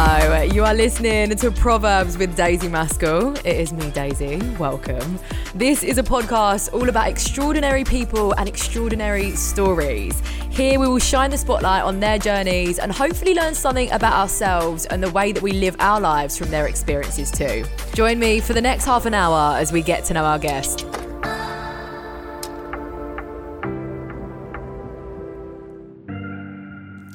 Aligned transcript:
You 0.00 0.64
are 0.64 0.74
listening 0.74 1.30
to 1.36 1.50
Proverbs 1.50 2.18
with 2.18 2.36
Daisy 2.36 2.68
Maskell. 2.68 3.36
It 3.38 3.56
is 3.56 3.72
me, 3.72 3.90
Daisy. 3.90 4.36
Welcome. 4.58 5.18
This 5.54 5.82
is 5.82 5.96
a 5.96 6.02
podcast 6.02 6.72
all 6.72 6.88
about 6.88 7.08
extraordinary 7.08 7.84
people 7.84 8.32
and 8.32 8.48
extraordinary 8.48 9.30
stories. 9.36 10.20
Here 10.50 10.78
we 10.80 10.86
will 10.88 10.98
shine 10.98 11.30
the 11.30 11.38
spotlight 11.38 11.82
on 11.82 12.00
their 12.00 12.18
journeys 12.18 12.78
and 12.78 12.92
hopefully 12.92 13.34
learn 13.34 13.54
something 13.54 13.90
about 13.90 14.12
ourselves 14.12 14.86
and 14.86 15.02
the 15.02 15.10
way 15.10 15.32
that 15.32 15.42
we 15.42 15.52
live 15.52 15.76
our 15.78 16.00
lives 16.00 16.36
from 16.36 16.50
their 16.50 16.66
experiences 16.66 17.30
too. 17.30 17.64
Join 17.94 18.18
me 18.18 18.40
for 18.40 18.52
the 18.52 18.60
next 18.60 18.84
half 18.84 19.06
an 19.06 19.14
hour 19.14 19.56
as 19.58 19.72
we 19.72 19.82
get 19.82 20.04
to 20.06 20.14
know 20.14 20.24
our 20.24 20.38
guest. 20.38 20.86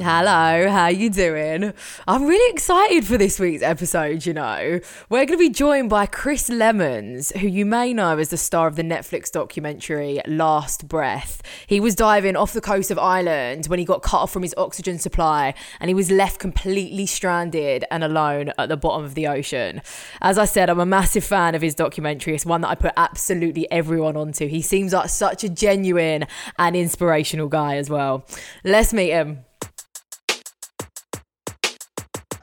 Hello, 0.08 0.70
how 0.70 0.86
you 0.86 1.10
doing? 1.10 1.74
I'm 2.08 2.28
really 2.28 2.54
excited 2.54 3.08
for 3.08 3.18
this 3.18 3.40
week's 3.40 3.64
episode, 3.64 4.24
you 4.28 4.36
know. 4.36 4.80
We're 5.10 5.26
going 5.26 5.30
to 5.30 5.38
be 5.38 5.50
joined 5.50 5.90
by 5.90 6.06
Chris 6.06 6.48
Lemons, 6.48 7.32
who 7.32 7.48
you 7.48 7.66
may 7.66 7.92
know 7.92 8.20
as 8.20 8.30
the 8.30 8.38
star 8.38 8.68
of 8.68 8.76
the 8.76 8.84
Netflix 8.84 9.32
documentary 9.32 10.22
Last 10.28 10.88
Breath. 10.88 11.42
He 11.66 11.80
was 11.80 11.96
diving 11.96 12.36
off 12.36 12.54
the 12.54 12.62
coast 12.62 12.92
of 12.92 13.00
Ireland 13.00 13.66
when 13.66 13.80
he 13.80 13.86
got 13.86 14.04
cut 14.04 14.20
off 14.20 14.32
from 14.32 14.44
his 14.44 14.54
oxygen 14.58 15.00
supply 15.00 15.56
and 15.80 15.90
he 15.90 15.96
was 15.96 16.12
left 16.12 16.40
completely 16.40 17.08
stranded 17.08 17.84
and 17.90 18.04
alone 18.04 18.52
at 18.60 18.70
the 18.70 18.78
bottom 18.78 19.04
of 19.04 19.16
the 19.16 19.26
ocean. 19.26 19.82
As 20.22 20.38
I 20.38 20.46
said, 20.46 20.70
I'm 20.70 20.80
a 20.80 20.86
massive 20.86 21.24
fan 21.24 21.56
of 21.56 21.64
his 21.64 21.74
documentary. 21.74 22.36
It's 22.36 22.46
one 22.46 22.62
that 22.62 22.70
I 22.70 22.76
put 22.76 22.94
absolutely 22.96 23.72
everyone 23.72 24.18
onto. 24.18 24.48
He 24.48 24.62
seems 24.62 24.94
like 24.94 25.10
such 25.10 25.44
a 25.44 25.50
genuine 25.50 26.28
and 26.60 26.76
inspirational 26.76 27.48
guy 27.48 27.78
as 27.78 27.90
well. 27.90 28.24
Let's 28.64 28.94
meet 28.94 29.10
him. 29.10 29.46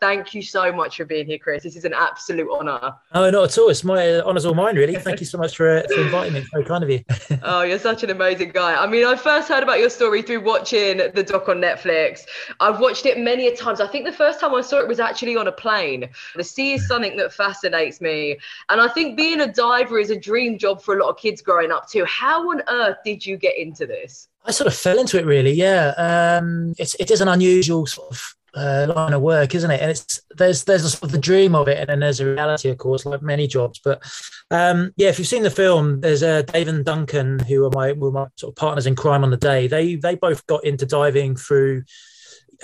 Thank 0.02 0.34
you 0.34 0.42
so 0.42 0.72
much 0.72 0.96
for 0.96 1.04
being 1.04 1.26
here, 1.26 1.38
Chris. 1.38 1.62
This 1.62 1.76
is 1.76 1.84
an 1.84 1.94
absolute 1.94 2.50
honour. 2.50 2.92
Oh, 3.14 3.30
not 3.30 3.44
at 3.44 3.56
all. 3.56 3.68
It's 3.68 3.84
my 3.84 4.14
uh, 4.14 4.24
honour's 4.24 4.44
all 4.44 4.52
mine, 4.52 4.74
really. 4.74 4.96
Thank 4.96 5.20
you 5.20 5.26
so 5.26 5.38
much 5.38 5.56
for, 5.56 5.78
uh, 5.78 5.84
for 5.86 6.00
inviting 6.00 6.32
me. 6.32 6.40
It's 6.40 6.48
very 6.48 6.64
kind 6.64 6.82
of 6.82 6.90
you. 6.90 7.04
oh, 7.44 7.62
you're 7.62 7.78
such 7.78 8.02
an 8.02 8.10
amazing 8.10 8.50
guy. 8.50 8.74
I 8.74 8.88
mean, 8.88 9.06
I 9.06 9.14
first 9.14 9.48
heard 9.48 9.62
about 9.62 9.78
your 9.78 9.90
story 9.90 10.20
through 10.20 10.40
watching 10.40 10.96
the 11.14 11.22
doc 11.22 11.48
on 11.48 11.58
Netflix. 11.58 12.22
I've 12.58 12.80
watched 12.80 13.06
it 13.06 13.16
many 13.16 13.46
a 13.46 13.54
times. 13.54 13.80
I 13.80 13.86
think 13.86 14.04
the 14.04 14.10
first 14.10 14.40
time 14.40 14.52
I 14.56 14.60
saw 14.60 14.80
it 14.80 14.88
was 14.88 14.98
actually 14.98 15.36
on 15.36 15.46
a 15.46 15.52
plane. 15.52 16.08
The 16.34 16.42
sea 16.42 16.72
is 16.72 16.88
something 16.88 17.16
that 17.18 17.32
fascinates 17.32 18.00
me. 18.00 18.38
And 18.70 18.80
I 18.80 18.88
think 18.88 19.16
being 19.16 19.40
a 19.40 19.52
diver 19.52 20.00
is 20.00 20.10
a 20.10 20.18
dream 20.18 20.58
job 20.58 20.82
for 20.82 20.98
a 20.98 21.00
lot 21.00 21.10
of 21.10 21.16
kids 21.16 21.40
growing 21.40 21.70
up 21.70 21.88
too. 21.88 22.04
How 22.06 22.50
on 22.50 22.60
earth 22.66 22.96
did 23.04 23.24
you 23.24 23.36
get 23.36 23.56
into 23.56 23.86
this? 23.86 24.26
I 24.44 24.50
sort 24.50 24.66
of 24.66 24.74
fell 24.74 24.98
into 24.98 25.16
it 25.16 25.26
really, 25.26 25.52
yeah. 25.52 25.94
Um, 25.96 26.74
it's, 26.76 26.96
it 26.96 27.12
is 27.12 27.20
an 27.20 27.28
unusual 27.28 27.86
sort 27.86 28.10
of 28.10 28.34
uh, 28.54 28.92
line 28.94 29.12
of 29.12 29.22
work, 29.22 29.54
isn't 29.54 29.70
it? 29.70 29.80
And 29.80 29.90
it's 29.90 30.20
there's 30.36 30.64
there's 30.64 30.84
a 30.84 30.90
sort 30.90 31.04
of 31.04 31.12
the 31.12 31.18
dream 31.18 31.54
of 31.54 31.68
it, 31.68 31.78
and 31.78 31.88
then 31.88 32.00
there's 32.00 32.20
a 32.20 32.26
reality, 32.26 32.68
of 32.68 32.78
course, 32.78 33.06
like 33.06 33.22
many 33.22 33.46
jobs. 33.46 33.80
But 33.82 34.02
um, 34.50 34.92
yeah, 34.96 35.08
if 35.08 35.18
you've 35.18 35.28
seen 35.28 35.42
the 35.42 35.50
film, 35.50 36.00
there's 36.00 36.22
uh, 36.22 36.42
Dave 36.42 36.68
and 36.68 36.84
Duncan, 36.84 37.38
who 37.40 37.64
are 37.64 37.70
my 37.70 37.92
were 37.92 38.12
my 38.12 38.26
sort 38.36 38.52
of 38.52 38.56
partners 38.56 38.86
in 38.86 38.94
crime 38.94 39.24
on 39.24 39.30
the 39.30 39.36
day. 39.36 39.66
They 39.66 39.96
they 39.96 40.14
both 40.14 40.46
got 40.46 40.64
into 40.64 40.86
diving 40.86 41.36
through. 41.36 41.84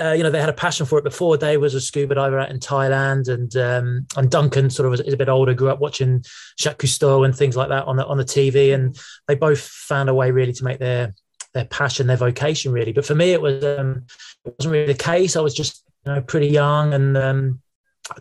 Uh, 0.01 0.13
you 0.13 0.23
know, 0.23 0.31
they 0.31 0.39
had 0.39 0.49
a 0.49 0.53
passion 0.53 0.87
for 0.87 0.97
it 0.99 1.03
before. 1.03 1.37
Dave 1.37 1.61
was 1.61 1.75
a 1.75 1.81
scuba 1.81 2.15
diver 2.15 2.39
out 2.39 2.51
in 2.51 2.61
Thailand, 2.61 3.29
and 3.29 3.57
um, 3.57 4.07
and 4.17 4.31
Duncan 4.31 4.71
sort 4.71 4.93
of 4.93 5.01
is 5.05 5.13
a 5.13 5.17
bit 5.17 5.29
older, 5.29 5.55
grew 5.55 5.71
up 5.71 5.81
watching 5.81 6.23
Jacques 6.57 6.79
Cousteau 6.79 7.25
and 7.25 7.35
things 7.35 7.57
like 7.57 7.71
that 7.71 7.87
on 7.87 7.97
the 7.97 8.07
on 8.07 8.19
the 8.19 8.25
TV, 8.25 8.75
and 8.75 8.97
they 9.27 9.35
both 9.35 9.61
found 9.61 10.09
a 10.09 10.15
way 10.15 10.31
really 10.31 10.53
to 10.53 10.65
make 10.65 10.79
their 10.79 11.15
their 11.59 11.67
passion, 11.67 12.07
their 12.07 12.17
vocation, 12.17 12.73
really. 12.73 12.93
But 12.93 13.05
for 13.05 13.17
me, 13.17 13.33
it 13.33 13.43
was 13.43 13.65
um, 13.65 14.05
it 14.45 14.55
wasn't 14.59 14.73
really 14.73 14.93
the 14.93 14.95
case. 14.99 15.35
I 15.35 15.41
was 15.41 15.55
just 15.55 15.85
you 16.07 16.13
know 16.13 16.21
pretty 16.23 16.47
young 16.49 16.95
and 16.95 17.17
um, 17.17 17.61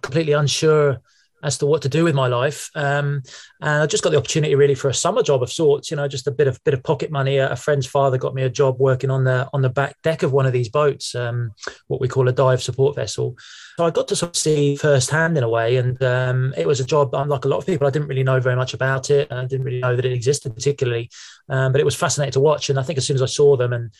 completely 0.01 0.33
unsure 0.33 0.99
as 1.47 1.57
to 1.57 1.65
what 1.65 1.81
to 1.81 1.89
do 1.89 2.03
with 2.03 2.13
my 2.13 2.27
life. 2.27 2.69
Um, 2.75 3.23
and 3.61 3.81
I 3.81 3.85
just 3.87 4.03
got 4.03 4.09
the 4.09 4.17
opportunity 4.17 4.53
really 4.53 4.75
for 4.75 4.89
a 4.89 4.93
summer 4.93 5.23
job 5.23 5.41
of 5.41 5.51
sorts. 5.51 5.89
You 5.89 5.97
know, 5.97 6.07
just 6.07 6.27
a 6.27 6.31
bit 6.31 6.47
of 6.47 6.61
bit 6.65 6.73
of 6.73 6.83
pocket 6.83 7.09
money. 7.09 7.37
A, 7.37 7.55
friend's 7.55 7.87
father 7.87 8.17
got 8.17 8.35
me 8.35 8.43
a 8.43 8.49
job 8.49 8.79
working 8.79 9.09
on 9.09 9.23
the 9.23 9.49
on 9.53 9.61
the 9.61 9.69
back 9.69 9.95
deck 10.03 10.23
of 10.23 10.33
one 10.33 10.45
of 10.45 10.51
these 10.51 10.69
boats, 10.69 11.15
um, 11.15 11.51
what 11.87 12.01
we 12.01 12.09
call 12.09 12.27
a 12.27 12.33
dive 12.33 12.61
support 12.61 12.95
vessel. 12.95 13.35
So 13.77 13.85
I 13.85 13.91
got 13.91 14.09
to 14.09 14.15
sort 14.15 14.31
of 14.31 14.35
see 14.35 14.75
firsthand 14.75 15.37
in 15.37 15.43
a 15.43 15.49
way, 15.49 15.77
and 15.77 16.01
um, 16.03 16.53
it 16.57 16.67
was 16.67 16.81
a 16.81 16.85
job. 16.85 17.15
Unlike 17.15 17.45
a 17.45 17.47
lot 17.47 17.57
of 17.57 17.65
people, 17.65 17.87
I 17.87 17.91
didn't 17.91 18.09
really 18.09 18.23
know 18.23 18.41
very 18.41 18.57
much 18.57 18.73
about 18.73 19.09
it. 19.09 19.31
I 19.31 19.45
didn't 19.45 19.65
really 19.65 19.79
know 19.79 19.95
that 19.95 20.05
it 20.05 20.11
existed 20.11 20.53
particularly, 20.53 21.09
um, 21.47 21.71
but 21.71 21.79
it 21.79 21.85
was 21.85 21.95
fascinating 21.95 22.33
to 22.33 22.41
watch. 22.41 22.69
And 22.69 22.77
I 22.77 22.83
think 22.83 22.97
as 22.97 23.07
soon 23.07 23.15
as 23.15 23.23
I 23.23 23.27
saw 23.27 23.55
them 23.55 23.71
and 23.71 23.91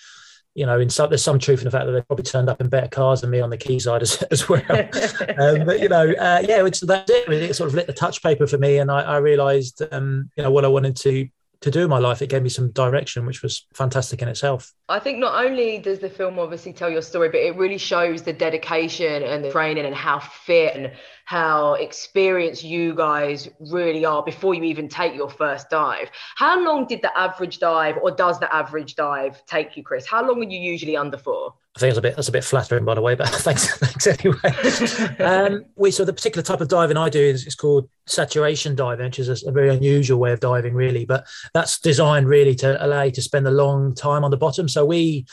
you 0.58 0.66
know, 0.66 0.80
in 0.80 0.90
some, 0.90 1.08
there's 1.08 1.24
some 1.24 1.38
truth 1.38 1.60
in 1.60 1.66
the 1.66 1.72
fact 1.72 1.86
that 1.86 1.92
they 1.92 2.02
probably 2.02 2.24
turned 2.24 2.50
up 2.50 2.60
in 2.60 2.68
better 2.68 2.88
cars 2.88 3.22
than 3.22 3.30
me 3.30 3.40
on 3.40 3.52
the 3.52 3.60
quayside 3.60 4.02
as, 4.02 4.24
as 4.32 4.50
well. 4.50 4.64
um, 4.72 5.66
but 5.66 5.80
you 5.80 5.88
know, 5.88 6.10
uh, 6.14 6.44
yeah, 6.48 6.66
it's, 6.66 6.80
that's 6.80 7.12
it. 7.12 7.32
It 7.32 7.56
sort 7.56 7.68
of 7.68 7.76
lit 7.76 7.86
the 7.86 7.94
touch 7.94 8.24
paper 8.24 8.48
for 8.48 8.58
me, 8.58 8.80
and 8.80 8.90
I, 8.90 9.02
I 9.02 9.18
realised, 9.18 9.84
um, 9.92 10.32
you 10.36 10.42
know, 10.42 10.50
what 10.50 10.66
I 10.66 10.68
wanted 10.68 10.98
to 10.98 11.30
to 11.62 11.72
do 11.72 11.84
in 11.84 11.90
my 11.90 11.98
life. 11.98 12.22
It 12.22 12.30
gave 12.30 12.44
me 12.44 12.50
some 12.50 12.72
direction, 12.72 13.26
which 13.26 13.42
was 13.42 13.66
fantastic 13.74 14.22
in 14.22 14.28
itself. 14.28 14.74
I 14.90 15.00
think 15.00 15.20
not 15.20 15.44
only 15.44 15.80
does 15.80 16.00
the 16.00 16.10
film 16.10 16.38
obviously 16.40 16.74
tell 16.74 16.90
your 16.90 17.02
story, 17.02 17.30
but 17.30 17.40
it 17.40 17.56
really 17.56 17.78
shows 17.80 18.24
the 18.24 18.34
dedication 18.34 19.24
and 19.24 19.44
the 19.44 19.52
training 19.52 19.86
and 19.86 19.96
how 19.96 20.20
fit 20.20 20.76
and 20.76 20.92
how 21.28 21.74
experienced 21.74 22.64
you 22.64 22.96
guys 22.96 23.50
really 23.60 24.06
are 24.06 24.24
before 24.24 24.54
you 24.54 24.64
even 24.64 24.88
take 24.88 25.14
your 25.14 25.30
first 25.30 25.70
dive. 25.70 26.10
How 26.38 26.64
long 26.64 26.88
did 26.88 27.02
the 27.02 27.16
average 27.18 27.60
dive, 27.60 27.98
or 28.02 28.12
does 28.12 28.40
the 28.40 28.56
average 28.56 28.96
dive 28.96 29.46
take 29.46 29.76
you, 29.76 29.84
Chris? 29.84 30.08
How 30.08 30.26
long 30.26 30.40
are 30.40 30.50
you 30.50 30.58
usually 30.58 30.96
under 30.96 31.18
for? 31.18 31.54
I 31.76 31.80
think 31.80 31.90
that's 31.90 31.98
a 31.98 32.02
bit 32.02 32.16
that's 32.16 32.30
a 32.30 32.32
bit 32.32 32.46
flattering, 32.46 32.86
by 32.86 32.96
the 32.96 33.02
way, 33.02 33.16
but 33.16 33.28
thanks, 33.44 33.78
thanks 33.78 34.08
anyway. 34.08 35.20
um, 35.20 35.66
we 35.76 35.92
so 35.92 36.06
the 36.06 36.14
particular 36.14 36.44
type 36.44 36.62
of 36.62 36.70
diving 36.70 36.96
I 36.96 37.10
do 37.10 37.20
is, 37.20 37.56
called 37.56 37.90
saturation 38.06 38.74
diving, 38.74 39.08
which 39.08 39.20
is 39.20 39.28
a, 39.28 39.50
a, 39.50 39.52
very 39.52 39.68
unusual 39.76 40.20
way 40.20 40.32
of 40.32 40.40
diving, 40.40 40.76
really. 40.76 41.04
But 41.04 41.28
that's 41.54 41.78
designed 41.78 42.30
really 42.30 42.56
to 42.56 42.84
allow 42.84 43.04
you 43.04 43.12
to 43.12 43.22
spend 43.22 43.46
a 43.46 43.52
long 43.52 43.94
time 43.94 44.24
on 44.24 44.32
the 44.32 44.38
bottom. 44.38 44.70
So 44.70 44.86
we 44.86 45.26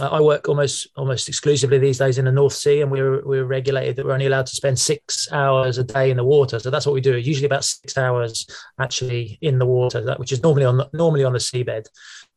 I 0.00 0.20
work 0.20 0.48
almost 0.48 0.88
almost 0.96 1.28
exclusively 1.28 1.78
these 1.78 1.98
days 1.98 2.18
in 2.18 2.24
the 2.24 2.32
North 2.32 2.54
Sea, 2.54 2.80
and 2.80 2.90
we're 2.90 3.24
we're 3.24 3.44
regulated 3.44 3.94
that 3.94 4.04
we're 4.04 4.12
only 4.12 4.26
allowed 4.26 4.46
to 4.46 4.56
spend 4.56 4.76
six 4.76 5.30
hours 5.30 5.78
a 5.78 5.84
day 5.84 6.10
in 6.10 6.16
the 6.16 6.24
water. 6.24 6.58
So 6.58 6.68
that's 6.68 6.84
what 6.84 6.94
we 6.94 7.00
do. 7.00 7.16
Usually 7.16 7.46
about 7.46 7.64
six 7.64 7.96
hours 7.96 8.44
actually 8.80 9.38
in 9.40 9.60
the 9.60 9.66
water, 9.66 10.14
which 10.16 10.32
is 10.32 10.42
normally 10.42 10.64
on 10.64 10.78
the, 10.78 10.90
normally 10.92 11.22
on 11.22 11.32
the 11.32 11.38
seabed, 11.38 11.86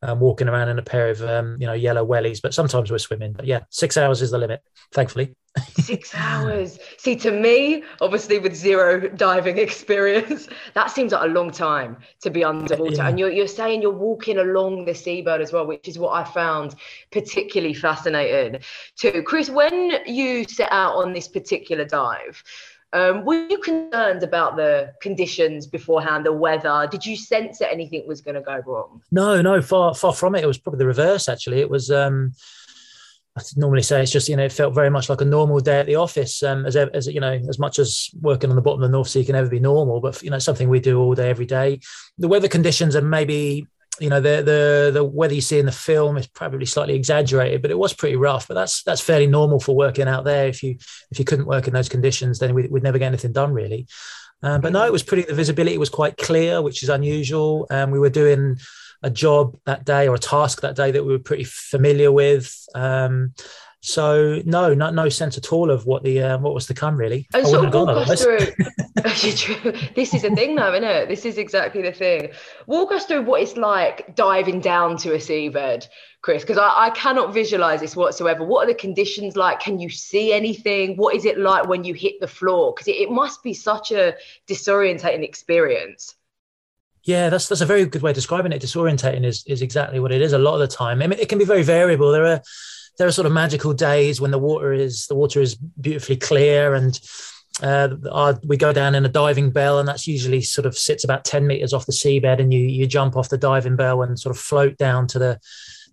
um, 0.02 0.20
walking 0.20 0.48
around 0.48 0.68
in 0.68 0.78
a 0.78 0.82
pair 0.82 1.10
of 1.10 1.20
um, 1.22 1.56
you 1.58 1.66
know 1.66 1.72
yellow 1.72 2.06
wellies. 2.06 2.40
But 2.40 2.54
sometimes 2.54 2.92
we're 2.92 2.98
swimming. 2.98 3.32
But 3.32 3.46
yeah, 3.46 3.60
six 3.70 3.96
hours 3.96 4.22
is 4.22 4.30
the 4.30 4.38
limit, 4.38 4.62
thankfully. 4.92 5.34
Six 5.58 6.14
hours. 6.14 6.78
See, 6.96 7.16
to 7.16 7.30
me, 7.30 7.82
obviously 8.00 8.38
with 8.38 8.54
zero 8.54 9.08
diving 9.08 9.58
experience, 9.66 10.48
that 10.74 10.90
seems 10.90 11.12
like 11.12 11.24
a 11.24 11.32
long 11.32 11.50
time 11.50 11.96
to 12.20 12.30
be 12.30 12.44
underwater. 12.44 12.94
Yeah. 12.94 13.08
And 13.08 13.18
you're, 13.18 13.30
you're 13.30 13.46
saying 13.46 13.82
you're 13.82 13.90
walking 13.90 14.38
along 14.38 14.84
the 14.84 14.94
seabird 14.94 15.40
as 15.40 15.52
well, 15.52 15.66
which 15.66 15.88
is 15.88 15.98
what 15.98 16.12
I 16.12 16.24
found 16.24 16.74
particularly 17.10 17.74
fascinating 17.74 18.60
too. 18.96 19.22
Chris, 19.22 19.50
when 19.50 19.98
you 20.06 20.44
set 20.44 20.72
out 20.72 20.94
on 20.94 21.12
this 21.12 21.28
particular 21.28 21.84
dive, 21.84 22.42
um, 22.92 23.24
were 23.24 23.46
you 23.46 23.58
concerned 23.58 24.22
about 24.22 24.56
the 24.56 24.94
conditions 25.02 25.66
beforehand, 25.66 26.24
the 26.24 26.32
weather? 26.32 26.88
Did 26.90 27.04
you 27.04 27.16
sense 27.16 27.58
that 27.58 27.70
anything 27.70 28.06
was 28.06 28.22
going 28.22 28.36
to 28.36 28.40
go 28.40 28.62
wrong? 28.66 29.02
No, 29.10 29.42
no, 29.42 29.60
far 29.60 29.94
far 29.94 30.14
from 30.14 30.34
it. 30.34 30.42
It 30.42 30.46
was 30.46 30.58
probably 30.58 30.78
the 30.78 30.86
reverse. 30.86 31.28
Actually, 31.28 31.60
it 31.60 31.68
was. 31.68 31.90
Um, 31.90 32.32
I 33.38 33.42
normally 33.56 33.82
say 33.82 34.02
it's 34.02 34.12
just 34.12 34.28
you 34.28 34.36
know 34.36 34.44
it 34.44 34.52
felt 34.52 34.74
very 34.74 34.90
much 34.90 35.08
like 35.08 35.20
a 35.20 35.24
normal 35.24 35.60
day 35.60 35.80
at 35.80 35.86
the 35.86 35.96
office 35.96 36.42
um, 36.42 36.66
as 36.66 36.76
as 36.76 37.06
you 37.06 37.20
know 37.20 37.40
as 37.48 37.58
much 37.58 37.78
as 37.78 38.10
working 38.20 38.50
on 38.50 38.56
the 38.56 38.62
bottom 38.62 38.82
of 38.82 38.88
the 38.88 38.92
North 38.92 39.08
Sea 39.08 39.24
can 39.24 39.34
ever 39.34 39.48
be 39.48 39.60
normal 39.60 40.00
but 40.00 40.22
you 40.22 40.30
know 40.30 40.38
something 40.38 40.68
we 40.68 40.80
do 40.80 41.00
all 41.00 41.14
day 41.14 41.30
every 41.30 41.46
day 41.46 41.80
the 42.18 42.28
weather 42.28 42.48
conditions 42.48 42.96
are 42.96 43.02
maybe 43.02 43.66
you 44.00 44.08
know 44.08 44.20
the 44.20 44.42
the 44.42 44.90
the 44.92 45.04
weather 45.04 45.34
you 45.34 45.40
see 45.40 45.58
in 45.58 45.66
the 45.66 45.72
film 45.72 46.16
is 46.16 46.26
probably 46.26 46.66
slightly 46.66 46.94
exaggerated 46.94 47.62
but 47.62 47.70
it 47.70 47.78
was 47.78 47.92
pretty 47.92 48.16
rough 48.16 48.46
but 48.46 48.54
that's 48.54 48.82
that's 48.84 49.00
fairly 49.00 49.26
normal 49.26 49.58
for 49.60 49.74
working 49.74 50.08
out 50.08 50.24
there 50.24 50.46
if 50.46 50.62
you 50.62 50.76
if 51.10 51.18
you 51.18 51.24
couldn't 51.24 51.46
work 51.46 51.66
in 51.66 51.74
those 51.74 51.88
conditions 51.88 52.38
then 52.38 52.54
we'd, 52.54 52.70
we'd 52.70 52.82
never 52.82 52.98
get 52.98 53.06
anything 53.06 53.32
done 53.32 53.52
really 53.52 53.86
Um, 54.42 54.60
but 54.60 54.72
no, 54.72 54.86
it 54.86 54.92
was 54.92 55.02
pretty. 55.02 55.24
The 55.24 55.34
visibility 55.34 55.78
was 55.78 55.90
quite 55.90 56.16
clear, 56.16 56.62
which 56.62 56.82
is 56.82 56.88
unusual. 56.88 57.66
Um, 57.70 57.90
we 57.90 57.98
were 57.98 58.10
doing 58.10 58.58
a 59.02 59.10
job 59.10 59.58
that 59.64 59.84
day 59.84 60.08
or 60.08 60.14
a 60.14 60.18
task 60.18 60.60
that 60.62 60.76
day 60.76 60.90
that 60.90 61.04
we 61.04 61.12
were 61.12 61.18
pretty 61.18 61.44
familiar 61.44 62.10
with. 62.10 62.66
Um, 62.74 63.34
so 63.80 64.42
no, 64.44 64.74
not 64.74 64.94
no 64.94 65.08
sense 65.08 65.38
at 65.38 65.52
all 65.52 65.70
of 65.70 65.86
what 65.86 66.02
the 66.02 66.20
uh, 66.20 66.38
what 66.38 66.52
was 66.52 66.66
to 66.66 66.74
come 66.74 66.96
really. 66.96 67.28
And 67.32 67.46
sort 67.46 67.66
of 67.66 67.72
walk 67.72 67.88
us 67.88 68.22
through. 68.22 68.38
this 69.94 70.14
is 70.14 70.24
a 70.24 70.34
thing, 70.34 70.56
though, 70.56 70.72
isn't 70.72 70.84
it? 70.84 71.08
This 71.08 71.24
is 71.24 71.38
exactly 71.38 71.82
the 71.82 71.92
thing. 71.92 72.30
Walk 72.66 72.90
us 72.90 73.04
through 73.04 73.22
what 73.22 73.40
it's 73.40 73.56
like 73.56 74.16
diving 74.16 74.60
down 74.60 74.96
to 74.98 75.14
a 75.14 75.18
seabed, 75.18 75.86
Chris, 76.22 76.42
because 76.42 76.58
I, 76.58 76.86
I 76.86 76.90
cannot 76.90 77.32
visualize 77.32 77.80
this 77.80 77.94
whatsoever. 77.94 78.44
What 78.44 78.64
are 78.64 78.72
the 78.72 78.74
conditions 78.74 79.36
like? 79.36 79.60
Can 79.60 79.78
you 79.78 79.88
see 79.88 80.32
anything? 80.32 80.96
What 80.96 81.14
is 81.14 81.24
it 81.24 81.38
like 81.38 81.68
when 81.68 81.84
you 81.84 81.94
hit 81.94 82.20
the 82.20 82.26
floor? 82.26 82.74
Because 82.74 82.88
it, 82.88 82.96
it 82.96 83.10
must 83.12 83.44
be 83.44 83.54
such 83.54 83.92
a 83.92 84.14
disorientating 84.48 85.22
experience. 85.22 86.16
Yeah, 87.08 87.30
that's 87.30 87.48
that's 87.48 87.62
a 87.62 87.66
very 87.66 87.86
good 87.86 88.02
way 88.02 88.10
of 88.10 88.14
describing 88.14 88.52
it. 88.52 88.60
Disorientating 88.60 89.24
is 89.24 89.42
is 89.46 89.62
exactly 89.62 89.98
what 89.98 90.12
it 90.12 90.20
is. 90.20 90.34
A 90.34 90.38
lot 90.38 90.52
of 90.52 90.60
the 90.60 90.66
time, 90.68 91.00
I 91.00 91.06
mean, 91.06 91.18
it 91.18 91.30
can 91.30 91.38
be 91.38 91.46
very 91.46 91.62
variable. 91.62 92.12
There 92.12 92.26
are 92.26 92.42
there 92.98 93.08
are 93.08 93.12
sort 93.12 93.24
of 93.24 93.32
magical 93.32 93.72
days 93.72 94.20
when 94.20 94.30
the 94.30 94.38
water 94.38 94.74
is 94.74 95.06
the 95.06 95.14
water 95.14 95.40
is 95.40 95.54
beautifully 95.54 96.18
clear 96.18 96.74
and 96.74 97.00
uh, 97.62 97.88
our, 98.12 98.38
we 98.46 98.58
go 98.58 98.74
down 98.74 98.94
in 98.94 99.06
a 99.06 99.08
diving 99.08 99.50
bell 99.50 99.78
and 99.78 99.88
that's 99.88 100.06
usually 100.06 100.42
sort 100.42 100.66
of 100.66 100.76
sits 100.76 101.02
about 101.02 101.24
10 101.24 101.46
meters 101.46 101.72
off 101.72 101.86
the 101.86 101.92
seabed 101.92 102.40
and 102.40 102.52
you 102.52 102.60
you 102.60 102.86
jump 102.86 103.16
off 103.16 103.30
the 103.30 103.38
diving 103.38 103.74
bell 103.74 104.02
and 104.02 104.20
sort 104.20 104.36
of 104.36 104.38
float 104.38 104.76
down 104.76 105.06
to 105.06 105.18
the 105.18 105.40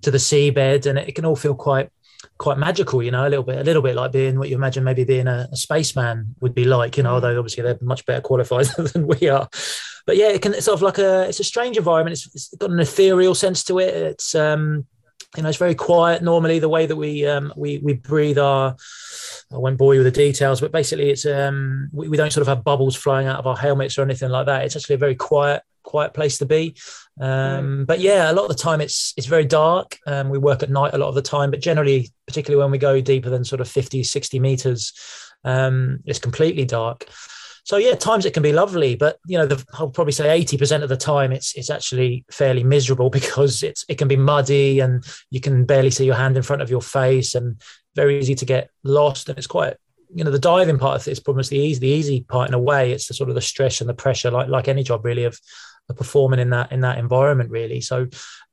to 0.01 0.11
the 0.11 0.17
seabed 0.17 0.85
and 0.85 0.99
it 0.99 1.15
can 1.15 1.23
all 1.23 1.37
feel 1.37 1.55
quite 1.55 1.89
quite 2.37 2.57
magical 2.57 3.01
you 3.01 3.11
know 3.11 3.25
a 3.25 3.29
little 3.29 3.45
bit 3.45 3.57
a 3.57 3.63
little 3.63 3.81
bit 3.81 3.95
like 3.95 4.11
being 4.11 4.37
what 4.37 4.49
you 4.49 4.55
imagine 4.55 4.83
maybe 4.83 5.05
being 5.05 5.27
a, 5.27 5.47
a 5.49 5.55
spaceman 5.55 6.35
would 6.41 6.53
be 6.53 6.65
like 6.65 6.97
you 6.97 7.03
know 7.03 7.11
mm. 7.11 7.13
although 7.13 7.39
obviously 7.39 7.63
they're 7.63 7.79
much 7.81 8.05
better 8.05 8.21
qualified 8.21 8.65
than 8.77 9.07
we 9.07 9.29
are 9.29 9.47
but 10.05 10.17
yeah 10.17 10.29
it 10.29 10.41
can 10.41 10.53
it's 10.53 10.65
sort 10.65 10.77
of 10.77 10.81
like 10.81 10.97
a 10.97 11.27
it's 11.27 11.39
a 11.39 11.43
strange 11.43 11.77
environment 11.77 12.13
it's, 12.13 12.27
it's 12.35 12.55
got 12.57 12.69
an 12.69 12.79
ethereal 12.79 13.35
sense 13.35 13.63
to 13.63 13.79
it 13.79 13.93
it's 13.93 14.35
um 14.35 14.85
you 15.35 15.43
know, 15.43 15.49
it's 15.49 15.57
very 15.57 15.75
quiet 15.75 16.21
normally. 16.21 16.59
The 16.59 16.69
way 16.69 16.85
that 16.85 16.95
we 16.95 17.25
um, 17.25 17.53
we 17.55 17.79
we 17.79 17.93
breathe 17.93 18.37
our, 18.37 18.75
I 19.51 19.57
won't 19.57 19.77
bore 19.77 19.93
you 19.93 20.03
with 20.03 20.13
the 20.13 20.23
details, 20.23 20.61
but 20.61 20.71
basically, 20.71 21.09
it's 21.09 21.25
um, 21.25 21.89
we, 21.91 22.07
we 22.07 22.17
don't 22.17 22.31
sort 22.31 22.41
of 22.41 22.47
have 22.47 22.63
bubbles 22.63 22.95
flying 22.95 23.27
out 23.27 23.39
of 23.39 23.47
our 23.47 23.57
helmets 23.57 23.97
or 23.97 24.03
anything 24.03 24.29
like 24.29 24.45
that. 24.45 24.65
It's 24.65 24.75
actually 24.75 24.95
a 24.95 24.99
very 24.99 25.15
quiet 25.15 25.63
quiet 25.83 26.13
place 26.13 26.37
to 26.39 26.45
be. 26.45 26.75
Um, 27.19 27.27
mm. 27.27 27.85
But 27.85 27.99
yeah, 27.99 28.31
a 28.31 28.33
lot 28.33 28.43
of 28.43 28.49
the 28.49 28.63
time 28.63 28.81
it's 28.81 29.13
it's 29.17 29.27
very 29.27 29.45
dark. 29.45 29.97
Um, 30.07 30.29
we 30.29 30.37
work 30.37 30.63
at 30.63 30.69
night 30.69 30.93
a 30.93 30.97
lot 30.97 31.09
of 31.09 31.15
the 31.15 31.21
time, 31.21 31.51
but 31.51 31.61
generally, 31.61 32.11
particularly 32.27 32.61
when 32.63 32.71
we 32.71 32.77
go 32.77 33.01
deeper 33.01 33.29
than 33.29 33.43
sort 33.43 33.61
of 33.61 33.67
50, 33.67 34.03
60 34.03 34.39
meters, 34.39 34.93
um, 35.43 35.99
it's 36.05 36.19
completely 36.19 36.65
dark 36.65 37.07
so 37.65 37.77
yeah, 37.77 37.95
times 37.95 38.27
it 38.27 38.33
can 38.35 38.43
be 38.43 38.53
lovely, 38.53 38.95
but 38.95 39.17
you 39.25 39.39
know, 39.39 39.47
the, 39.47 39.65
I'll 39.73 39.89
probably 39.89 40.13
say 40.13 40.29
eighty 40.29 40.55
percent 40.55 40.83
of 40.83 40.89
the 40.89 40.95
time 40.95 41.31
it's 41.31 41.55
it's 41.55 41.71
actually 41.71 42.23
fairly 42.29 42.63
miserable 42.63 43.09
because 43.19 43.63
it's 43.63 43.83
it 43.89 43.97
can 43.97 44.07
be 44.07 44.15
muddy 44.15 44.79
and 44.79 45.03
you 45.31 45.41
can 45.41 45.65
barely 45.65 45.89
see 45.89 46.05
your 46.05 46.15
hand 46.15 46.37
in 46.37 46.43
front 46.43 46.61
of 46.61 46.69
your 46.69 46.81
face 46.81 47.33
and 47.33 47.59
very 47.95 48.19
easy 48.19 48.35
to 48.35 48.45
get 48.45 48.69
lost. 48.83 49.29
And 49.29 49.37
it's 49.39 49.47
quite 49.47 49.77
you 50.13 50.23
know 50.23 50.29
the 50.29 50.37
diving 50.37 50.77
part 50.77 51.07
of 51.07 51.23
probably 51.23 51.43
the 51.43 51.57
easy 51.57 51.79
the 51.79 51.87
easy 51.87 52.21
part 52.21 52.47
in 52.47 52.53
a 52.53 52.59
way. 52.59 52.91
It's 52.91 53.07
the 53.07 53.15
sort 53.15 53.29
of 53.29 53.35
the 53.35 53.41
stress 53.41 53.81
and 53.81 53.89
the 53.89 53.95
pressure, 53.95 54.29
like 54.29 54.47
like 54.47 54.67
any 54.67 54.83
job 54.83 55.03
really 55.03 55.23
of, 55.23 55.39
of 55.89 55.97
performing 55.97 56.39
in 56.39 56.51
that 56.51 56.71
in 56.71 56.81
that 56.81 56.99
environment 56.99 57.49
really. 57.49 57.81
So 57.81 58.07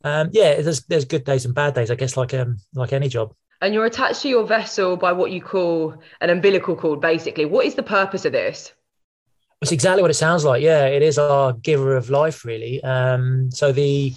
um, 0.05 0.31
yeah, 0.33 0.63
there's 0.63 0.85
there's 0.85 1.05
good 1.05 1.25
days 1.25 1.45
and 1.45 1.55
bad 1.55 1.75
days, 1.75 1.91
I 1.91 1.97
guess, 1.97 2.17
like 2.17 2.33
um 2.33 2.57
like 2.73 2.95
any 2.95 3.11
job 3.11 3.35
and 3.61 3.75
you're 3.75 3.85
attached 3.85 4.23
to 4.23 4.29
your 4.29 4.45
vessel 4.45 4.97
by 4.97 5.13
what 5.13 5.31
you 5.31 5.43
call 5.43 5.95
an 6.23 6.31
umbilical 6.31 6.75
cord 6.75 7.01
basically 7.01 7.45
what 7.45 7.65
is 7.65 7.77
the 7.77 7.83
purpose 7.83 8.25
of 8.25 8.33
this 8.33 8.73
it's 9.63 9.73
exactly 9.73 10.03
what 10.03 10.11
it 10.11 10.15
sounds 10.15 10.45
like. 10.45 10.61
Yeah, 10.61 10.87
it 10.87 11.03
is 11.03 11.19
our 11.19 11.53
giver 11.53 11.97
of 11.97 12.11
life, 12.11 12.45
really. 12.45 12.83
Um, 12.83 13.51
so 13.53 13.73
the 13.73 14.13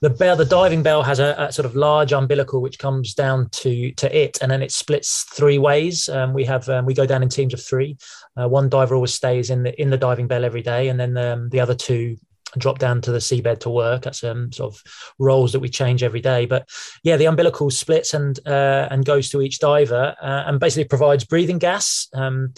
the 0.00 0.10
bell, 0.10 0.34
the 0.34 0.44
diving 0.44 0.82
bell, 0.82 1.02
has 1.02 1.20
a, 1.20 1.34
a, 1.38 1.52
sort 1.52 1.66
of 1.66 1.76
large 1.76 2.12
umbilical 2.12 2.60
which 2.60 2.78
comes 2.78 3.14
down 3.14 3.48
to 3.50 3.92
to 3.92 4.16
it, 4.16 4.38
and 4.42 4.50
then 4.50 4.62
it 4.62 4.72
splits 4.72 5.24
three 5.32 5.58
ways. 5.58 6.08
Um, 6.08 6.34
we 6.34 6.44
have 6.44 6.68
um, 6.68 6.86
we 6.86 6.94
go 6.94 7.06
down 7.06 7.22
in 7.22 7.28
teams 7.28 7.54
of 7.54 7.62
three. 7.62 7.96
Uh, 8.36 8.48
one 8.48 8.68
diver 8.68 8.96
always 8.96 9.14
stays 9.14 9.48
in 9.48 9.62
the 9.62 9.80
in 9.80 9.90
the 9.90 9.96
diving 9.96 10.26
bell 10.26 10.44
every 10.44 10.62
day, 10.62 10.88
and 10.88 10.98
then 10.98 11.16
um, 11.16 11.48
the 11.50 11.60
other 11.60 11.74
two 11.74 12.16
drop 12.58 12.78
down 12.78 13.00
to 13.02 13.12
the 13.12 13.18
seabed 13.18 13.60
to 13.60 13.70
work. 13.70 14.02
That's 14.02 14.24
um, 14.24 14.52
sort 14.52 14.74
of 14.74 14.82
roles 15.18 15.52
that 15.52 15.60
we 15.60 15.68
change 15.68 16.02
every 16.02 16.20
day. 16.20 16.46
But 16.46 16.68
yeah, 17.02 17.16
the 17.16 17.26
umbilical 17.26 17.70
splits 17.70 18.14
and 18.14 18.38
uh, 18.46 18.88
and 18.90 19.04
goes 19.04 19.30
to 19.30 19.42
each 19.42 19.58
diver 19.58 20.16
uh, 20.20 20.44
and 20.46 20.60
basically 20.60 20.84
provides 20.84 21.24
breathing 21.24 21.58
gas. 21.58 22.08
Um, 22.14 22.54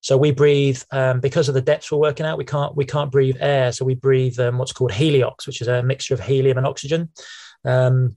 so 0.00 0.16
we 0.16 0.30
breathe 0.30 0.82
um, 0.92 1.20
because 1.20 1.48
of 1.48 1.54
the 1.54 1.60
depths 1.60 1.90
we're 1.90 1.98
working 1.98 2.26
out. 2.26 2.38
We 2.38 2.44
can't 2.44 2.76
we 2.76 2.84
can't 2.84 3.12
breathe 3.12 3.36
air, 3.40 3.72
so 3.72 3.84
we 3.84 3.94
breathe 3.94 4.38
um, 4.40 4.58
what's 4.58 4.72
called 4.72 4.92
heliox, 4.92 5.46
which 5.46 5.60
is 5.60 5.68
a 5.68 5.82
mixture 5.82 6.14
of 6.14 6.20
helium 6.20 6.58
and 6.58 6.66
oxygen. 6.66 7.10
Um, 7.64 8.16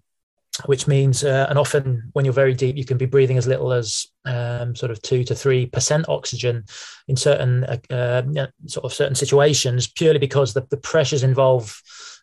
which 0.65 0.87
means, 0.87 1.23
uh, 1.23 1.47
and 1.49 1.57
often 1.57 2.09
when 2.13 2.25
you're 2.25 2.33
very 2.33 2.53
deep, 2.53 2.75
you 2.75 2.85
can 2.85 2.97
be 2.97 3.05
breathing 3.05 3.37
as 3.37 3.47
little 3.47 3.71
as 3.71 4.07
um, 4.25 4.75
sort 4.75 4.91
of 4.91 5.01
two 5.01 5.23
to 5.23 5.35
three 5.35 5.65
percent 5.65 6.07
oxygen 6.09 6.65
in 7.07 7.15
certain 7.15 7.63
uh, 7.63 7.77
uh, 7.89 8.47
sort 8.67 8.85
of 8.85 8.93
certain 8.93 9.15
situations, 9.15 9.87
purely 9.87 10.19
because 10.19 10.53
the, 10.53 10.65
the 10.69 10.77
pressures 10.77 11.23
involved 11.23 11.73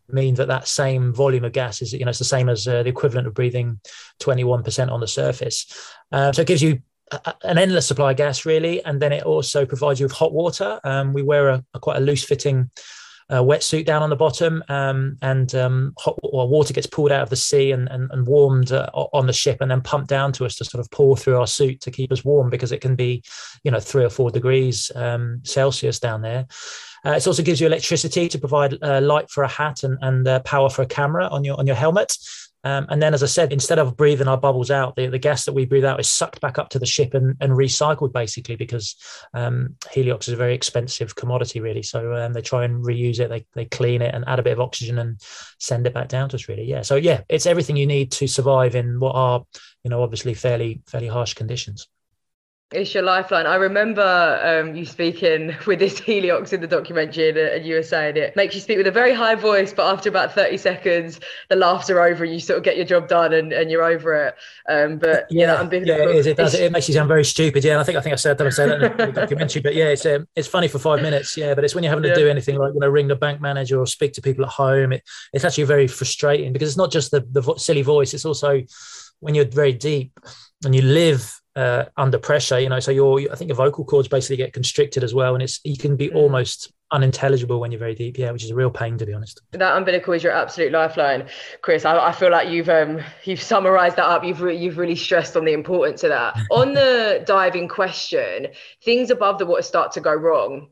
mean 0.09 0.35
that 0.37 0.49
that 0.49 0.69
same 0.69 1.13
volume 1.13 1.45
of 1.45 1.53
gas 1.53 1.83
is, 1.83 1.93
you 1.93 2.05
know, 2.05 2.11
it's 2.11 2.19
the 2.19 2.25
same 2.25 2.49
as 2.49 2.67
uh, 2.69 2.83
the 2.83 2.89
equivalent 2.89 3.27
of 3.27 3.35
breathing 3.35 3.81
21% 4.21 4.91
on 4.91 5.01
the 5.01 5.09
surface. 5.09 5.67
Uh, 6.13 6.33
so 6.33 6.43
it 6.43 6.49
gives 6.49 6.63
you 6.63 6.81
an 7.43 7.59
endless 7.59 7.87
supply 7.87 8.11
of 8.13 8.17
gas, 8.17 8.45
really, 8.45 8.85
and 8.85 9.01
then 9.01 9.13
it 9.13 9.25
also 9.25 9.65
provides 9.65 10.01
you 10.01 10.07
with 10.07 10.13
hot 10.13 10.33
water. 10.33 10.81
Um, 10.85 11.13
we 11.13 11.23
wear 11.23 11.49
a, 11.49 11.65
a 11.75 11.81
quite 11.81 11.99
a 11.99 12.01
loose 12.01 12.25
fitting 12.25 12.71
uh, 13.29 13.43
wetsuit 13.43 13.85
down 13.85 14.03
on 14.03 14.11
the 14.11 14.17
bottom, 14.17 14.63
um, 14.69 15.17
and 15.23 15.55
um, 15.55 15.95
hot 15.99 16.17
well, 16.23 16.49
water 16.49 16.73
gets 16.73 16.87
pulled 16.87 17.11
out 17.11 17.23
of 17.23 17.31
the 17.31 17.37
sea 17.37 17.73
and, 17.73 17.89
and, 17.89 18.11
and 18.13 18.27
warmed 18.27 18.73
uh, 18.73 18.89
on 18.95 19.27
the 19.27 19.33
ship, 19.33 19.59
and 19.61 19.71
then 19.71 19.81
pumped 19.81 20.09
down 20.09 20.33
to 20.33 20.45
us 20.45 20.57
to 20.57 20.65
sort 20.65 20.81
of 20.81 20.91
pour 20.91 21.17
through 21.17 21.37
our 21.39 21.47
suit 21.47 21.81
to 21.81 21.91
keep 21.91 22.13
us 22.13 22.25
warm 22.25 22.51
because 22.51 22.73
it 22.73 22.81
can 22.81 22.95
be, 22.95 23.23
you 23.65 23.71
know, 23.71 23.81
three 23.81 24.05
or 24.05 24.11
four 24.11 24.31
degrees 24.31 24.93
um, 24.95 25.41
Celsius 25.43 25.99
down 25.99 26.23
there. 26.23 26.47
Uh, 27.05 27.13
it 27.13 27.27
also 27.27 27.43
gives 27.43 27.61
you 27.61 27.67
electricity 27.67 28.29
to 28.29 28.39
provide 28.39 28.77
uh, 28.83 29.01
light 29.01 29.31
for 29.31 29.45
a 29.45 29.49
hat 29.49 29.85
and, 29.85 29.99
and 30.03 30.27
uh, 30.27 30.41
power 30.41 30.69
for 30.69 30.83
a 30.83 30.87
camera 30.87 31.27
on 31.29 31.45
your 31.45 31.59
on 31.59 31.67
your 31.67 31.77
helmet. 31.77 32.17
Um, 32.67 32.85
and 32.89 33.01
then, 33.01 33.15
as 33.15 33.23
I 33.23 33.27
said, 33.27 33.53
instead 33.53 33.79
of 33.79 33.97
breathing 33.97 34.27
our 34.27 34.37
bubbles 34.37 34.73
out, 34.73 34.97
the, 34.97 35.07
the 35.07 35.21
gas 35.21 35.45
that 35.45 35.53
we 35.53 35.67
breathe 35.67 35.85
out 35.85 36.01
is 36.01 36.11
sucked 36.11 36.41
back 36.41 36.59
up 36.59 36.69
to 36.71 36.81
the 36.81 36.85
ship 36.85 37.15
and, 37.15 37.37
and 37.41 37.53
recycled, 37.53 38.13
basically, 38.13 38.57
because 38.57 38.97
um, 39.35 39.77
heliox 39.95 40.23
is 40.27 40.35
a 40.35 40.37
very 40.37 40.53
expensive 40.53 41.15
commodity, 41.15 41.61
really. 41.61 41.85
So 41.85 42.13
um, 42.17 42.33
they 42.33 42.43
try 42.43 42.65
and 42.65 42.85
reuse 42.85 43.21
it, 43.21 43.29
they, 43.29 43.47
they 43.55 43.67
clean 43.67 44.03
it 44.03 44.13
and 44.13 44.25
add 44.27 44.41
a 44.41 44.43
bit 44.43 44.55
of 44.55 44.61
oxygen 44.61 44.99
and 44.99 45.21
send 45.61 45.87
it 45.87 45.95
back 45.95 46.09
down 46.09 46.29
to 46.31 46.37
us, 46.37 46.49
really. 46.49 46.65
Yeah. 46.65 46.83
So, 46.83 46.97
yeah, 46.97 47.21
it's 47.29 47.47
everything 47.47 47.77
you 47.77 47.87
need 47.87 48.11
to 48.13 48.27
survive 48.27 48.75
in 48.75 48.99
what 48.99 49.15
are, 49.15 49.45
you 49.85 49.91
know, 49.91 50.03
obviously 50.03 50.35
fairly, 50.35 50.83
fairly 50.89 51.07
harsh 51.07 51.35
conditions. 51.35 51.87
It's 52.73 52.93
your 52.93 53.05
lifeline. 53.05 53.47
I 53.47 53.55
remember 53.55 54.03
um, 54.43 54.75
you 54.75 54.85
speaking 54.85 55.55
with 55.69 55.79
this 55.79 56.01
heliox 56.01 56.53
in 56.53 56.61
the 56.61 56.67
documentary, 56.67 57.29
and, 57.29 57.39
and, 57.39 57.65
you 57.65 57.77
were 57.77 57.83
saying 57.85 58.17
it 58.17 58.35
makes 58.35 58.57
you 58.57 58.61
speak 58.61 58.77
with 58.77 58.89
a 58.89 58.91
very 58.93 59.15
high 59.15 59.37
voice, 59.37 59.73
but 59.73 59.87
after 59.93 60.09
about 60.09 60.33
30 60.33 60.57
seconds, 60.57 61.21
the 61.49 61.55
laughs 61.55 61.89
are 61.91 62.01
over, 62.01 62.25
and 62.25 62.33
you 62.33 62.41
sort 62.41 62.59
of 62.59 62.65
get 62.65 62.77
your 62.77 62.85
job 62.85 63.07
done 63.07 63.33
and, 63.33 63.53
and 63.53 63.71
you're 63.71 63.85
over 63.85 64.15
it. 64.15 64.35
Um, 64.69 64.99
but 64.99 65.27
yeah, 65.31 65.63
yeah, 65.71 65.95
it 65.95 66.17
is. 66.17 66.27
It 66.27 66.37
does. 66.37 66.55
It 66.67 66.73
makes 66.73 66.89
you 66.89 66.95
sound 66.95 67.07
very 67.07 67.25
stupid. 67.25 67.63
Yeah, 67.63 67.73
and 67.73 67.81
I 67.81 67.85
think 67.85 67.99
I 67.99 68.01
think 68.01 68.15
I 68.15 68.17
said 68.17 68.37
that 68.39 68.47
I 68.49 68.51
said 68.51 68.69
that 68.71 69.01
in 69.01 69.15
the 69.15 69.21
documentary, 69.21 69.63
but 69.63 69.77
yeah, 69.77 69.91
it's 69.91 70.05
um, 70.05 70.27
it's 70.35 70.49
funny 70.49 70.67
for 70.67 70.81
five 70.81 71.01
minutes. 71.03 71.37
Yeah, 71.37 71.55
but 71.55 71.63
it's 71.63 71.75
when 71.77 71.85
you're 71.85 71.93
having 71.93 72.03
to 72.03 72.09
yeah. 72.09 72.15
do 72.17 72.29
anything 72.29 72.57
like 72.57 72.75
you 72.75 72.81
know 72.81 72.89
ring 72.89 73.07
the 73.07 73.15
bank 73.15 73.41
manager 73.41 73.79
or 73.79 73.87
speak 73.87 74.13
to 74.15 74.23
people 74.23 74.45
at 74.45 74.51
home. 74.51 74.93
It, 74.93 75.05
it's 75.33 75.45
actually 75.45 75.65
very 75.65 75.87
frustrating 75.87 76.53
because 76.53 76.69
it's 76.69 76.77
not 76.77 76.91
just 76.91 77.13
the 77.13 77.21
the 77.31 77.55
silly 77.59 77.83
voice. 77.83 78.13
It's 78.13 78.25
also 78.25 78.63
when 79.21 79.37
you're 79.37 79.45
very 79.45 79.73
deep 79.73 80.19
and 80.65 80.75
you 80.75 80.83
live 80.83 81.41
uh, 81.57 81.87
under 81.97 82.19
pressure, 82.19 82.61
you 82.61 82.69
know, 82.69 82.81
so 82.81 82.91
your 82.91 83.21
I 83.33 83.35
think 83.35 83.49
your 83.49 83.57
vocal 83.57 83.85
cords 83.85 84.09
basically 84.09 84.37
get 84.37 84.53
constricted 84.53 85.03
as 85.03 85.15
well, 85.15 85.35
and 85.35 85.43
it's 85.43 85.61
you 85.65 85.77
can 85.77 85.97
be 85.97 86.09
mm. 86.09 86.15
almost 86.15 86.73
unintelligible 86.93 87.59
when 87.59 87.73
you're 87.73 87.79
very 87.79 87.95
deep, 87.95 88.19
yeah, 88.19 88.31
which 88.31 88.45
is 88.45 88.51
a 88.51 88.55
real 88.55 88.71
pain 88.71 88.97
to 88.99 89.07
be 89.07 89.13
honest. 89.13 89.41
That 89.53 89.77
umbilical 89.77 90.13
is 90.13 90.23
your 90.23 90.33
absolute 90.33 90.71
lifeline, 90.71 91.29
Chris. 91.63 91.85
I, 91.85 91.99
I 91.99 92.13
feel 92.13 92.31
like 92.31 92.49
you've 92.49 92.69
um, 92.69 93.01
you've 93.25 93.43
summarised 93.43 93.97
that 93.97 94.05
up. 94.05 94.23
You've 94.23 94.43
re- 94.43 94.57
you've 94.57 94.79
really 94.79 94.97
stressed 94.97 95.37
on 95.37 95.47
the 95.47 95.55
importance 95.55 96.05
of 96.05 96.11
that. 96.11 96.37
on 96.51 96.75
the 96.75 97.25
diving 97.27 97.69
question, 97.69 98.49
things 98.85 99.11
above 99.11 99.39
the 99.39 99.47
water 99.47 99.63
start 99.63 99.93
to 99.93 100.01
go 100.01 100.13
wrong 100.13 100.69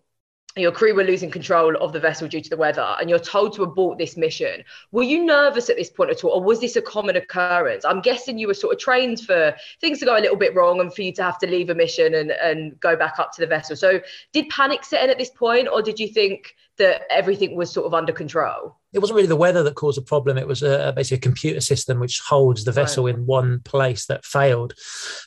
your 0.56 0.70
crew 0.70 0.94
were 0.94 1.02
losing 1.02 1.30
control 1.30 1.76
of 1.78 1.92
the 1.92 1.98
vessel 1.98 2.28
due 2.28 2.40
to 2.40 2.50
the 2.50 2.56
weather 2.56 2.94
and 3.00 3.10
you're 3.10 3.18
told 3.18 3.52
to 3.54 3.64
abort 3.64 3.98
this 3.98 4.16
mission. 4.16 4.62
Were 4.92 5.02
you 5.02 5.24
nervous 5.24 5.68
at 5.68 5.76
this 5.76 5.90
point 5.90 6.10
at 6.10 6.22
all 6.22 6.30
or 6.30 6.42
was 6.42 6.60
this 6.60 6.76
a 6.76 6.82
common 6.82 7.16
occurrence? 7.16 7.84
I'm 7.84 8.00
guessing 8.00 8.38
you 8.38 8.46
were 8.46 8.54
sort 8.54 8.74
of 8.74 8.78
trained 8.78 9.20
for 9.20 9.54
things 9.80 9.98
to 9.98 10.04
go 10.04 10.16
a 10.16 10.20
little 10.20 10.36
bit 10.36 10.54
wrong 10.54 10.80
and 10.80 10.94
for 10.94 11.02
you 11.02 11.12
to 11.14 11.24
have 11.24 11.38
to 11.38 11.48
leave 11.48 11.70
a 11.70 11.74
mission 11.74 12.14
and, 12.14 12.30
and 12.30 12.78
go 12.78 12.94
back 12.94 13.18
up 13.18 13.32
to 13.32 13.40
the 13.40 13.48
vessel. 13.48 13.74
So 13.74 14.00
did 14.32 14.48
panic 14.48 14.84
set 14.84 15.02
in 15.02 15.10
at 15.10 15.18
this 15.18 15.30
point 15.30 15.66
or 15.66 15.82
did 15.82 15.98
you 15.98 16.06
think 16.06 16.54
that 16.78 17.02
everything 17.10 17.56
was 17.56 17.70
sort 17.70 17.86
of 17.86 17.94
under 17.94 18.12
control? 18.12 18.76
It 18.92 19.00
wasn't 19.00 19.16
really 19.16 19.28
the 19.28 19.36
weather 19.36 19.62
that 19.62 19.74
caused 19.74 19.98
the 19.98 20.02
problem. 20.02 20.38
It 20.38 20.46
was 20.46 20.62
a, 20.62 20.92
basically 20.94 21.18
a 21.18 21.20
computer 21.20 21.60
system 21.60 21.98
which 21.98 22.20
holds 22.20 22.64
the 22.64 22.72
vessel 22.72 23.06
right. 23.06 23.14
in 23.14 23.26
one 23.26 23.60
place 23.60 24.06
that 24.06 24.24
failed. 24.24 24.74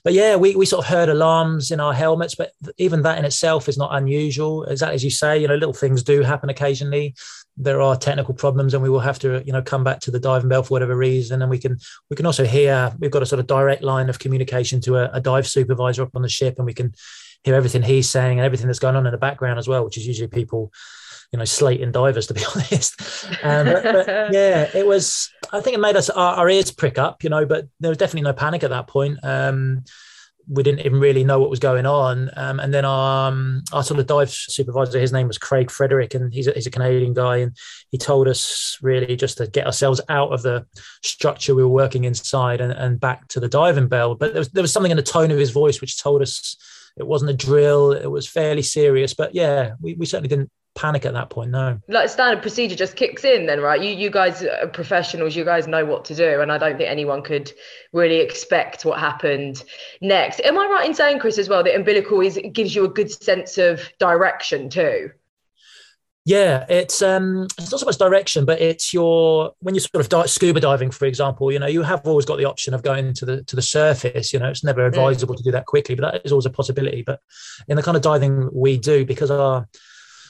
But 0.03 0.13
yeah, 0.13 0.35
we, 0.37 0.55
we 0.55 0.65
sort 0.65 0.85
of 0.85 0.89
heard 0.89 1.09
alarms 1.09 1.71
in 1.71 1.79
our 1.79 1.93
helmets, 1.93 2.35
but 2.35 2.51
even 2.77 3.01
that 3.01 3.17
in 3.17 3.25
itself 3.25 3.67
is 3.67 3.77
not 3.77 3.95
unusual. 3.95 4.63
Exactly 4.63 4.95
as 4.95 5.03
you 5.03 5.09
say, 5.09 5.37
you 5.37 5.47
know, 5.47 5.55
little 5.55 5.73
things 5.73 6.03
do 6.03 6.21
happen 6.21 6.49
occasionally 6.49 7.13
there 7.57 7.81
are 7.81 7.95
technical 7.95 8.33
problems 8.33 8.73
and 8.73 8.83
we 8.83 8.89
will 8.89 8.99
have 8.99 9.17
to 9.19 9.41
you 9.45 9.51
know 9.51 9.61
come 9.61 9.83
back 9.83 9.99
to 9.99 10.11
the 10.11 10.19
diving 10.19 10.47
bell 10.47 10.63
for 10.63 10.69
whatever 10.69 10.95
reason 10.95 11.41
and 11.41 11.49
we 11.49 11.57
can 11.57 11.77
we 12.09 12.15
can 12.15 12.25
also 12.25 12.45
hear 12.45 12.93
we've 12.99 13.11
got 13.11 13.23
a 13.23 13.25
sort 13.25 13.39
of 13.39 13.47
direct 13.47 13.81
line 13.81 14.09
of 14.09 14.19
communication 14.19 14.79
to 14.79 14.95
a, 14.95 15.09
a 15.11 15.19
dive 15.19 15.47
supervisor 15.47 16.03
up 16.03 16.15
on 16.15 16.21
the 16.21 16.29
ship 16.29 16.55
and 16.57 16.65
we 16.65 16.73
can 16.73 16.93
hear 17.43 17.55
everything 17.55 17.81
he's 17.81 18.09
saying 18.09 18.37
and 18.37 18.45
everything 18.45 18.67
that's 18.67 18.79
going 18.79 18.95
on 18.95 19.05
in 19.05 19.11
the 19.11 19.17
background 19.17 19.57
as 19.57 19.67
well 19.67 19.83
which 19.83 19.97
is 19.97 20.05
usually 20.05 20.27
people 20.27 20.71
you 21.31 21.39
know 21.39 21.46
slating 21.46 21.91
divers 21.91 22.27
to 22.27 22.34
be 22.34 22.43
honest 22.55 23.00
um, 23.43 23.65
but, 23.65 23.84
but, 23.84 24.07
yeah 24.34 24.69
it 24.74 24.86
was 24.86 25.29
i 25.51 25.60
think 25.60 25.75
it 25.75 25.79
made 25.79 25.96
us 25.96 26.10
our, 26.10 26.36
our, 26.36 26.50
ears 26.50 26.72
prick 26.72 26.98
up 26.98 27.24
you 27.24 27.29
know 27.29 27.46
but 27.46 27.67
there 27.79 27.89
was 27.89 27.98
definitely 27.98 28.22
no 28.22 28.34
panic 28.34 28.63
at 28.63 28.69
that 28.69 28.88
point 28.88 29.17
um, 29.24 29.84
we 30.50 30.63
didn't 30.63 30.79
even 30.79 31.00
really 31.00 31.24
know 31.24 31.39
what 31.39 31.50
was 31.50 31.60
going 31.60 31.86
on. 31.86 32.29
Um, 32.36 32.60
and 32.60 32.74
then 32.74 32.86
our, 32.86 33.27
um, 33.27 33.63
our 33.74 33.84
sort 33.84 34.00
of 34.00 34.07
dive 34.07 34.31
supervisor, 34.31 35.00
his 35.00 35.12
name 35.12 35.27
was 35.27 35.38
Craig 35.38 35.69
Frederick, 35.69 36.13
and 36.13 36.34
he's 36.34 36.48
a, 36.48 36.51
he's 36.53 36.67
a 36.67 36.72
Canadian 36.72 37.13
guy. 37.13 37.38
And 37.38 37.55
he 37.91 37.98
told 37.98 38.27
us 38.27 38.77
really 38.81 39.15
just 39.17 39.38
to 39.38 39.48
get 39.48 39.65
ourselves 39.65 40.00
out 40.07 40.31
of 40.31 40.43
the 40.43 40.65
structure 41.03 41.53
we 41.53 41.63
were 41.63 41.69
working 41.69 42.05
inside 42.05 42.62
and, 42.62 42.72
and 42.72 43.00
back 43.00 43.27
to 43.29 43.39
the 43.39 43.50
diving 43.50 43.88
bell. 43.88 44.15
But 44.15 44.34
there 44.34 44.39
was, 44.39 44.50
there 44.50 44.63
was 44.63 44.72
something 44.72 44.91
in 44.91 44.98
the 44.98 45.03
tone 45.03 45.31
of 45.31 45.38
his 45.38 45.51
voice 45.51 45.81
which 45.81 46.01
told 46.01 46.22
us 46.22 46.55
it 46.98 47.05
wasn't 47.05 47.31
a 47.31 47.36
drill, 47.36 47.91
it 47.91 48.10
was 48.10 48.27
fairly 48.27 48.62
serious. 48.63 49.13
But 49.13 49.36
yeah, 49.36 49.74
we, 49.81 49.96
we 49.96 50.05
certainly 50.05 50.29
didn't 50.29 50.50
panic 50.77 51.05
at 51.05 51.13
that 51.13 51.29
point. 51.29 51.50
No, 51.51 51.79
like 51.89 52.07
standard 52.07 52.41
procedure 52.41 52.75
just 52.75 52.96
kicks 52.96 53.25
in 53.25 53.48
then, 53.48 53.60
right? 53.60 53.81
You 53.81 53.89
you 53.89 54.10
guys 54.10 54.43
are 54.43 54.67
professionals. 54.67 55.36
You 55.36 55.43
guys 55.43 55.67
know 55.67 55.84
what 55.84 56.05
to 56.05 56.15
do, 56.15 56.39
and 56.39 56.51
I 56.51 56.57
don't 56.57 56.77
think 56.77 56.89
anyone 56.89 57.24
could 57.24 57.51
really 57.91 58.19
expect 58.19 58.86
what 58.86 59.00
happened 59.00 59.63
next. 60.01 60.39
Am 60.41 60.57
I 60.57 60.67
right 60.67 60.88
in 60.88 60.93
saying, 60.93 61.19
Chris, 61.19 61.38
as 61.38 61.50
well, 61.50 61.63
that 61.63 61.75
umbilical 61.75 62.22
is 62.22 62.39
gives 62.53 62.75
you 62.75 62.86
a 62.86 62.89
good 62.89 63.12
sense 63.12 63.57
of 63.57 63.81
direction 64.00 64.69
too? 64.69 65.12
Yeah, 66.27 66.65
it's 66.67 67.01
um, 67.01 67.48
it's 67.57 67.72
not 67.72 67.79
so 67.79 67.86
much 67.86 67.98
direction, 67.98 68.46
but 68.46 68.62
it's 68.62 68.93
your 68.93 69.53
when 69.60 69.74
you 69.74 69.81
sort 69.81 70.01
of 70.01 70.10
dive, 70.10 70.29
scuba 70.29 70.60
diving, 70.60 70.91
for 70.91 71.05
example. 71.05 71.51
You 71.51 71.60
know, 71.60 71.67
you 71.67 71.84
have 71.84 72.05
always 72.05 72.25
got 72.25 72.38
the 72.38 72.46
option 72.46 72.74
of 72.74 72.84
going 72.84 73.13
to 73.13 73.25
the 73.25 73.43
to 73.46 73.55
the 73.55 73.62
surface. 73.62 74.34
You 74.34 74.39
know, 74.39 74.50
it's 74.50 74.63
never 74.63 74.81
mm. 74.81 74.88
advisable 74.88 75.34
mm. 75.34 75.38
to 75.38 75.43
do 75.43 75.51
that 75.51 75.65
quickly, 75.65 75.96
but 75.96 76.12
that 76.12 76.25
is 76.25 76.34
always 76.34 76.46
a 76.46 76.50
possibility. 76.50 77.01
But 77.01 77.22
in 77.67 77.77
the 77.77 77.81
kind 77.81 77.96
of 77.96 78.03
diving 78.03 78.50
we 78.53 78.77
do, 78.77 79.05
because 79.05 79.31
our 79.31 79.67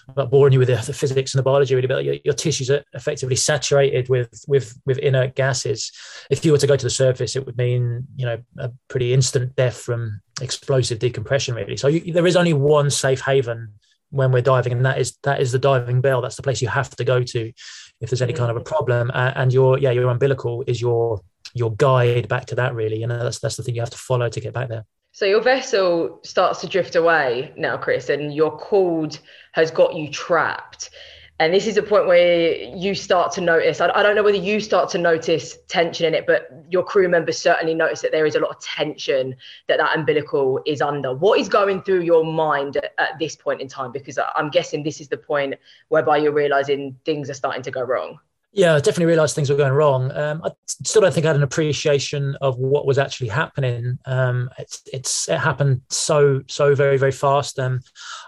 about 0.08 0.32
boring 0.32 0.54
you 0.54 0.60
with 0.60 0.70
the, 0.70 0.76
the, 0.76 0.94
physics 0.94 1.34
and 1.34 1.40
the 1.40 1.44
biology 1.44 1.76
really, 1.76 1.88
but 1.88 2.04
your, 2.04 2.16
your, 2.24 2.34
tissues 2.34 2.70
are 2.70 2.84
effectively 2.94 3.36
saturated 3.36 4.08
with 4.10 4.44
with 4.48 4.80
with 4.86 4.98
inert 5.00 5.36
gases. 5.36 5.92
If 6.30 6.46
you 6.46 6.52
were 6.52 6.58
to 6.58 6.68
go 6.68 6.76
to 6.76 6.86
the 6.86 6.90
surface, 6.90 7.36
it 7.36 7.46
would 7.46 7.58
mean 7.58 8.08
you 8.16 8.26
know 8.26 8.38
a 8.58 8.72
pretty 8.88 9.14
instant 9.14 9.56
death 9.56 9.78
from 9.78 10.22
explosive 10.42 11.00
decompression. 11.00 11.56
Really, 11.56 11.78
so 11.78 11.88
you, 11.88 12.14
there 12.14 12.28
is 12.28 12.36
only 12.36 12.54
one 12.54 12.90
safe 12.90 13.22
haven 13.22 13.74
when 14.10 14.32
we're 14.32 14.42
diving, 14.42 14.74
and 14.74 14.86
that 14.86 15.00
is 15.00 15.18
that 15.24 15.42
is 15.42 15.52
the 15.52 15.60
diving 15.60 16.02
bell. 16.02 16.22
That's 16.22 16.36
the 16.36 16.44
place 16.44 16.62
you 16.62 16.70
have 16.70 16.90
to 16.92 17.04
go 17.04 17.22
to 17.22 17.52
if 18.00 18.10
there's 18.10 18.22
any 18.22 18.34
kind 18.34 18.52
of 18.52 18.58
a 18.58 18.62
problem. 18.62 19.12
Uh, 19.14 19.34
and 19.36 19.52
your 19.52 19.78
yeah 19.78 19.92
your 19.92 20.10
umbilical 20.10 20.64
is 20.68 20.82
your 20.82 21.22
your 21.54 21.76
guide 21.76 22.28
back 22.28 22.46
to 22.48 22.56
that. 22.56 22.74
Really, 22.74 23.00
you 23.00 23.08
know 23.08 23.24
that's 23.24 23.40
that's 23.40 23.58
the 23.58 23.64
thing 23.64 23.76
you 23.76 23.82
have 23.82 23.90
to 23.90 23.98
follow 23.98 24.30
to 24.30 24.40
get 24.40 24.54
back 24.54 24.70
there. 24.70 24.86
So 25.18 25.26
your 25.26 25.42
vessel 25.42 26.20
starts 26.22 26.62
to 26.62 26.68
drift 26.68 26.96
away 26.96 27.52
now, 27.58 27.76
Chris, 27.76 28.10
and 28.10 28.32
your 28.32 28.56
cord 28.56 29.18
has 29.54 29.72
got 29.72 29.96
you 29.96 30.12
trapped. 30.12 30.92
And 31.40 31.52
this 31.52 31.66
is 31.66 31.76
a 31.76 31.82
point 31.82 32.06
where 32.06 32.52
you 32.52 32.94
start 32.94 33.32
to 33.32 33.42
notice. 33.42 33.82
I, 33.82 34.04
don't 34.04 34.16
know 34.16 34.22
whether 34.22 34.38
you 34.38 34.60
start 34.60 34.92
to 34.92 35.00
notice 35.00 35.58
tension 35.70 36.06
in 36.06 36.14
it, 36.14 36.28
but 36.28 36.52
your 36.70 36.84
crew 36.84 37.10
members 37.10 37.40
certainly 37.40 37.74
notice 37.74 38.02
that 38.02 38.12
there 38.12 38.28
is 38.28 38.36
a 38.36 38.40
lot 38.40 38.52
of 38.52 38.62
tension 38.62 39.36
that 39.68 39.80
that 39.80 39.98
umbilical 39.98 40.62
is 40.68 40.84
under. 40.84 41.16
What 41.16 41.40
is 41.40 41.50
going 41.50 41.82
through 41.82 42.02
your 42.02 42.24
mind 42.24 42.78
at 42.78 43.18
this 43.18 43.36
point 43.36 43.60
in 43.60 43.68
time? 43.68 43.92
Because 43.92 44.20
I'm 44.36 44.52
guessing 44.52 44.84
this 44.84 45.02
is 45.02 45.08
the 45.08 45.18
point 45.18 45.56
whereby 45.88 46.18
you're 46.18 46.32
realizing 46.32 46.96
things 47.06 47.28
are 47.32 47.34
starting 47.34 47.64
to 47.64 47.72
go 47.72 47.82
wrong. 47.82 48.20
Yeah, 48.58 48.74
I 48.74 48.80
definitely 48.80 49.06
realised 49.06 49.36
things 49.36 49.52
were 49.52 49.56
going 49.56 49.72
wrong. 49.72 50.12
Um, 50.18 50.42
I 50.44 50.50
still 50.68 51.04
don't 51.04 51.14
think 51.14 51.28
I 51.28 51.30
had 51.30 51.36
an 51.36 51.44
appreciation 51.44 52.36
of 52.42 52.58
what 52.58 52.88
was 52.88 52.98
actually 52.98 53.28
happening. 53.28 54.00
Um, 54.06 54.50
it's, 54.58 54.82
it's 54.92 55.30
it 55.30 55.38
happened 55.38 55.84
so 55.90 56.42
so 56.48 56.74
very 56.74 56.98
very 56.98 57.12
fast. 57.12 57.60
Um, 57.60 57.82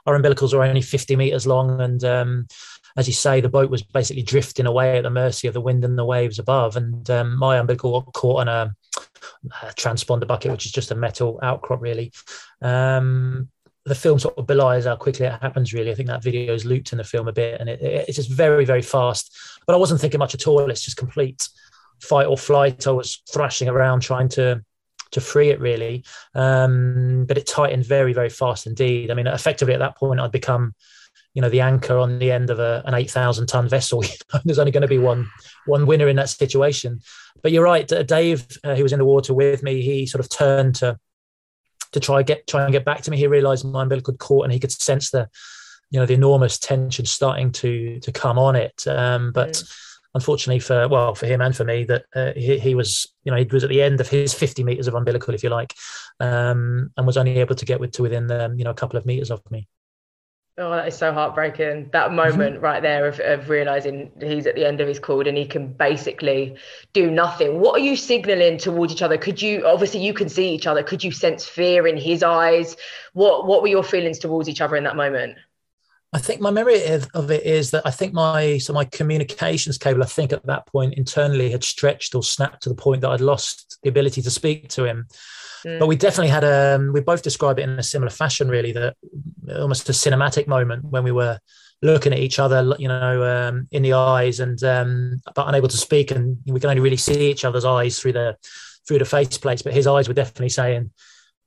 our 0.05 0.15
umbilicals 0.15 0.53
were 0.53 0.63
only 0.63 0.83
fifty 0.83 1.15
meters 1.15 1.47
long, 1.47 1.81
and 1.81 2.03
um, 2.03 2.47
as 2.95 3.07
you 3.07 3.13
say, 3.13 3.41
the 3.41 3.49
boat 3.49 3.71
was 3.71 3.81
basically 3.81 4.21
drifting 4.21 4.67
away 4.67 4.97
at 4.97 5.03
the 5.03 5.09
mercy 5.09 5.47
of 5.47 5.55
the 5.55 5.61
wind 5.61 5.83
and 5.83 5.97
the 5.97 6.05
waves 6.05 6.37
above. 6.37 6.75
And 6.75 7.09
um, 7.09 7.35
my 7.35 7.57
umbilical 7.57 7.99
got 7.99 8.13
caught 8.13 8.41
on 8.41 8.47
a, 8.47 8.75
a, 9.63 9.67
transponder 9.73 10.27
bucket, 10.27 10.51
which 10.51 10.67
is 10.67 10.71
just 10.71 10.91
a 10.91 10.95
metal 10.95 11.39
outcrop, 11.41 11.81
really. 11.81 12.11
Um, 12.61 13.49
the 13.85 13.95
film 13.95 14.19
sort 14.19 14.37
of 14.37 14.45
belies 14.45 14.85
how 14.85 14.95
quickly 14.95 15.25
it 15.25 15.41
happens. 15.41 15.73
Really, 15.73 15.91
I 15.91 15.95
think 15.95 16.07
that 16.07 16.23
video 16.23 16.53
is 16.53 16.65
looped 16.65 16.91
in 16.91 16.97
the 16.97 17.03
film 17.03 17.27
a 17.27 17.33
bit, 17.33 17.59
and 17.59 17.69
it, 17.69 17.81
it, 17.81 18.05
it's 18.07 18.17
just 18.17 18.31
very, 18.31 18.65
very 18.65 18.81
fast. 18.81 19.35
But 19.65 19.73
I 19.73 19.77
wasn't 19.77 20.01
thinking 20.01 20.19
much 20.19 20.33
at 20.33 20.47
all. 20.47 20.69
It's 20.69 20.83
just 20.83 20.97
complete 20.97 21.47
fight 22.01 22.27
or 22.27 22.37
flight. 22.37 22.87
I 22.87 22.91
was 22.91 23.21
thrashing 23.31 23.67
around 23.67 24.01
trying 24.01 24.29
to 24.29 24.63
to 25.11 25.21
free 25.21 25.49
it 25.49 25.59
really, 25.59 26.03
um, 26.35 27.25
but 27.27 27.37
it 27.37 27.47
tightened 27.47 27.85
very, 27.85 28.13
very 28.13 28.29
fast 28.29 28.67
indeed. 28.67 29.09
I 29.09 29.15
mean, 29.15 29.25
effectively 29.25 29.73
at 29.73 29.79
that 29.79 29.97
point, 29.97 30.19
I'd 30.19 30.31
become 30.31 30.75
you 31.33 31.41
know 31.41 31.49
the 31.49 31.61
anchor 31.61 31.97
on 31.97 32.19
the 32.19 32.31
end 32.31 32.49
of 32.49 32.59
a, 32.59 32.81
an 32.85 32.93
8000 32.95 33.47
ton 33.47 33.69
vessel 33.69 34.03
there's 34.45 34.59
only 34.59 34.71
going 34.71 34.81
to 34.81 34.87
be 34.87 34.97
one 34.97 35.29
one 35.65 35.85
winner 35.85 36.07
in 36.07 36.15
that 36.15 36.29
situation 36.29 36.99
but 37.43 37.51
you're 37.51 37.63
right 37.63 37.87
dave 38.07 38.47
uh, 38.63 38.75
who 38.75 38.83
was 38.83 38.93
in 38.93 38.99
the 38.99 39.05
water 39.05 39.33
with 39.33 39.61
me 39.61 39.81
he 39.81 40.05
sort 40.07 40.23
of 40.23 40.29
turned 40.29 40.75
to 40.75 40.97
to 41.91 41.99
try 41.99 42.23
get 42.23 42.47
try 42.47 42.63
and 42.63 42.71
get 42.71 42.85
back 42.85 43.01
to 43.03 43.11
me. 43.11 43.17
He 43.17 43.27
realised 43.27 43.65
my 43.65 43.83
umbilical 43.83 44.13
cord, 44.15 44.45
and 44.45 44.53
he 44.53 44.59
could 44.59 44.71
sense 44.71 45.11
the 45.11 45.29
you 45.91 45.99
know 45.99 46.05
the 46.05 46.13
enormous 46.13 46.57
tension 46.57 47.05
starting 47.05 47.51
to 47.53 47.99
to 47.99 48.11
come 48.11 48.37
on 48.37 48.55
it. 48.55 48.85
Um, 48.87 49.31
but 49.31 49.51
mm. 49.51 49.73
unfortunately 50.13 50.59
for 50.59 50.87
well 50.87 51.15
for 51.15 51.25
him 51.25 51.41
and 51.41 51.55
for 51.55 51.63
me, 51.63 51.83
that 51.85 52.05
uh, 52.15 52.33
he, 52.35 52.59
he, 52.59 52.75
was 52.75 53.07
you 53.23 53.31
know 53.31 53.37
he 53.37 53.45
was 53.45 53.63
at 53.63 53.69
the 53.69 53.81
end 53.81 53.99
of 53.99 54.09
his 54.09 54.33
50 54.33 54.63
meters 54.63 54.87
of 54.87 54.93
umbilical, 54.93 55.33
if 55.33 55.43
you 55.43 55.49
like, 55.49 55.73
um, 56.19 56.91
and 56.95 57.07
was 57.07 57.17
only 57.17 57.39
able 57.39 57.55
to 57.55 57.65
get 57.65 57.79
with, 57.79 57.91
to 57.93 58.03
within 58.03 58.29
um, 58.31 58.57
you 58.57 58.63
know 58.63 58.71
a 58.71 58.75
couple 58.75 58.97
of 58.97 59.05
meters 59.05 59.31
of 59.31 59.41
me. 59.51 59.67
Oh, 60.59 60.71
that 60.71 60.89
is 60.89 60.97
so 60.97 61.13
heartbreaking. 61.13 61.89
That 61.93 62.07
mm-hmm. 62.07 62.15
moment 62.17 62.61
right 62.61 62.81
there 62.81 63.07
of, 63.07 63.21
of 63.21 63.49
realizing 63.49 64.11
he's 64.19 64.45
at 64.45 64.55
the 64.55 64.67
end 64.67 64.81
of 64.81 64.89
his 64.89 64.99
cord 64.99 65.25
and 65.25 65.37
he 65.37 65.45
can 65.45 65.71
basically 65.71 66.57
do 66.91 67.09
nothing. 67.09 67.61
What 67.61 67.79
are 67.79 67.83
you 67.83 67.95
signaling 67.95 68.57
towards 68.57 68.91
each 68.91 69.01
other? 69.01 69.17
Could 69.17 69.41
you 69.41 69.65
obviously 69.65 70.01
you 70.01 70.13
can 70.13 70.27
see 70.27 70.53
each 70.53 70.67
other? 70.67 70.83
Could 70.83 71.01
you 71.01 71.11
sense 71.11 71.45
fear 71.45 71.87
in 71.87 71.95
his 71.95 72.23
eyes? 72.23 72.75
What 73.13 73.47
what 73.47 73.61
were 73.61 73.69
your 73.69 73.83
feelings 73.83 74.19
towards 74.19 74.49
each 74.49 74.59
other 74.59 74.75
in 74.75 74.83
that 74.83 74.97
moment? 74.97 75.37
I 76.11 76.19
think 76.19 76.41
my 76.41 76.51
memory 76.51 76.83
of 77.13 77.31
it 77.31 77.43
is 77.43 77.71
that 77.71 77.83
I 77.85 77.91
think 77.91 78.13
my 78.13 78.57
so 78.57 78.73
my 78.73 78.83
communications 78.83 79.77
cable 79.77 80.03
I 80.03 80.07
think 80.07 80.33
at 80.33 80.45
that 80.47 80.65
point 80.65 80.95
internally 80.95 81.51
had 81.51 81.63
stretched 81.63 82.15
or 82.15 82.23
snapped 82.23 82.63
to 82.63 82.69
the 82.69 82.75
point 82.75 83.01
that 83.01 83.11
I'd 83.11 83.21
lost 83.21 83.79
the 83.83 83.89
ability 83.89 84.21
to 84.23 84.31
speak 84.31 84.67
to 84.69 84.83
him. 84.83 85.07
Mm. 85.65 85.79
But 85.79 85.87
we 85.87 85.95
definitely 85.95 86.29
had 86.29 86.43
a, 86.43 86.75
um, 86.75 86.93
we 86.93 87.01
both 87.01 87.21
describe 87.21 87.59
it 87.59 87.63
in 87.63 87.79
a 87.79 87.83
similar 87.83 88.09
fashion, 88.09 88.49
really, 88.49 88.71
that 88.73 88.95
almost 89.57 89.89
a 89.89 89.93
cinematic 89.93 90.47
moment 90.47 90.85
when 90.85 91.03
we 91.03 91.11
were 91.11 91.39
looking 91.81 92.13
at 92.13 92.19
each 92.19 92.39
other, 92.39 92.75
you 92.77 92.87
know, 92.87 93.23
um, 93.23 93.67
in 93.71 93.83
the 93.83 93.93
eyes 93.93 94.39
and, 94.39 94.61
um, 94.63 95.21
but 95.35 95.47
unable 95.47 95.67
to 95.67 95.77
speak. 95.77 96.11
And 96.11 96.37
we 96.45 96.59
can 96.59 96.69
only 96.69 96.81
really 96.81 96.97
see 96.97 97.29
each 97.29 97.45
other's 97.45 97.65
eyes 97.65 97.99
through 97.99 98.13
the, 98.13 98.37
through 98.87 98.99
the 98.99 99.05
face 99.05 99.37
plates. 99.37 99.61
But 99.61 99.73
his 99.73 99.87
eyes 99.87 100.07
were 100.07 100.13
definitely 100.13 100.49
saying, 100.49 100.91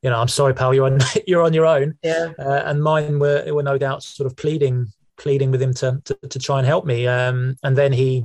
you 0.02 0.11
know, 0.11 0.21
I'm 0.21 0.28
sorry, 0.28 0.54
pal, 0.54 0.75
you're 0.75 0.87
on, 0.87 0.99
you're 1.26 1.42
on 1.42 1.52
your 1.52 1.66
own. 1.66 1.99
Yeah. 2.02 2.33
Uh, 2.38 2.62
and 2.64 2.83
mine 2.83 3.19
were, 3.19 3.45
were 3.52 3.62
no 3.62 3.78
doubt 3.78 4.02
sort 4.02 4.26
of 4.26 4.37
pleading, 4.37 4.87
pleading 5.16 5.50
with 5.50 5.62
him 5.62 5.75
to, 5.75 6.00
to, 6.04 6.14
to 6.28 6.38
try 6.38 6.59
and 6.59 6.66
help 6.66 6.85
me. 6.85 7.07
Um, 7.07 7.57
and 7.62 7.76
then 7.76 7.92
he, 7.92 8.25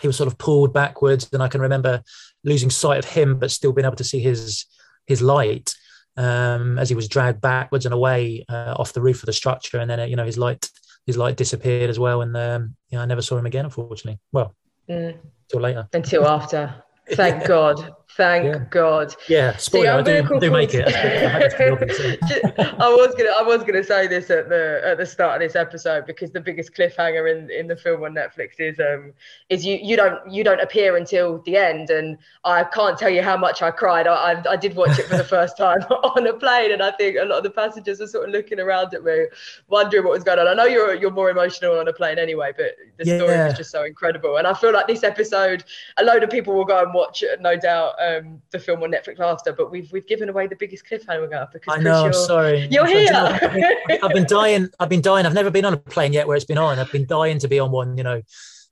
he 0.00 0.08
was 0.08 0.16
sort 0.16 0.26
of 0.26 0.36
pulled 0.38 0.74
backwards 0.74 1.28
and 1.32 1.42
I 1.42 1.48
can 1.48 1.60
remember 1.60 2.02
losing 2.44 2.70
sight 2.70 2.98
of 2.98 3.04
him, 3.04 3.38
but 3.38 3.52
still 3.52 3.72
being 3.72 3.86
able 3.86 3.96
to 3.96 4.04
see 4.04 4.18
his, 4.18 4.66
his 5.06 5.22
light 5.22 5.74
um, 6.16 6.78
as 6.78 6.88
he 6.88 6.94
was 6.94 7.08
dragged 7.08 7.40
backwards 7.40 7.86
and 7.86 7.94
away 7.94 8.44
uh, 8.48 8.74
off 8.76 8.92
the 8.92 9.00
roof 9.00 9.22
of 9.22 9.26
the 9.26 9.32
structure, 9.32 9.78
and 9.78 9.90
then 9.90 10.00
uh, 10.00 10.04
you 10.04 10.16
know 10.16 10.24
his 10.24 10.38
light 10.38 10.68
his 11.06 11.16
light 11.16 11.36
disappeared 11.36 11.90
as 11.90 11.98
well, 11.98 12.22
and 12.22 12.36
um, 12.36 12.76
you 12.90 12.98
know 12.98 13.02
I 13.02 13.06
never 13.06 13.22
saw 13.22 13.36
him 13.36 13.46
again, 13.46 13.64
unfortunately. 13.64 14.20
Well, 14.32 14.54
mm. 14.88 15.16
until 15.44 15.60
later. 15.60 15.88
Until 15.92 16.26
after. 16.26 16.82
Thank 17.10 17.46
God. 17.48 17.94
Thank 18.16 18.44
Yeah. 18.46 18.64
God. 18.70 19.14
Yeah, 19.28 19.56
spoiler, 19.56 19.92
I 19.92 20.02
do, 20.02 20.38
do 20.40 20.50
make 20.50 20.74
it. 20.74 20.86
I 20.94 21.28
had 21.28 21.50
to 21.52 21.56
be 21.58 21.68
obvious, 21.70 21.98
yeah. 22.00 22.74
I 22.78 22.88
was 22.88 23.14
gonna 23.14 23.30
I 23.30 23.42
was 23.42 23.62
gonna 23.64 23.82
say 23.84 24.06
this 24.06 24.28
at 24.30 24.48
the 24.48 24.82
at 24.84 24.98
the 24.98 25.06
start 25.06 25.40
of 25.40 25.46
this 25.46 25.56
episode 25.56 26.04
because 26.06 26.30
the 26.30 26.40
biggest 26.40 26.74
cliffhanger 26.74 27.30
in, 27.30 27.50
in 27.50 27.66
the 27.66 27.76
film 27.76 28.02
on 28.04 28.14
Netflix 28.14 28.60
is 28.60 28.78
um 28.80 29.12
is 29.48 29.64
you 29.64 29.78
you 29.82 29.96
don't 29.96 30.18
you 30.30 30.44
don't 30.44 30.60
appear 30.60 30.96
until 30.96 31.38
the 31.46 31.56
end 31.56 31.90
and 31.90 32.18
I 32.44 32.64
can't 32.64 32.98
tell 32.98 33.08
you 33.10 33.22
how 33.22 33.36
much 33.36 33.62
I 33.62 33.70
cried 33.70 34.06
I 34.06 34.32
I, 34.32 34.50
I 34.52 34.56
did 34.56 34.76
watch 34.76 34.98
it 34.98 35.06
for 35.06 35.16
the 35.16 35.24
first 35.36 35.56
time 35.56 35.80
on 35.80 36.26
a 36.26 36.34
plane 36.34 36.72
and 36.72 36.82
I 36.82 36.90
think 36.92 37.16
a 37.18 37.24
lot 37.24 37.38
of 37.38 37.44
the 37.44 37.50
passengers 37.50 38.00
were 38.00 38.06
sort 38.06 38.28
of 38.28 38.32
looking 38.34 38.60
around 38.60 38.92
at 38.94 39.04
me 39.04 39.26
wondering 39.68 40.04
what 40.04 40.12
was 40.12 40.24
going 40.24 40.38
on 40.38 40.48
I 40.48 40.54
know 40.54 40.64
you're 40.66 40.94
you're 40.94 41.10
more 41.10 41.30
emotional 41.30 41.78
on 41.78 41.88
a 41.88 41.92
plane 41.92 42.18
anyway 42.18 42.52
but 42.56 42.72
the 42.98 43.04
story 43.06 43.32
Yeah. 43.32 43.46
was 43.48 43.56
just 43.56 43.70
so 43.70 43.84
incredible 43.84 44.36
and 44.36 44.46
I 44.46 44.54
feel 44.54 44.72
like 44.72 44.86
this 44.86 45.02
episode 45.02 45.64
a 45.96 46.04
load 46.04 46.22
of 46.22 46.30
people 46.30 46.54
will 46.54 46.64
go 46.64 46.82
and 46.82 46.92
watch 46.92 47.22
it, 47.22 47.40
no 47.40 47.56
doubt 47.56 47.94
um 48.02 48.40
the 48.50 48.58
film 48.58 48.82
on 48.82 48.90
Netflix 48.90 49.20
after 49.20 49.52
but 49.52 49.70
we've 49.70 49.90
we've 49.92 50.06
given 50.06 50.28
away 50.28 50.46
the 50.46 50.56
biggest 50.56 50.84
cliffhanger 50.88 51.50
because 51.52 51.74
I 51.78 51.80
know. 51.80 52.04
I'm 52.06 52.12
sorry. 52.12 52.66
you're 52.70 52.86
Do 52.86 52.92
you 52.98 53.10
know 53.12 53.32
here. 53.32 53.98
I've 54.02 54.12
been, 54.12 54.26
dying. 54.26 54.68
I've 54.80 54.88
been 54.88 55.00
dying. 55.02 55.26
I've 55.26 55.34
never 55.34 55.50
been 55.50 55.64
on 55.64 55.74
a 55.74 55.76
plane 55.76 56.12
yet 56.12 56.26
where 56.26 56.36
it's 56.36 56.44
been 56.46 56.58
on. 56.58 56.78
I've 56.78 56.90
been 56.92 57.06
dying 57.06 57.38
to 57.40 57.48
be 57.48 57.58
on 57.58 57.70
one. 57.70 57.96
You 57.96 58.04
know, 58.04 58.22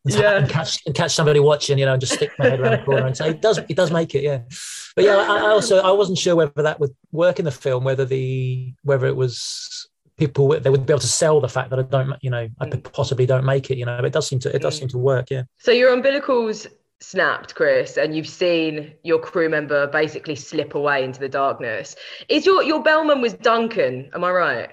and, 0.04 0.14
Yeah. 0.14 0.38
and 0.38 0.48
catch 0.48 0.80
and 0.86 0.94
catch 0.94 1.12
somebody 1.12 1.40
watching. 1.40 1.78
You 1.78 1.86
know, 1.86 1.92
and 1.92 2.00
just 2.00 2.14
stick 2.14 2.30
my 2.38 2.48
head 2.48 2.60
around 2.60 2.78
the 2.80 2.84
corner 2.84 3.06
and 3.06 3.16
say, 3.16 3.30
"It 3.30 3.40
does. 3.42 3.58
It 3.58 3.76
does 3.76 3.90
make 3.90 4.14
it." 4.14 4.22
Yeah. 4.22 4.40
But 4.96 5.04
yeah, 5.04 5.16
I, 5.16 5.36
I 5.38 5.50
also 5.50 5.78
I 5.80 5.92
wasn't 5.92 6.18
sure 6.18 6.34
whether 6.36 6.62
that 6.62 6.80
would 6.80 6.94
work 7.12 7.38
in 7.38 7.44
the 7.44 7.50
film. 7.50 7.84
Whether 7.84 8.04
the 8.04 8.74
whether 8.82 9.06
it 9.06 9.16
was 9.16 9.88
people 10.16 10.48
they 10.48 10.68
would 10.70 10.84
be 10.86 10.92
able 10.92 11.00
to 11.00 11.06
sell 11.06 11.40
the 11.40 11.48
fact 11.48 11.70
that 11.70 11.78
I 11.78 11.82
don't. 11.82 12.14
You 12.22 12.30
know, 12.30 12.48
I 12.60 12.66
Mm. 12.66 12.92
possibly 12.92 13.26
don't 13.26 13.44
make 13.44 13.70
it. 13.70 13.78
You 13.78 13.86
know, 13.86 13.96
but 13.96 14.06
it 14.06 14.12
does 14.12 14.26
seem 14.26 14.38
to 14.40 14.54
it 14.54 14.62
does 14.62 14.76
Mm. 14.76 14.80
seem 14.80 14.88
to 14.88 14.98
work. 14.98 15.30
Yeah. 15.30 15.42
So 15.58 15.70
your 15.70 15.94
umbilicals 15.96 16.66
snapped, 17.00 17.54
Chris, 17.54 17.96
and 17.96 18.14
you've 18.14 18.28
seen 18.28 18.94
your 19.02 19.18
crew 19.18 19.48
member 19.48 19.86
basically 19.86 20.36
slip 20.36 20.74
away 20.74 21.02
into 21.04 21.20
the 21.20 21.28
darkness. 21.28 21.96
Is 22.28 22.46
your 22.46 22.62
your 22.62 22.82
bellman 22.82 23.20
was 23.20 23.34
Duncan? 23.34 24.10
Am 24.14 24.24
I 24.24 24.30
right? 24.30 24.70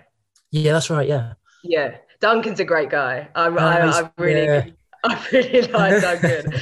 Yeah, 0.51 0.73
that's 0.73 0.89
right. 0.89 1.07
Yeah. 1.07 1.33
Yeah, 1.63 1.97
Duncan's 2.19 2.59
a 2.59 2.65
great 2.65 2.89
guy. 2.89 3.27
I, 3.35 3.47
I, 3.47 4.01
I 4.01 4.11
really. 4.17 4.45
yeah. 4.45 4.65
I 5.03 5.27
really 5.31 5.61
like 5.71 6.01
Duncan. 6.21 6.53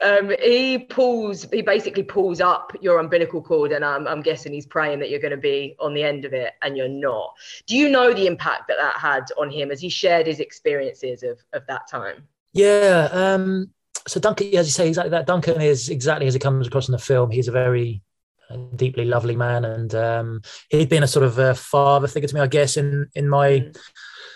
um, 0.00 0.32
he 0.40 0.78
pulls, 0.78 1.44
he 1.50 1.60
basically 1.60 2.04
pulls 2.04 2.40
up 2.40 2.72
your 2.80 2.98
umbilical 3.00 3.42
cord, 3.42 3.72
and 3.72 3.84
I'm, 3.84 4.06
I'm 4.06 4.22
guessing 4.22 4.52
he's 4.52 4.66
praying 4.66 5.00
that 5.00 5.10
you're 5.10 5.20
going 5.20 5.32
to 5.32 5.36
be 5.36 5.74
on 5.80 5.92
the 5.92 6.04
end 6.04 6.24
of 6.24 6.32
it, 6.32 6.52
and 6.62 6.76
you're 6.76 6.88
not. 6.88 7.34
Do 7.66 7.76
you 7.76 7.88
know 7.88 8.14
the 8.14 8.26
impact 8.26 8.68
that 8.68 8.76
that 8.78 8.96
had 8.96 9.24
on 9.38 9.50
him 9.50 9.70
as 9.70 9.80
he 9.80 9.88
shared 9.88 10.26
his 10.26 10.40
experiences 10.40 11.22
of, 11.24 11.40
of 11.52 11.66
that 11.66 11.88
time? 11.90 12.28
Yeah. 12.52 13.08
Um, 13.10 13.70
so 14.06 14.20
Duncan, 14.20 14.48
as 14.54 14.66
you 14.66 14.72
say, 14.72 14.88
exactly 14.88 15.10
that. 15.10 15.26
Duncan 15.26 15.60
is 15.60 15.88
exactly 15.88 16.26
as 16.26 16.34
he 16.34 16.40
comes 16.40 16.66
across 16.66 16.88
in 16.88 16.92
the 16.92 16.98
film. 16.98 17.30
He's 17.30 17.48
a 17.48 17.52
very 17.52 18.02
uh, 18.50 18.56
deeply 18.76 19.04
lovely 19.04 19.36
man, 19.36 19.64
and 19.64 19.94
um, 19.94 20.42
he'd 20.70 20.88
been 20.88 21.02
a 21.02 21.08
sort 21.08 21.24
of 21.24 21.38
a 21.38 21.54
father 21.54 22.08
figure 22.08 22.28
to 22.28 22.34
me, 22.34 22.40
I 22.40 22.46
guess, 22.46 22.76
in 22.76 23.08
in 23.14 23.28
my 23.28 23.60
Mm. 23.60 23.78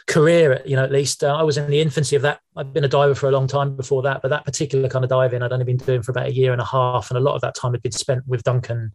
Career. 0.06 0.62
You 0.64 0.76
know, 0.76 0.84
at 0.84 0.92
least 0.92 1.24
uh, 1.24 1.34
I 1.34 1.42
was 1.42 1.56
in 1.56 1.70
the 1.70 1.80
infancy 1.80 2.16
of 2.16 2.22
that. 2.22 2.40
I've 2.56 2.72
been 2.72 2.84
a 2.84 2.88
diver 2.88 3.14
for 3.14 3.28
a 3.28 3.32
long 3.32 3.46
time 3.46 3.76
before 3.76 4.02
that, 4.02 4.22
but 4.22 4.28
that 4.28 4.44
particular 4.44 4.88
kind 4.88 5.04
of 5.04 5.08
diving 5.08 5.42
I'd 5.42 5.52
only 5.52 5.64
been 5.64 5.76
doing 5.76 6.02
for 6.02 6.12
about 6.12 6.26
a 6.26 6.32
year 6.32 6.52
and 6.52 6.60
a 6.60 6.64
half, 6.64 7.10
and 7.10 7.18
a 7.18 7.20
lot 7.20 7.34
of 7.34 7.40
that 7.40 7.54
time 7.54 7.72
had 7.72 7.82
been 7.82 7.92
spent 7.92 8.26
with 8.26 8.42
Duncan, 8.42 8.92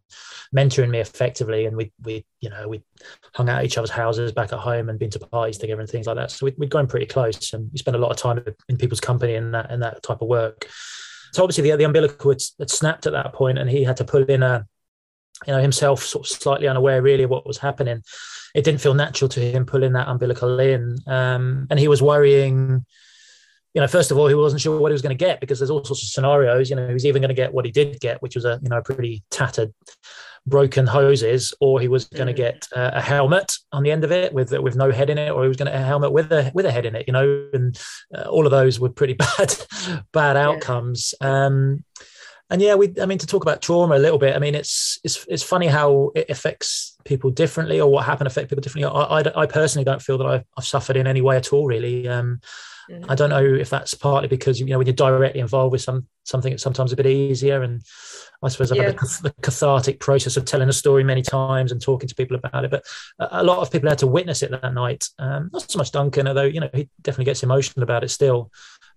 mentoring 0.56 0.90
me 0.90 1.00
effectively, 1.00 1.66
and 1.66 1.76
we 1.76 1.92
we 2.04 2.26
you 2.42 2.50
know 2.50 2.68
we 2.68 2.82
hung 3.34 3.50
out 3.50 3.60
at 3.60 3.66
each 3.66 3.78
other's 3.78 3.90
houses 3.90 4.32
back 4.32 4.54
at 4.54 4.60
home 4.60 4.90
and 4.90 5.00
been 5.00 5.10
to 5.12 5.20
parties 5.20 5.58
together 5.58 5.82
and 5.82 5.90
things 5.90 6.08
like 6.08 6.16
that. 6.16 6.32
So 6.32 6.46
we'd, 6.46 6.56
we'd 6.58 6.70
grown 6.70 6.88
pretty 6.88 7.08
close, 7.08 7.54
and 7.54 7.70
we 7.72 7.80
spent 7.80 7.96
a 7.96 8.00
lot 8.00 8.12
of 8.12 8.18
time 8.18 8.44
in 8.68 8.78
people's 8.78 9.02
company 9.02 9.36
and 9.36 9.54
that 9.54 9.72
and 9.72 9.82
that 9.82 10.04
type 10.04 10.22
of 10.22 10.28
work. 10.28 10.68
So 11.32 11.44
obviously 11.44 11.70
the, 11.70 11.78
the 11.78 11.84
umbilical 11.84 12.32
had, 12.32 12.42
had 12.58 12.70
snapped 12.70 13.06
at 13.08 13.14
that 13.14 13.34
point, 13.34 13.58
and 13.58 13.70
he 13.70 13.84
had 13.84 13.98
to 13.98 14.04
pull 14.04 14.24
in 14.24 14.44
a, 14.44 14.66
you 15.48 15.54
know, 15.54 15.62
himself 15.62 16.04
sort 16.04 16.26
of 16.26 16.32
slightly 16.32 16.68
unaware 16.68 17.02
really 17.02 17.24
of 17.24 17.30
what 17.30 17.48
was 17.48 17.58
happening. 17.58 18.04
It 18.56 18.64
didn't 18.64 18.82
feel 18.82 18.94
natural 18.94 19.30
to 19.30 19.40
him 19.40 19.66
pulling 19.66 19.94
that 19.94 20.08
umbilical 20.08 20.60
in, 20.60 20.98
um, 21.08 21.68
and 21.70 21.80
he 21.80 21.88
was 21.88 22.02
worrying. 22.02 22.86
You 23.76 23.82
know, 23.82 23.88
first 23.88 24.10
of 24.10 24.18
all, 24.18 24.28
he 24.28 24.34
wasn't 24.34 24.62
sure 24.62 24.80
what 24.80 24.90
he 24.90 24.94
was 24.94 25.04
going 25.04 25.16
to 25.16 25.26
get 25.26 25.40
because 25.40 25.60
there's 25.60 25.70
all 25.70 25.84
sorts 25.84 26.02
of 26.02 26.10
scenarios. 26.10 26.70
You 26.72 26.76
know, 26.76 26.88
he 26.88 26.94
was 26.94 27.06
even 27.06 27.22
going 27.22 27.30
to 27.30 27.36
get 27.36 27.54
what 27.54 27.66
he 27.66 27.72
did 27.72 28.00
get, 28.00 28.22
which 28.22 28.36
was 28.36 28.44
a 28.46 28.60
you 28.64 28.70
know 28.70 28.78
a 28.78 28.82
pretty 28.82 29.24
tattered 29.30 29.72
broken 30.48 30.88
hoses, 30.88 31.54
or 31.62 31.80
he 31.80 31.88
was 31.88 32.06
going 32.06 32.26
to 32.28 32.34
Mm. 32.34 32.38
get 32.38 32.68
uh, 32.76 32.92
a 32.94 33.02
helmet 33.02 33.54
on 33.72 33.84
the 33.84 33.92
end 33.92 34.04
of 34.04 34.12
it 34.12 34.34
with 34.34 34.52
with 34.60 34.76
no 34.76 34.90
head 34.92 35.12
in 35.12 35.20
it, 35.20 35.30
or 35.30 35.44
he 35.44 35.48
was 35.48 35.58
going 35.58 35.72
to 35.72 35.78
a 35.78 35.82
helmet 35.84 36.12
with 36.12 36.32
a 36.32 36.52
with 36.56 36.66
a 36.66 36.72
head 36.72 36.88
in 36.88 36.96
it. 36.96 37.06
You 37.08 37.14
know, 37.14 37.48
and 37.54 37.80
uh, 38.18 38.24
all 38.24 38.46
of 38.48 38.52
those 38.52 38.80
were 38.80 38.90
pretty 38.90 39.14
bad 39.38 39.56
bad 40.12 40.36
outcomes. 40.36 41.14
Um, 41.22 41.84
and 42.50 42.62
yeah, 42.62 42.76
we 42.76 42.94
I 43.02 43.06
mean 43.06 43.18
to 43.20 43.28
talk 43.28 43.44
about 43.44 43.62
trauma 43.62 43.96
a 43.96 44.00
little 44.00 44.18
bit. 44.18 44.36
I 44.36 44.40
mean, 44.40 44.56
it's 44.56 45.00
it's 45.04 45.26
it's 45.28 45.44
funny 45.44 45.68
how 45.68 46.12
it 46.16 46.30
affects 46.30 46.98
people 47.06 47.30
differently, 47.30 47.80
or 47.80 47.90
what 47.92 48.06
happened 48.06 48.28
affect 48.28 48.50
people 48.50 48.62
differently. 48.62 48.92
I 48.92 49.20
I, 49.20 49.42
I 49.44 49.46
personally 49.46 49.86
don't 49.86 50.02
feel 50.02 50.18
that 50.18 50.28
I've, 50.28 50.46
I've 50.58 50.66
suffered 50.66 50.98
in 50.98 51.08
any 51.08 51.22
way 51.22 51.38
at 51.38 51.54
all, 51.54 51.66
really. 51.66 52.08
Um, 52.08 52.42
Mm. 52.90 53.06
I 53.08 53.16
don't 53.16 53.30
know 53.30 53.44
if 53.44 53.70
that's 53.70 53.94
partly 53.94 54.28
because 54.28 54.60
you 54.60 54.66
know 54.66 54.78
when 54.78 54.88
you're 54.88 54.96
directly 54.96 55.42
involved 55.42 55.72
with 55.72 55.82
some 55.82 56.08
something, 56.24 56.54
it's 56.54 56.64
sometimes 56.64 56.92
a 56.92 56.96
bit 56.96 57.06
easier. 57.06 57.62
And 57.62 57.82
I 58.42 58.50
suppose 58.50 58.72
I've 58.72 58.80
had 58.80 58.98
the 58.98 59.34
cathartic 59.42 60.00
process 60.00 60.38
of 60.38 60.46
telling 60.46 60.70
a 60.70 60.74
story 60.74 61.04
many 61.04 61.22
times 61.22 61.72
and 61.72 61.82
talking 61.82 62.08
to 62.10 62.16
people 62.16 62.36
about 62.36 62.66
it. 62.66 62.72
But 62.72 62.84
a 63.20 63.42
a 63.42 63.44
lot 63.44 63.60
of 63.60 63.72
people 63.72 63.90
had 63.90 64.00
to 64.00 64.08
witness 64.08 64.42
it 64.42 64.52
that 64.52 64.74
night. 64.74 65.08
Um, 65.20 65.50
not 65.54 65.70
so 65.70 65.78
much 65.78 65.92
Duncan, 65.92 66.28
although 66.28 66.44
you 66.44 66.60
know 66.60 66.70
he 66.74 66.90
definitely 67.02 67.26
gets 67.26 67.44
emotional 67.44 67.84
about 67.84 68.04
it 68.04 68.10
still. 68.10 68.52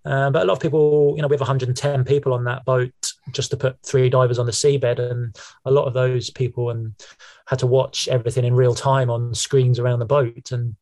Um, 0.05 0.33
but 0.33 0.43
a 0.43 0.45
lot 0.45 0.53
of 0.53 0.59
people, 0.59 1.13
you 1.15 1.21
know, 1.21 1.27
we 1.27 1.35
have 1.35 1.41
110 1.41 2.03
people 2.03 2.33
on 2.33 2.43
that 2.43 2.65
boat 2.65 2.93
just 3.31 3.51
to 3.51 3.57
put 3.57 3.81
three 3.83 4.09
divers 4.09 4.39
on 4.39 4.45
the 4.45 4.51
seabed, 4.51 4.99
and 4.99 5.35
a 5.65 5.71
lot 5.71 5.85
of 5.85 5.93
those 5.93 6.29
people 6.29 6.69
and 6.69 6.93
had 7.47 7.59
to 7.59 7.67
watch 7.67 8.07
everything 8.09 8.45
in 8.45 8.53
real 8.53 8.75
time 8.75 9.09
on 9.09 9.33
screens 9.33 9.79
around 9.79 9.99
the 9.99 10.05
boat. 10.05 10.51
And 10.51 10.75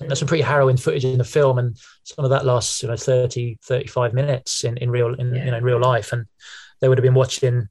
there's 0.00 0.18
some 0.18 0.28
pretty 0.28 0.42
harrowing 0.42 0.76
footage 0.76 1.04
in 1.04 1.18
the 1.18 1.24
film, 1.24 1.58
and 1.58 1.76
some 2.04 2.24
of 2.24 2.30
that 2.30 2.46
lasts, 2.46 2.82
you 2.82 2.88
know, 2.88 2.96
30, 2.96 3.58
35 3.62 4.14
minutes 4.14 4.64
in, 4.64 4.76
in 4.78 4.90
real, 4.90 5.14
in, 5.14 5.34
you 5.34 5.50
know, 5.50 5.58
in 5.58 5.64
real 5.64 5.80
life. 5.80 6.12
And 6.12 6.26
they 6.80 6.88
would 6.88 6.98
have 6.98 7.04
been 7.04 7.14
watching, 7.14 7.68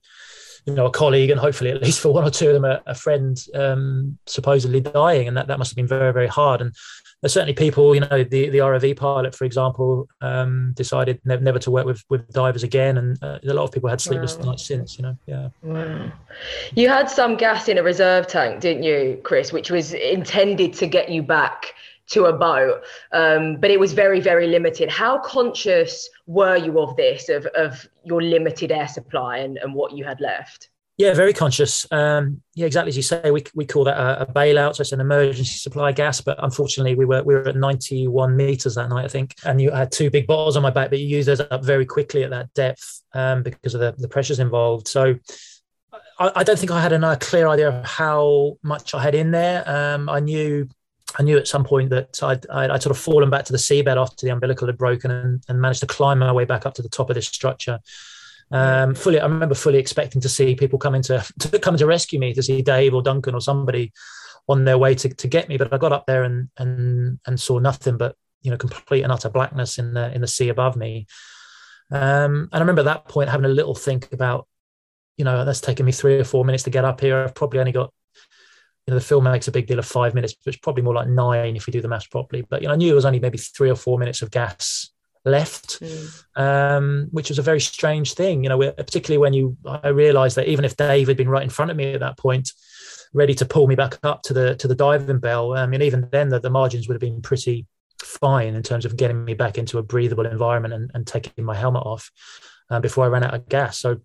you 0.65 0.73
know, 0.73 0.85
a 0.85 0.91
colleague, 0.91 1.31
and 1.31 1.39
hopefully 1.39 1.71
at 1.71 1.81
least 1.81 1.99
for 1.99 2.13
one 2.13 2.23
or 2.23 2.29
two 2.29 2.47
of 2.47 2.53
them, 2.53 2.65
a, 2.65 2.81
a 2.85 2.95
friend 2.95 3.43
um, 3.55 4.19
supposedly 4.27 4.81
dying, 4.81 5.27
and 5.27 5.35
that 5.35 5.47
that 5.47 5.57
must 5.57 5.71
have 5.71 5.75
been 5.75 5.87
very, 5.87 6.13
very 6.13 6.27
hard. 6.27 6.61
And 6.61 6.75
there's 7.21 7.33
certainly 7.33 7.53
people, 7.53 7.93
you 7.93 8.01
know, 8.01 8.23
the 8.23 8.49
the 8.49 8.57
ROV 8.57 8.97
pilot, 8.97 9.35
for 9.35 9.45
example, 9.45 10.07
um, 10.21 10.73
decided 10.75 11.21
never, 11.23 11.41
never 11.43 11.59
to 11.59 11.71
work 11.71 11.85
with 11.85 12.03
with 12.09 12.27
divers 12.31 12.63
again, 12.63 12.97
and 12.97 13.23
uh, 13.23 13.39
a 13.47 13.53
lot 13.53 13.63
of 13.63 13.71
people 13.71 13.89
had 13.89 14.01
sleepless 14.01 14.37
Wow. 14.37 14.51
nights 14.51 14.65
since. 14.65 14.97
You 14.97 15.03
know, 15.03 15.17
yeah. 15.27 15.49
Wow. 15.61 16.11
You 16.73 16.89
had 16.89 17.09
some 17.09 17.37
gas 17.37 17.67
in 17.67 17.77
a 17.77 17.83
reserve 17.83 18.27
tank, 18.27 18.59
didn't 18.61 18.83
you, 18.83 19.19
Chris, 19.23 19.53
which 19.53 19.69
was 19.69 19.93
intended 19.93 20.73
to 20.73 20.87
get 20.87 21.09
you 21.09 21.21
back 21.21 21.73
to 22.07 22.25
a 22.25 22.33
boat, 22.33 22.81
um, 23.13 23.55
but 23.57 23.71
it 23.71 23.79
was 23.79 23.93
very, 23.93 24.19
very 24.19 24.47
limited. 24.47 24.89
How 24.89 25.19
conscious 25.19 26.09
were 26.25 26.57
you 26.57 26.79
of 26.79 26.95
this, 26.97 27.29
of, 27.29 27.45
of 27.55 27.87
your 28.03 28.21
limited 28.21 28.69
air 28.71 28.87
supply 28.87 29.37
and, 29.37 29.57
and 29.59 29.73
what 29.73 29.93
you 29.93 30.03
had 30.03 30.19
left? 30.19 30.70
Yeah, 31.01 31.15
very 31.15 31.33
conscious. 31.33 31.91
Um, 31.91 32.43
yeah, 32.53 32.67
exactly 32.67 32.89
as 32.89 32.95
you 32.95 33.01
say. 33.01 33.31
We, 33.31 33.43
we 33.55 33.65
call 33.65 33.85
that 33.85 33.97
a, 33.97 34.21
a 34.21 34.25
bailout, 34.27 34.75
so 34.75 34.81
it's 34.81 34.91
an 34.91 35.01
emergency 35.01 35.57
supply 35.57 35.91
gas. 35.91 36.21
But 36.21 36.37
unfortunately, 36.43 36.93
we 36.93 37.05
were 37.05 37.23
we 37.23 37.33
were 37.33 37.47
at 37.47 37.55
91 37.55 38.37
meters 38.37 38.75
that 38.75 38.87
night, 38.87 39.05
I 39.05 39.07
think, 39.07 39.33
and 39.43 39.59
you 39.59 39.71
had 39.71 39.91
two 39.91 40.11
big 40.11 40.27
bottles 40.27 40.57
on 40.57 40.61
my 40.61 40.69
back, 40.69 40.91
but 40.91 40.99
you 40.99 41.07
used 41.07 41.27
those 41.27 41.39
up 41.39 41.65
very 41.65 41.87
quickly 41.87 42.23
at 42.23 42.29
that 42.29 42.53
depth 42.53 43.01
um, 43.13 43.41
because 43.41 43.73
of 43.73 43.79
the, 43.81 43.95
the 43.97 44.07
pressures 44.07 44.37
involved. 44.37 44.87
So 44.87 45.15
I, 46.19 46.31
I 46.35 46.43
don't 46.43 46.59
think 46.59 46.71
I 46.71 46.79
had 46.79 46.93
a 46.93 47.17
clear 47.17 47.47
idea 47.47 47.69
of 47.69 47.83
how 47.83 48.59
much 48.61 48.93
I 48.93 49.01
had 49.01 49.15
in 49.15 49.31
there. 49.31 49.67
Um, 49.67 50.07
I 50.07 50.19
knew 50.19 50.69
I 51.17 51.23
knew 51.23 51.39
at 51.39 51.47
some 51.47 51.63
point 51.63 51.89
that 51.89 52.21
I'd, 52.21 52.47
I'd, 52.51 52.69
I'd 52.69 52.83
sort 52.83 52.95
of 52.95 53.01
fallen 53.01 53.31
back 53.31 53.45
to 53.45 53.51
the 53.51 53.57
seabed 53.57 53.99
after 53.99 54.23
the 54.23 54.31
umbilical 54.31 54.67
had 54.67 54.77
broken 54.77 55.09
and, 55.09 55.43
and 55.49 55.59
managed 55.59 55.79
to 55.79 55.87
climb 55.87 56.19
my 56.19 56.31
way 56.31 56.45
back 56.45 56.67
up 56.67 56.75
to 56.75 56.83
the 56.83 56.89
top 56.89 57.09
of 57.09 57.15
this 57.15 57.27
structure. 57.27 57.79
Um, 58.51 58.93
fully, 58.95 59.19
I 59.19 59.25
remember 59.25 59.55
fully 59.55 59.79
expecting 59.79 60.21
to 60.21 60.29
see 60.29 60.55
people 60.55 60.77
coming 60.77 61.01
to, 61.03 61.25
to 61.39 61.59
come 61.59 61.77
to 61.77 61.85
rescue 61.85 62.19
me, 62.19 62.33
to 62.33 62.43
see 62.43 62.61
Dave 62.61 62.93
or 62.93 63.01
Duncan 63.01 63.35
or 63.35 63.41
somebody 63.41 63.93
on 64.49 64.65
their 64.65 64.77
way 64.77 64.95
to, 64.95 65.09
to 65.09 65.27
get 65.27 65.47
me. 65.47 65.57
But 65.57 65.73
I 65.73 65.77
got 65.77 65.93
up 65.93 66.05
there 66.05 66.23
and 66.23 66.49
and 66.57 67.19
and 67.25 67.39
saw 67.39 67.59
nothing 67.59 67.97
but 67.97 68.15
you 68.41 68.51
know 68.51 68.57
complete 68.57 69.03
and 69.03 69.11
utter 69.11 69.29
blackness 69.29 69.77
in 69.77 69.93
the 69.93 70.13
in 70.13 70.21
the 70.21 70.27
sea 70.27 70.49
above 70.49 70.75
me. 70.75 71.07
Um, 71.91 72.49
and 72.51 72.55
I 72.55 72.59
remember 72.59 72.81
at 72.81 72.85
that 72.85 73.07
point 73.07 73.29
having 73.29 73.45
a 73.45 73.49
little 73.49 73.75
think 73.75 74.11
about, 74.13 74.47
you 75.17 75.25
know, 75.25 75.43
that's 75.43 75.59
taken 75.59 75.85
me 75.85 75.91
three 75.91 76.19
or 76.19 76.23
four 76.23 76.45
minutes 76.45 76.63
to 76.63 76.69
get 76.69 76.85
up 76.85 77.01
here. 77.01 77.23
I've 77.23 77.35
probably 77.35 77.59
only 77.59 77.73
got 77.73 77.93
you 78.87 78.91
know, 78.91 78.95
the 78.95 79.05
film 79.05 79.25
makes 79.25 79.47
a 79.47 79.51
big 79.51 79.67
deal 79.67 79.77
of 79.77 79.85
five 79.85 80.15
minutes, 80.15 80.33
but 80.33 80.53
it's 80.53 80.61
probably 80.61 80.83
more 80.83 80.95
like 80.95 81.07
nine 81.07 81.55
if 81.55 81.67
we 81.67 81.71
do 81.71 81.81
the 81.81 81.87
maths 81.87 82.07
properly. 82.07 82.43
But 82.49 82.61
you 82.61 82.67
know, 82.67 82.73
I 82.73 82.77
knew 82.77 82.91
it 82.91 82.95
was 82.95 83.05
only 83.05 83.19
maybe 83.19 83.37
three 83.37 83.69
or 83.69 83.75
four 83.75 83.99
minutes 83.99 84.21
of 84.21 84.31
gas 84.31 84.90
left, 85.25 85.79
Mm. 85.79 86.23
um, 86.35 87.07
which 87.11 87.29
was 87.29 87.39
a 87.39 87.43
very 87.43 87.61
strange 87.61 88.13
thing. 88.13 88.43
You 88.43 88.49
know, 88.49 88.71
particularly 88.71 89.19
when 89.19 89.33
you, 89.33 89.57
I 89.65 89.89
realised 89.89 90.37
that 90.37 90.47
even 90.47 90.65
if 90.65 90.75
Dave 90.77 91.07
had 91.07 91.17
been 91.17 91.29
right 91.29 91.43
in 91.43 91.49
front 91.49 91.71
of 91.71 91.77
me 91.77 91.93
at 91.93 91.99
that 91.99 92.17
point, 92.17 92.51
ready 93.13 93.33
to 93.35 93.45
pull 93.45 93.67
me 93.67 93.75
back 93.75 93.99
up 94.03 94.21
to 94.23 94.33
the 94.33 94.55
to 94.55 94.67
the 94.67 94.75
diving 94.75 95.19
bell, 95.19 95.53
I 95.53 95.67
mean, 95.67 95.81
even 95.81 96.07
then 96.11 96.29
the, 96.29 96.39
the 96.39 96.49
margins 96.49 96.87
would 96.87 96.95
have 96.95 97.01
been 97.01 97.21
pretty 97.21 97.67
fine 98.01 98.55
in 98.55 98.63
terms 98.63 98.83
of 98.85 98.97
getting 98.97 99.23
me 99.23 99.33
back 99.35 99.57
into 99.57 99.77
a 99.77 99.83
breathable 99.83 100.25
environment 100.25 100.73
and, 100.73 100.91
and 100.93 101.05
taking 101.05 101.43
my 101.45 101.55
helmet 101.55 101.83
off 101.85 102.09
uh, 102.71 102.79
before 102.79 103.05
I 103.05 103.09
ran 103.09 103.23
out 103.23 103.33
of 103.35 103.47
gas. 103.47 103.79
So 103.79 104.01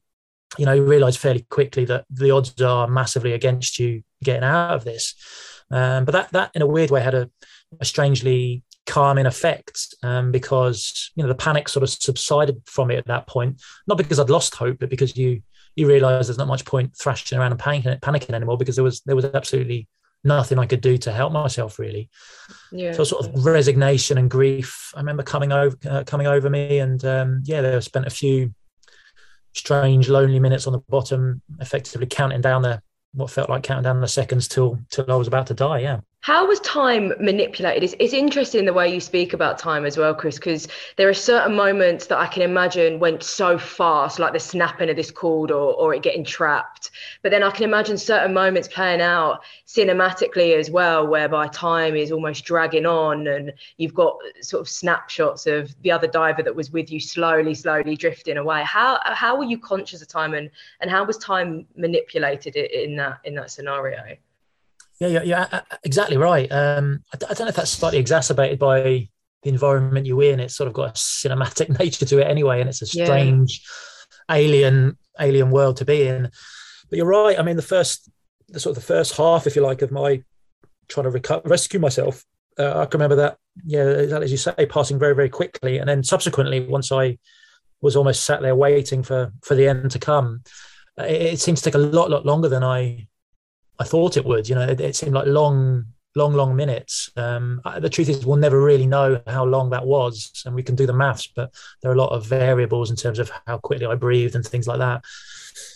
you 0.58 0.64
know, 0.64 0.72
you 0.72 0.84
realise 0.84 1.16
fairly 1.16 1.44
quickly 1.50 1.84
that 1.86 2.04
the 2.08 2.30
odds 2.30 2.60
are 2.62 2.86
massively 2.86 3.32
against 3.32 3.78
you 3.80 4.02
getting 4.22 4.44
out 4.44 4.74
of 4.74 4.84
this. 4.84 5.14
Um, 5.70 6.04
but 6.04 6.12
that 6.12 6.32
that 6.32 6.50
in 6.54 6.62
a 6.62 6.66
weird 6.66 6.90
way 6.90 7.00
had 7.00 7.14
a, 7.14 7.30
a 7.80 7.84
strangely 7.84 8.62
calming 8.86 9.26
effect 9.26 9.94
um, 10.02 10.30
because 10.32 11.10
you 11.14 11.22
know 11.22 11.28
the 11.28 11.34
panic 11.34 11.68
sort 11.68 11.82
of 11.82 11.90
subsided 11.90 12.62
from 12.66 12.90
it 12.90 12.96
at 12.98 13.06
that 13.06 13.26
point. 13.26 13.60
Not 13.86 13.98
because 13.98 14.18
I'd 14.18 14.30
lost 14.30 14.54
hope, 14.54 14.78
but 14.78 14.90
because 14.90 15.16
you 15.16 15.42
you 15.74 15.86
realise 15.86 16.26
there's 16.26 16.38
not 16.38 16.48
much 16.48 16.64
point 16.64 16.96
thrashing 16.96 17.38
around 17.38 17.52
and 17.52 17.60
panicking, 17.60 18.00
panicking 18.00 18.34
anymore 18.34 18.56
because 18.56 18.76
there 18.76 18.84
was 18.84 19.00
there 19.02 19.16
was 19.16 19.26
absolutely 19.26 19.88
nothing 20.24 20.58
I 20.58 20.66
could 20.66 20.80
do 20.80 20.98
to 20.98 21.12
help 21.12 21.32
myself 21.32 21.78
really. 21.78 22.08
Yeah. 22.72 22.92
So 22.92 23.04
sort 23.04 23.26
of 23.26 23.44
resignation 23.44 24.18
and 24.18 24.30
grief. 24.30 24.92
I 24.94 25.00
remember 25.00 25.22
coming 25.22 25.52
over 25.52 25.76
uh, 25.88 26.04
coming 26.04 26.26
over 26.26 26.50
me, 26.50 26.78
and 26.78 27.04
um, 27.04 27.42
yeah, 27.44 27.60
there 27.60 27.80
spent 27.80 28.06
a 28.06 28.10
few 28.10 28.54
strange, 29.52 30.08
lonely 30.08 30.38
minutes 30.38 30.66
on 30.66 30.72
the 30.72 30.80
bottom, 30.88 31.42
effectively 31.60 32.06
counting 32.06 32.40
down 32.40 32.62
the 32.62 32.82
what 33.14 33.30
felt 33.30 33.48
like 33.48 33.62
counting 33.62 33.84
down 33.84 34.00
the 34.00 34.08
seconds 34.08 34.48
till 34.48 34.78
till 34.90 35.10
I 35.10 35.16
was 35.16 35.28
about 35.28 35.46
to 35.48 35.54
die. 35.54 35.80
Yeah. 35.80 36.00
How 36.26 36.44
was 36.44 36.58
time 36.58 37.12
manipulated? 37.20 37.84
It's, 37.84 37.94
it's 38.00 38.12
interesting 38.12 38.64
the 38.64 38.72
way 38.72 38.92
you 38.92 38.98
speak 38.98 39.32
about 39.32 39.60
time 39.60 39.84
as 39.84 39.96
well, 39.96 40.12
Chris, 40.12 40.34
because 40.34 40.66
there 40.96 41.08
are 41.08 41.14
certain 41.14 41.54
moments 41.54 42.06
that 42.06 42.18
I 42.18 42.26
can 42.26 42.42
imagine 42.42 42.98
went 42.98 43.22
so 43.22 43.56
fast, 43.56 44.18
like 44.18 44.32
the 44.32 44.40
snapping 44.40 44.90
of 44.90 44.96
this 44.96 45.12
cord 45.12 45.52
or, 45.52 45.72
or 45.74 45.94
it 45.94 46.02
getting 46.02 46.24
trapped. 46.24 46.90
But 47.22 47.30
then 47.30 47.44
I 47.44 47.52
can 47.52 47.62
imagine 47.62 47.96
certain 47.96 48.34
moments 48.34 48.66
playing 48.66 49.02
out 49.02 49.44
cinematically 49.68 50.58
as 50.58 50.68
well, 50.68 51.06
whereby 51.06 51.46
time 51.46 51.94
is 51.94 52.10
almost 52.10 52.44
dragging 52.44 52.86
on 52.86 53.28
and 53.28 53.52
you've 53.76 53.94
got 53.94 54.16
sort 54.40 54.62
of 54.62 54.68
snapshots 54.68 55.46
of 55.46 55.80
the 55.82 55.92
other 55.92 56.08
diver 56.08 56.42
that 56.42 56.56
was 56.56 56.72
with 56.72 56.90
you 56.90 56.98
slowly, 56.98 57.54
slowly 57.54 57.94
drifting 57.94 58.36
away. 58.36 58.64
How 58.64 58.98
how 59.04 59.36
were 59.38 59.44
you 59.44 59.60
conscious 59.60 60.02
of 60.02 60.08
time 60.08 60.34
and, 60.34 60.50
and 60.80 60.90
how 60.90 61.04
was 61.04 61.18
time 61.18 61.68
manipulated 61.76 62.56
in 62.56 62.96
that 62.96 63.20
in 63.22 63.36
that 63.36 63.52
scenario? 63.52 64.16
Yeah, 64.98 65.08
yeah, 65.08 65.22
yeah, 65.22 65.60
exactly 65.84 66.16
right. 66.16 66.50
Um, 66.50 67.04
I, 67.12 67.16
I, 67.16 67.34
don't 67.34 67.40
know 67.40 67.48
if 67.48 67.56
that's 67.56 67.70
slightly 67.70 67.98
exacerbated 67.98 68.58
by 68.58 69.08
the 69.42 69.50
environment 69.50 70.06
you're 70.06 70.22
in. 70.22 70.40
It's 70.40 70.56
sort 70.56 70.68
of 70.68 70.74
got 70.74 70.90
a 70.90 70.92
cinematic 70.92 71.78
nature 71.78 72.06
to 72.06 72.18
it 72.18 72.26
anyway, 72.26 72.60
and 72.60 72.68
it's 72.68 72.82
a 72.82 72.86
strange, 72.86 73.62
yeah. 74.28 74.36
alien, 74.36 74.96
alien 75.20 75.50
world 75.50 75.76
to 75.78 75.84
be 75.84 76.06
in. 76.06 76.30
But 76.88 76.96
you're 76.96 77.06
right. 77.06 77.38
I 77.38 77.42
mean, 77.42 77.56
the 77.56 77.62
first, 77.62 78.10
the 78.48 78.60
sort 78.60 78.76
of 78.76 78.82
the 78.82 78.86
first 78.86 79.16
half, 79.16 79.46
if 79.46 79.54
you 79.54 79.62
like, 79.62 79.82
of 79.82 79.90
my 79.90 80.22
trying 80.88 81.10
to 81.10 81.42
rescue 81.44 81.80
myself, 81.80 82.24
uh, 82.58 82.80
I 82.80 82.86
can 82.86 82.98
remember 82.98 83.16
that. 83.16 83.36
Yeah, 83.66 83.82
as 83.82 84.30
you 84.30 84.38
say, 84.38 84.66
passing 84.66 84.98
very, 84.98 85.14
very 85.14 85.28
quickly, 85.28 85.78
and 85.78 85.88
then 85.88 86.04
subsequently, 86.04 86.60
once 86.60 86.90
I 86.90 87.18
was 87.82 87.96
almost 87.96 88.24
sat 88.24 88.40
there 88.40 88.56
waiting 88.56 89.02
for 89.02 89.32
for 89.42 89.54
the 89.54 89.68
end 89.68 89.90
to 89.90 89.98
come, 89.98 90.42
it, 90.96 91.34
it 91.34 91.40
seems 91.40 91.60
to 91.60 91.70
take 91.70 91.74
a 91.74 91.78
lot, 91.78 92.10
lot 92.10 92.24
longer 92.24 92.48
than 92.48 92.64
I 92.64 93.08
I 93.78 93.84
thought 93.84 94.16
it 94.16 94.24
would. 94.24 94.48
You 94.48 94.54
know, 94.54 94.62
it, 94.62 94.80
it 94.80 94.96
seemed 94.96 95.14
like 95.14 95.26
long, 95.26 95.86
long, 96.16 96.32
long 96.32 96.56
minutes. 96.56 97.10
Um, 97.16 97.60
the 97.78 97.90
truth 97.90 98.08
is, 98.08 98.26
we'll 98.26 98.36
never 98.36 98.60
really 98.60 98.86
know 98.86 99.20
how 99.26 99.44
long 99.44 99.70
that 99.70 99.86
was, 99.86 100.42
and 100.46 100.54
we 100.54 100.62
can 100.62 100.74
do 100.74 100.86
the 100.86 100.92
maths, 100.92 101.26
but 101.26 101.52
there 101.82 101.90
are 101.90 101.94
a 101.94 101.98
lot 101.98 102.10
of 102.10 102.26
variables 102.26 102.90
in 102.90 102.96
terms 102.96 103.18
of 103.18 103.30
how 103.46 103.58
quickly 103.58 103.86
I 103.86 103.94
breathed 103.94 104.34
and 104.34 104.44
things 104.44 104.66
like 104.66 104.78
that. 104.78 105.04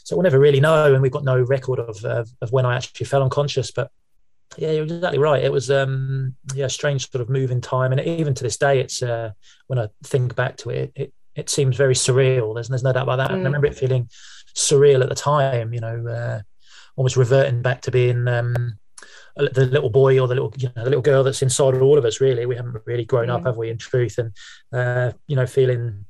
So 0.04 0.16
we'll 0.16 0.24
never 0.24 0.40
really 0.40 0.60
know, 0.60 0.92
and 0.92 1.02
we've 1.02 1.12
got 1.12 1.24
no 1.24 1.40
record 1.40 1.78
of 1.78 2.04
of, 2.04 2.28
of 2.40 2.52
when 2.52 2.66
I 2.66 2.76
actually 2.76 3.06
fell 3.06 3.22
unconscious. 3.22 3.70
But 3.70 3.90
yeah, 4.56 4.72
you're 4.72 4.84
exactly 4.84 5.18
right. 5.18 5.44
It 5.44 5.52
was 5.52 5.70
um, 5.70 6.34
yeah, 6.54 6.66
strange 6.66 7.10
sort 7.10 7.22
of 7.22 7.28
move 7.28 7.50
in 7.50 7.60
time, 7.60 7.92
and 7.92 8.00
even 8.00 8.34
to 8.34 8.42
this 8.42 8.56
day, 8.56 8.80
it's 8.80 9.02
uh, 9.02 9.30
when 9.68 9.78
I 9.78 9.88
think 10.04 10.34
back 10.34 10.56
to 10.58 10.70
it, 10.70 10.92
it 10.96 11.12
it 11.36 11.50
seems 11.50 11.76
very 11.76 11.94
surreal. 11.94 12.54
There's 12.54 12.68
there's 12.68 12.82
no 12.82 12.92
doubt 12.92 13.04
about 13.04 13.16
that. 13.16 13.30
Mm. 13.30 13.34
I 13.34 13.42
remember 13.42 13.66
it 13.66 13.76
feeling 13.76 14.08
surreal 14.54 15.02
at 15.02 15.08
the 15.10 15.14
time. 15.14 15.72
You 15.74 15.80
know. 15.80 16.06
Uh, 16.06 16.40
almost 16.96 17.16
reverting 17.16 17.62
back 17.62 17.82
to 17.82 17.90
being 17.90 18.28
um, 18.28 18.78
the 19.36 19.66
little 19.66 19.90
boy 19.90 20.18
or 20.18 20.28
the 20.28 20.34
little 20.34 20.52
you 20.56 20.68
know 20.76 20.84
the 20.84 20.90
little 20.90 21.02
girl 21.02 21.24
that's 21.24 21.42
inside 21.42 21.74
all 21.76 21.98
of 21.98 22.04
us. 22.04 22.20
Really, 22.20 22.46
we 22.46 22.56
haven't 22.56 22.76
really 22.84 23.04
grown 23.04 23.28
mm. 23.28 23.34
up, 23.34 23.44
have 23.44 23.56
we? 23.56 23.70
In 23.70 23.78
truth, 23.78 24.18
and 24.18 24.32
uh, 24.72 25.12
you 25.26 25.36
know, 25.36 25.46
feeling 25.46 26.04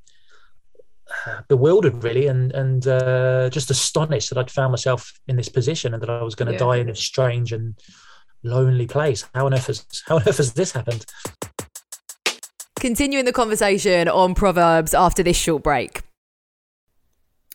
bewildered 1.49 2.05
really 2.05 2.29
and 2.29 2.53
and 2.53 2.87
uh, 2.87 3.51
just 3.51 3.71
astonished 3.71 4.31
that 4.31 4.39
I'd 4.39 4.51
found 4.51 4.73
myself 4.73 5.13
in 5.27 5.37
this 5.37 5.49
position 5.49 5.93
and 5.93 6.03
that 6.03 6.11
I 6.11 6.23
was 6.23 6.35
going 6.35 6.47
to 6.47 6.53
yeah. 6.53 6.59
die 6.59 6.77
in 6.77 6.87
this 6.87 7.01
strange 7.01 7.53
and 7.53 7.75
lonely 8.43 8.87
place. 8.87 9.27
How 9.35 9.47
on 9.47 9.55
earth 9.55 9.67
has 9.67 9.85
how 10.07 10.17
on 10.17 10.23
earth 10.27 10.39
has 10.39 10.53
this 10.53 10.73
happened? 10.73 11.05
Continuing 12.79 13.27
the 13.27 13.33
conversation 13.33 14.09
on 14.09 14.35
Proverbs 14.35 14.95
after 14.95 15.23
this 15.23 15.37
short 15.37 15.63
break. 15.63 16.03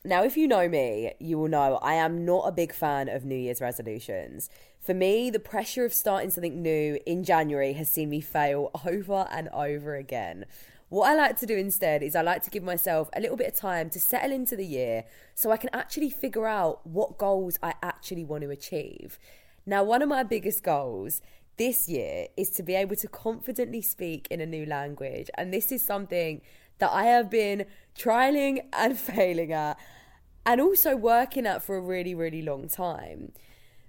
Now, 0.06 0.24
if 0.24 0.38
you 0.38 0.48
know 0.48 0.70
me, 0.70 1.14
you 1.18 1.40
will 1.40 1.48
know 1.48 1.80
I 1.82 1.96
am 1.96 2.26
not 2.26 2.48
a 2.48 2.52
big 2.52 2.72
fan 2.72 3.10
of 3.10 3.26
New 3.26 3.36
Year's 3.36 3.60
resolutions. 3.60 4.52
For 4.80 4.94
me, 4.94 5.32
the 5.32 5.40
pressure 5.40 5.84
of 5.84 5.96
starting 5.96 6.30
something 6.30 6.62
new 6.62 7.00
in 7.08 7.24
January 7.24 7.74
has 7.74 7.90
seen 7.90 8.12
me 8.12 8.22
fail 8.22 8.70
over 8.86 9.28
and 9.32 9.50
over 9.50 9.96
again. 9.96 10.46
What 10.90 11.10
I 11.10 11.16
like 11.16 11.40
to 11.40 11.48
do 11.48 11.58
instead 11.58 12.04
is 12.04 12.16
I 12.16 12.22
like 12.22 12.44
to 12.44 12.52
give 12.52 12.62
myself 12.62 13.10
a 13.16 13.20
little 13.20 13.36
bit 13.36 13.48
of 13.48 13.56
time 13.56 13.90
to 13.90 14.00
settle 14.00 14.32
into 14.32 14.56
the 14.56 14.64
year 14.64 15.06
so 15.34 15.50
I 15.50 15.58
can 15.58 15.72
actually 15.74 16.12
figure 16.12 16.46
out 16.46 16.86
what 16.86 17.18
goals 17.18 17.58
I 17.64 17.74
actually 17.82 18.26
want 18.26 18.44
to 18.44 18.52
achieve. 18.52 19.18
Now, 19.66 19.84
one 19.84 20.04
of 20.04 20.10
my 20.10 20.22
biggest 20.22 20.62
goals 20.62 21.24
this 21.58 21.88
year 21.88 22.28
is 22.36 22.50
to 22.52 22.64
be 22.64 22.76
able 22.76 22.96
to 22.98 23.08
confidently 23.08 23.82
speak 23.82 24.28
in 24.30 24.42
a 24.42 24.46
new 24.46 24.66
language. 24.66 25.30
And 25.36 25.54
this 25.54 25.72
is 25.72 25.86
something 25.86 26.42
that 26.80 26.92
I 26.92 27.06
have 27.06 27.30
been 27.30 27.66
trialing 27.98 28.60
and 28.74 28.98
failing 29.00 29.54
at 29.54 29.78
and 30.46 30.62
also 30.62 30.96
working 30.96 31.48
at 31.48 31.64
for 31.64 31.76
a 31.76 31.82
really, 31.82 32.14
really 32.14 32.42
long 32.42 32.68
time. 32.68 33.32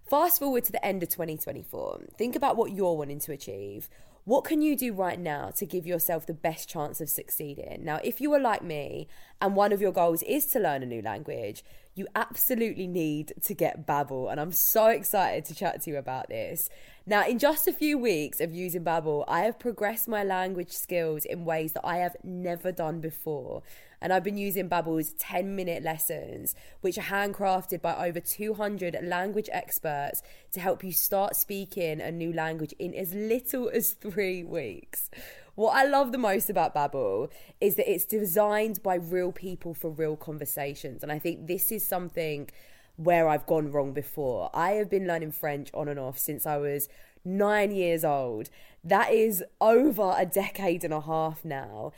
Fast 0.09 0.39
forward 0.39 0.65
to 0.65 0.73
the 0.73 0.85
end 0.85 1.03
of 1.03 1.09
2024. 1.09 2.05
Think 2.17 2.37
about 2.37 2.57
what 2.57 2.73
you're 2.73 2.97
wanting 2.97 3.21
to 3.21 3.33
achieve. 3.33 3.91
What 4.25 4.45
can 4.45 4.63
you 4.63 4.77
do 4.77 4.93
right 4.93 5.21
now 5.21 5.51
to 5.57 5.67
give 5.67 5.87
yourself 5.87 6.27
the 6.27 6.35
best 6.35 6.69
chance 6.69 7.01
of 7.01 7.09
succeeding? 7.09 7.85
Now, 7.85 8.01
if 8.03 8.21
you 8.21 8.33
are 8.33 8.41
like 8.41 8.63
me 8.63 9.09
and 9.41 9.55
one 9.55 9.73
of 9.73 9.81
your 9.81 9.93
goals 9.93 10.23
is 10.23 10.47
to 10.47 10.59
learn 10.59 10.83
a 10.83 10.87
new 10.87 11.03
language, 11.03 11.63
you 11.97 12.07
absolutely 12.15 12.87
need 12.87 13.33
to 13.43 13.55
get 13.55 13.87
Babbel. 13.87 14.31
And 14.31 14.39
I'm 14.39 14.53
so 14.53 14.89
excited 14.89 15.47
to 15.47 15.55
chat 15.55 15.83
to 15.83 15.91
you 15.91 15.97
about 15.97 16.29
this. 16.29 16.69
Now, 17.07 17.27
in 17.27 17.39
just 17.39 17.67
a 17.67 17.73
few 17.73 17.97
weeks 17.97 18.41
of 18.41 18.53
using 18.53 18.85
Babbel, 18.85 19.25
I 19.27 19.41
have 19.41 19.59
progressed 19.59 20.07
my 20.07 20.23
language 20.23 20.73
skills 20.73 21.25
in 21.25 21.47
ways 21.47 21.73
that 21.73 21.87
I 21.87 21.97
have 21.99 22.17
never 22.23 22.71
done 22.71 23.01
before. 23.01 23.63
And 24.03 24.13
I've 24.13 24.25
been 24.25 24.37
using 24.37 24.69
Babbel's 24.69 25.15
10 25.15 25.57
minute 25.57 25.83
lessons, 25.83 26.55
which 26.83 26.99
are 26.99 27.03
handcrafted 27.03 27.81
by 27.81 28.07
over 28.07 28.21
200 28.21 28.99
language 29.03 29.49
experts 29.51 30.23
to 30.53 30.61
help 30.61 30.85
you 30.85 30.93
start 30.93 31.35
speaking 31.35 32.03
a 32.03 32.13
new 32.13 32.33
language 32.33 32.75
in 32.79 32.93
as 32.93 33.15
little 33.15 33.71
as 33.71 33.93
three 33.93 34.45
weeks. 34.45 35.09
What 35.57 35.75
I 35.75 35.85
love 35.85 36.13
the 36.13 36.19
most 36.19 36.51
about 36.51 36.75
Babbel 36.75 37.31
is 37.63 37.77
that 37.77 37.91
it's 37.91 38.05
designed 38.05 38.83
by 38.83 38.95
real 38.97 39.33
people 39.33 39.73
for 39.73 39.91
real 39.91 40.15
conversations. 40.15 41.03
And 41.03 41.11
I 41.11 41.19
think 41.19 41.47
this 41.47 41.73
is 41.73 41.87
something 41.87 42.51
where 42.97 43.27
I've 43.27 43.47
gone 43.47 43.73
wrong 43.73 43.95
before. 43.95 44.51
I 44.53 44.73
have 44.73 44.91
been 44.91 45.07
learning 45.07 45.33
French 45.33 45.71
on 45.73 45.89
and 45.89 45.99
off 45.99 46.19
since 46.19 46.45
I 46.45 46.59
was 46.59 46.91
nine 47.25 47.71
years 47.71 48.05
old. 48.05 48.51
That 48.85 49.13
is 49.13 49.43
over 49.59 50.15
a 50.17 50.27
decade 50.27 50.85
and 50.85 50.93
a 50.93 51.01
half 51.01 51.43
now. 51.43 51.93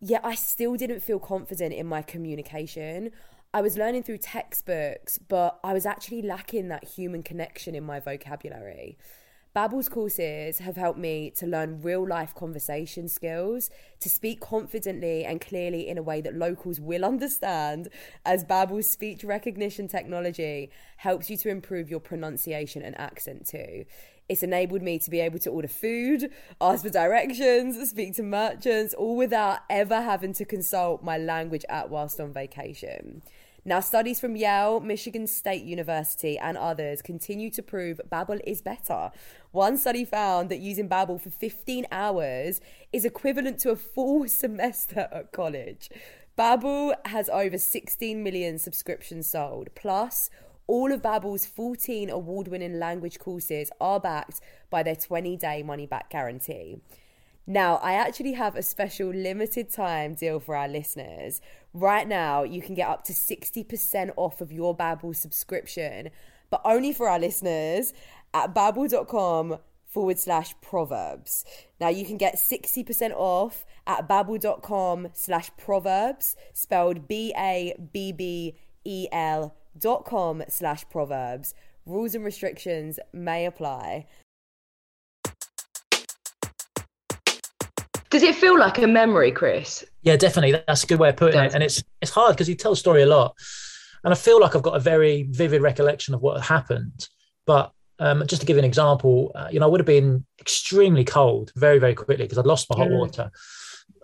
Yet 0.00 0.22
I 0.24 0.34
still 0.34 0.74
didn't 0.74 1.00
feel 1.00 1.20
confident 1.20 1.72
in 1.72 1.86
my 1.86 2.02
communication. 2.02 3.12
I 3.54 3.60
was 3.60 3.78
learning 3.78 4.02
through 4.02 4.18
textbooks, 4.18 5.18
but 5.18 5.60
I 5.62 5.72
was 5.72 5.86
actually 5.86 6.22
lacking 6.22 6.66
that 6.68 6.82
human 6.82 7.22
connection 7.22 7.76
in 7.76 7.84
my 7.84 8.00
vocabulary. 8.00 8.98
Babbel's 9.54 9.88
courses 9.88 10.58
have 10.58 10.74
helped 10.74 10.98
me 10.98 11.30
to 11.36 11.46
learn 11.46 11.80
real 11.80 12.04
life 12.04 12.34
conversation 12.34 13.06
skills, 13.06 13.70
to 14.00 14.08
speak 14.08 14.40
confidently 14.40 15.24
and 15.24 15.40
clearly 15.40 15.86
in 15.86 15.96
a 15.96 16.02
way 16.02 16.20
that 16.22 16.34
locals 16.34 16.80
will 16.80 17.04
understand, 17.12 17.88
as 18.26 18.42
Babbel's 18.42 18.90
speech 18.90 19.22
recognition 19.22 19.86
technology 19.86 20.70
helps 20.96 21.30
you 21.30 21.36
to 21.36 21.50
improve 21.50 21.88
your 21.88 22.00
pronunciation 22.00 22.82
and 22.82 22.98
accent 22.98 23.46
too. 23.46 23.84
It's 24.28 24.42
enabled 24.42 24.82
me 24.82 24.98
to 24.98 25.10
be 25.10 25.20
able 25.20 25.38
to 25.40 25.50
order 25.50 25.68
food, 25.68 26.32
ask 26.60 26.82
for 26.82 26.90
directions, 26.90 27.90
speak 27.90 28.16
to 28.16 28.24
merchants, 28.24 28.92
all 28.92 29.16
without 29.16 29.60
ever 29.70 30.00
having 30.00 30.32
to 30.32 30.44
consult 30.44 31.04
my 31.04 31.16
language 31.16 31.64
app 31.68 31.90
whilst 31.90 32.18
on 32.18 32.32
vacation. 32.32 33.22
Now, 33.66 33.80
studies 33.80 34.20
from 34.20 34.36
Yale, 34.36 34.80
Michigan 34.80 35.26
State 35.26 35.62
University, 35.64 36.38
and 36.38 36.58
others 36.58 37.00
continue 37.00 37.50
to 37.52 37.62
prove 37.62 37.98
Babbel 38.12 38.40
is 38.46 38.60
better. 38.60 39.10
One 39.52 39.78
study 39.78 40.04
found 40.04 40.50
that 40.50 40.60
using 40.60 40.86
Babbel 40.86 41.18
for 41.18 41.30
15 41.30 41.86
hours 41.90 42.60
is 42.92 43.06
equivalent 43.06 43.58
to 43.60 43.70
a 43.70 43.76
full 43.76 44.28
semester 44.42 45.08
at 45.10 45.32
college. 45.32 45.88
Babbel 46.36 46.94
has 47.06 47.30
over 47.30 47.56
16 47.56 48.22
million 48.22 48.58
subscriptions 48.58 49.30
sold. 49.30 49.70
Plus, 49.74 50.28
all 50.66 50.92
of 50.92 51.00
Babbel's 51.00 51.46
14 51.46 52.10
award-winning 52.10 52.78
language 52.78 53.18
courses 53.18 53.70
are 53.80 53.98
backed 53.98 54.42
by 54.68 54.82
their 54.82 54.96
20-day 54.96 55.62
money-back 55.62 56.10
guarantee. 56.10 56.80
Now, 57.46 57.76
I 57.76 57.92
actually 57.92 58.32
have 58.32 58.56
a 58.56 58.62
special 58.62 59.10
limited 59.10 59.70
time 59.70 60.14
deal 60.14 60.40
for 60.40 60.56
our 60.56 60.66
listeners. 60.66 61.42
Right 61.74 62.08
now 62.08 62.44
you 62.44 62.62
can 62.62 62.74
get 62.74 62.88
up 62.88 63.04
to 63.04 63.12
60% 63.12 64.12
off 64.16 64.40
of 64.40 64.50
your 64.50 64.74
Babbel 64.76 65.14
subscription, 65.14 66.08
but 66.48 66.62
only 66.64 66.92
for 66.92 67.08
our 67.08 67.18
listeners 67.18 67.92
at 68.32 68.54
babbel.com 68.54 69.58
forward 69.86 70.18
slash 70.18 70.54
proverbs. 70.60 71.44
Now 71.80 71.88
you 71.88 72.06
can 72.06 72.16
get 72.16 72.36
60% 72.36 73.12
off 73.12 73.64
at 73.86 74.08
babbel.com 74.08 75.08
slash 75.12 75.50
proverbs, 75.56 76.34
spelled 76.52 77.06
B-A-B-B-E-L 77.06 77.94
dot 79.78 80.04
com 80.04 80.42
slash 80.48 80.88
proverbs. 80.88 81.54
Rules 81.86 82.14
and 82.14 82.24
restrictions 82.24 82.98
may 83.12 83.44
apply. 83.46 84.06
Does 88.14 88.22
it 88.22 88.36
feel 88.36 88.56
like 88.56 88.78
a 88.78 88.86
memory, 88.86 89.32
Chris? 89.32 89.84
Yeah, 90.02 90.14
definitely. 90.14 90.62
That's 90.68 90.84
a 90.84 90.86
good 90.86 91.00
way 91.00 91.08
of 91.08 91.16
putting 91.16 91.40
it. 91.40 91.52
And 91.52 91.64
it's 91.64 91.82
it's 92.00 92.12
hard 92.12 92.36
because 92.36 92.48
you 92.48 92.54
tell 92.54 92.70
a 92.70 92.76
story 92.76 93.02
a 93.02 93.06
lot, 93.06 93.34
and 94.04 94.14
I 94.14 94.16
feel 94.16 94.40
like 94.40 94.54
I've 94.54 94.62
got 94.62 94.76
a 94.76 94.78
very 94.78 95.24
vivid 95.24 95.62
recollection 95.62 96.14
of 96.14 96.22
what 96.22 96.40
happened. 96.40 97.08
But 97.44 97.72
um, 97.98 98.22
just 98.28 98.40
to 98.40 98.46
give 98.46 98.54
you 98.54 98.60
an 98.60 98.66
example, 98.66 99.32
uh, 99.34 99.48
you 99.50 99.58
know, 99.58 99.66
I 99.66 99.68
would 99.68 99.80
have 99.80 99.86
been 99.86 100.24
extremely 100.38 101.02
cold 101.02 101.50
very, 101.56 101.80
very 101.80 101.96
quickly 101.96 102.24
because 102.24 102.38
I'd 102.38 102.46
lost 102.46 102.70
my 102.70 102.76
hot 102.76 102.86
mm. 102.86 103.00
water. 103.00 103.32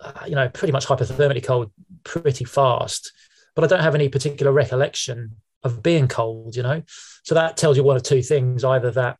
Uh, 0.01 0.25
you 0.27 0.35
know, 0.35 0.49
pretty 0.49 0.73
much 0.73 0.85
hypothermically 0.87 1.41
cold 1.41 1.71
pretty 2.03 2.43
fast. 2.43 3.13
But 3.55 3.63
I 3.63 3.67
don't 3.67 3.79
have 3.79 3.95
any 3.95 4.09
particular 4.09 4.51
recollection 4.51 5.37
of 5.63 5.81
being 5.81 6.09
cold. 6.09 6.57
You 6.57 6.63
know, 6.63 6.83
so 7.23 7.33
that 7.35 7.55
tells 7.55 7.77
you 7.77 7.83
one 7.83 7.95
of 7.95 8.03
two 8.03 8.21
things: 8.21 8.65
either 8.65 8.91
that 8.91 9.19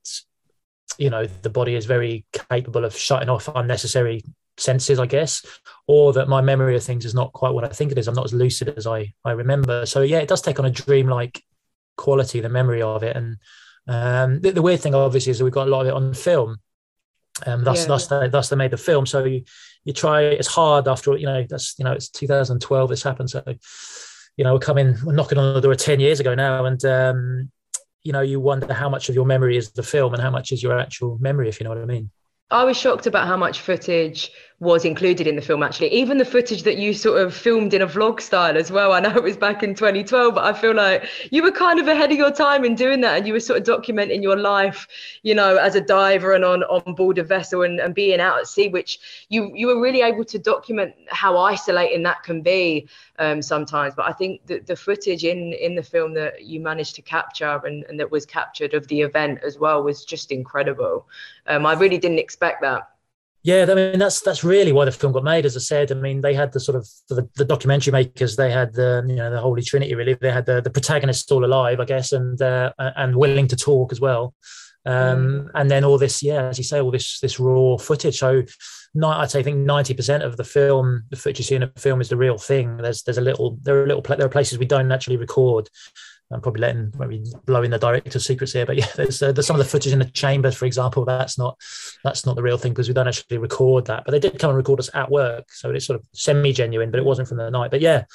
you 0.97 1.09
know 1.09 1.27
the 1.27 1.49
body 1.49 1.75
is 1.75 1.85
very 1.85 2.25
capable 2.49 2.83
of 2.83 2.93
shutting 2.93 3.29
off 3.29 3.47
unnecessary 3.55 4.25
senses, 4.61 4.99
I 4.99 5.05
guess, 5.05 5.45
or 5.87 6.13
that 6.13 6.29
my 6.29 6.41
memory 6.41 6.75
of 6.75 6.83
things 6.83 7.05
is 7.05 7.13
not 7.13 7.33
quite 7.33 7.53
what 7.53 7.63
I 7.63 7.69
think 7.69 7.91
it 7.91 7.97
is. 7.97 8.07
I'm 8.07 8.15
not 8.15 8.25
as 8.25 8.33
lucid 8.33 8.69
as 8.77 8.87
I 8.87 9.13
I 9.25 9.31
remember. 9.31 9.85
So 9.85 10.01
yeah, 10.01 10.19
it 10.19 10.29
does 10.29 10.41
take 10.41 10.59
on 10.59 10.65
a 10.65 10.71
dreamlike 10.71 11.43
quality, 11.97 12.39
the 12.39 12.49
memory 12.49 12.81
of 12.81 13.03
it. 13.03 13.15
And 13.15 13.37
um, 13.87 14.41
the, 14.41 14.51
the, 14.51 14.61
weird 14.61 14.79
thing, 14.79 14.95
obviously, 14.95 15.31
is 15.31 15.39
that 15.39 15.43
we've 15.43 15.53
got 15.53 15.67
a 15.67 15.71
lot 15.71 15.81
of 15.81 15.87
it 15.87 15.93
on 15.93 16.13
film. 16.13 16.57
Um, 17.45 17.63
thus, 17.63 17.81
yeah. 17.81 17.87
thus, 17.87 18.07
they, 18.07 18.27
thus 18.27 18.49
they 18.49 18.55
made 18.55 18.71
the 18.71 18.77
film. 18.77 19.05
So 19.05 19.23
you, 19.23 19.43
you 19.83 19.93
try. 19.93 20.21
It's 20.23 20.47
hard 20.47 20.87
after 20.87 21.17
you 21.17 21.25
know. 21.25 21.45
That's 21.49 21.77
you 21.79 21.85
know. 21.85 21.93
It's 21.93 22.09
2012. 22.09 22.89
This 22.89 23.03
happened. 23.03 23.29
So 23.29 23.43
you 24.37 24.43
know, 24.43 24.53
we're 24.53 24.59
coming. 24.59 24.95
We're 25.03 25.13
knocking 25.13 25.37
on 25.37 25.53
the 25.53 25.61
door 25.61 25.75
10 25.75 25.99
years 25.99 26.19
ago 26.19 26.35
now, 26.35 26.65
and 26.65 26.83
um, 26.85 27.51
you 28.03 28.11
know, 28.11 28.21
you 28.21 28.39
wonder 28.39 28.73
how 28.73 28.89
much 28.89 29.09
of 29.09 29.15
your 29.15 29.25
memory 29.25 29.57
is 29.57 29.71
the 29.71 29.83
film 29.83 30.13
and 30.13 30.21
how 30.21 30.31
much 30.31 30.51
is 30.51 30.61
your 30.61 30.77
actual 30.79 31.17
memory, 31.19 31.49
if 31.49 31.59
you 31.59 31.63
know 31.63 31.69
what 31.69 31.79
I 31.79 31.85
mean. 31.85 32.09
I 32.49 32.65
was 32.65 32.77
shocked 32.77 33.07
about 33.07 33.27
how 33.27 33.37
much 33.37 33.61
footage 33.61 34.31
was 34.61 34.85
included 34.85 35.27
in 35.27 35.35
the 35.35 35.41
film 35.41 35.63
actually. 35.63 35.91
Even 35.91 36.17
the 36.17 36.25
footage 36.25 36.63
that 36.63 36.77
you 36.77 36.93
sort 36.93 37.19
of 37.19 37.33
filmed 37.35 37.73
in 37.73 37.81
a 37.81 37.87
vlog 37.87 38.21
style 38.21 38.55
as 38.55 38.71
well 38.71 38.91
i 38.93 38.99
know 38.99 39.09
it 39.15 39.23
was 39.23 39.35
back 39.35 39.63
in 39.63 39.73
2012 39.73 40.35
but 40.35 40.43
i 40.43 40.53
feel 40.53 40.73
like 40.73 41.09
you 41.31 41.41
were 41.41 41.51
kind 41.51 41.79
of 41.79 41.87
ahead 41.87 42.11
of 42.11 42.17
your 42.17 42.31
time 42.31 42.63
in 42.63 42.75
doing 42.75 43.01
that 43.01 43.17
and 43.17 43.27
you 43.27 43.33
were 43.33 43.39
sort 43.39 43.59
of 43.59 43.65
documenting 43.65 44.21
your 44.21 44.37
life 44.37 44.87
you 45.23 45.33
know 45.33 45.57
as 45.57 45.73
a 45.75 45.81
diver 45.81 46.33
and 46.33 46.45
on 46.45 46.63
on 46.63 46.93
board 46.93 47.17
a 47.17 47.23
vessel 47.23 47.63
and, 47.63 47.79
and 47.79 47.95
being 47.95 48.19
out 48.19 48.37
at 48.39 48.47
sea 48.47 48.67
which 48.67 49.25
you 49.29 49.51
you 49.55 49.65
were 49.67 49.81
really 49.81 50.01
able 50.01 50.23
to 50.23 50.37
document 50.37 50.93
how 51.09 51.37
isolating 51.37 52.03
that 52.03 52.21
can 52.23 52.41
be 52.41 52.87
um, 53.19 53.41
sometimes. 53.41 53.93
But 53.95 54.05
i 54.05 54.13
think 54.13 54.45
that 54.45 54.67
the 54.67 54.75
footage 54.75 55.23
in 55.23 55.53
in 55.53 55.75
the 55.75 55.83
film 55.83 56.13
that 56.13 56.43
you 56.43 56.59
managed 56.59 56.95
to 56.95 57.01
capture 57.01 57.59
and, 57.65 57.83
and 57.85 57.99
that 57.99 58.11
was 58.11 58.25
captured 58.25 58.73
of 58.73 58.87
the 58.87 59.01
event 59.01 59.39
as 59.43 59.57
well 59.57 59.83
was 59.83 60.05
just 60.05 60.31
incredible. 60.31 61.07
Um, 61.47 61.65
i 61.65 61.73
really 61.73 61.97
didn't 61.97 62.19
expect 62.19 62.61
that 62.61 62.91
yeah, 63.43 63.65
I 63.67 63.73
mean 63.73 63.99
that's 63.99 64.21
that's 64.21 64.43
really 64.43 64.71
why 64.71 64.85
the 64.85 64.91
film 64.91 65.13
got 65.13 65.23
made. 65.23 65.45
As 65.45 65.57
I 65.57 65.59
said, 65.59 65.91
I 65.91 65.95
mean 65.95 66.21
they 66.21 66.33
had 66.33 66.53
the 66.53 66.59
sort 66.59 66.75
of 66.75 66.87
the, 67.09 67.27
the 67.35 67.45
documentary 67.45 67.91
makers. 67.91 68.35
They 68.35 68.51
had 68.51 68.73
the 68.73 69.03
you 69.07 69.15
know 69.15 69.31
the 69.31 69.41
Holy 69.41 69.63
Trinity. 69.63 69.95
Really, 69.95 70.13
they 70.13 70.31
had 70.31 70.45
the 70.45 70.61
the 70.61 70.69
protagonist 70.69 71.31
all 71.31 71.43
alive, 71.43 71.79
I 71.79 71.85
guess, 71.85 72.11
and 72.11 72.39
uh, 72.41 72.71
and 72.77 73.15
willing 73.15 73.47
to 73.47 73.55
talk 73.55 73.91
as 73.91 73.99
well. 73.99 74.35
Um, 74.85 74.93
mm. 74.93 75.49
And 75.53 75.69
then 75.69 75.83
all 75.83 75.97
this, 75.97 76.23
yeah, 76.23 76.47
as 76.47 76.57
you 76.57 76.63
say, 76.63 76.81
all 76.81 76.91
this 76.91 77.19
this 77.19 77.39
raw 77.39 77.77
footage. 77.77 78.19
So, 78.19 78.43
not, 78.93 79.19
I'd 79.19 79.31
say 79.31 79.39
I 79.39 79.43
think 79.43 79.57
ninety 79.57 79.93
percent 79.93 80.23
of 80.23 80.37
the 80.37 80.43
film, 80.43 81.03
the 81.09 81.17
footage 81.17 81.39
you 81.39 81.45
see 81.45 81.55
in 81.55 81.63
a 81.63 81.71
film, 81.77 82.01
is 82.01 82.09
the 82.09 82.17
real 82.17 82.37
thing. 82.37 82.77
There's 82.77 83.03
there's 83.03 83.17
a 83.17 83.21
little 83.21 83.57
there 83.61 83.81
are 83.81 83.87
little 83.87 84.01
there 84.01 84.25
are 84.25 84.29
places 84.29 84.59
we 84.59 84.65
don't 84.65 84.91
actually 84.91 85.17
record, 85.17 85.69
I'm 86.31 86.41
probably 86.41 86.61
letting 86.61 86.93
maybe 86.97 87.23
blowing 87.45 87.71
the 87.71 87.77
director's 87.77 88.25
secrets 88.25 88.53
here, 88.53 88.65
but 88.65 88.77
yeah, 88.77 88.87
there's, 88.95 89.21
uh, 89.21 89.31
there's 89.31 89.47
some 89.47 89.55
of 89.55 89.65
the 89.65 89.69
footage 89.69 89.93
in 89.93 89.99
the 89.99 90.05
chambers, 90.05 90.55
for 90.55 90.65
example. 90.65 91.05
That's 91.05 91.37
not 91.37 91.57
that's 92.03 92.25
not 92.25 92.35
the 92.35 92.43
real 92.43 92.57
thing 92.57 92.71
because 92.73 92.87
we 92.87 92.93
don't 92.93 93.07
actually 93.07 93.37
record 93.37 93.85
that. 93.87 94.03
But 94.05 94.11
they 94.11 94.19
did 94.19 94.39
come 94.39 94.49
and 94.49 94.57
record 94.57 94.79
us 94.79 94.89
at 94.93 95.11
work, 95.11 95.51
so 95.51 95.71
it's 95.71 95.85
sort 95.85 95.99
of 95.99 96.05
semi 96.13 96.53
genuine, 96.53 96.91
but 96.91 96.99
it 96.99 97.05
wasn't 97.05 97.27
from 97.27 97.37
the 97.37 97.49
night. 97.49 97.71
But 97.71 97.81
yeah, 97.81 98.05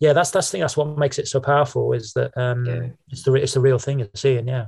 yeah, 0.00 0.12
that's 0.12 0.30
that's 0.30 0.48
I 0.48 0.52
think 0.52 0.62
that's 0.62 0.76
what 0.76 0.98
makes 0.98 1.18
it 1.18 1.28
so 1.28 1.40
powerful 1.40 1.92
is 1.92 2.12
that 2.14 2.36
um, 2.36 2.64
yeah. 2.64 2.88
it's 3.10 3.22
the 3.22 3.34
it's 3.34 3.54
the 3.54 3.60
real 3.60 3.78
thing 3.78 4.00
you're 4.00 4.08
seeing. 4.14 4.48
Yeah. 4.48 4.66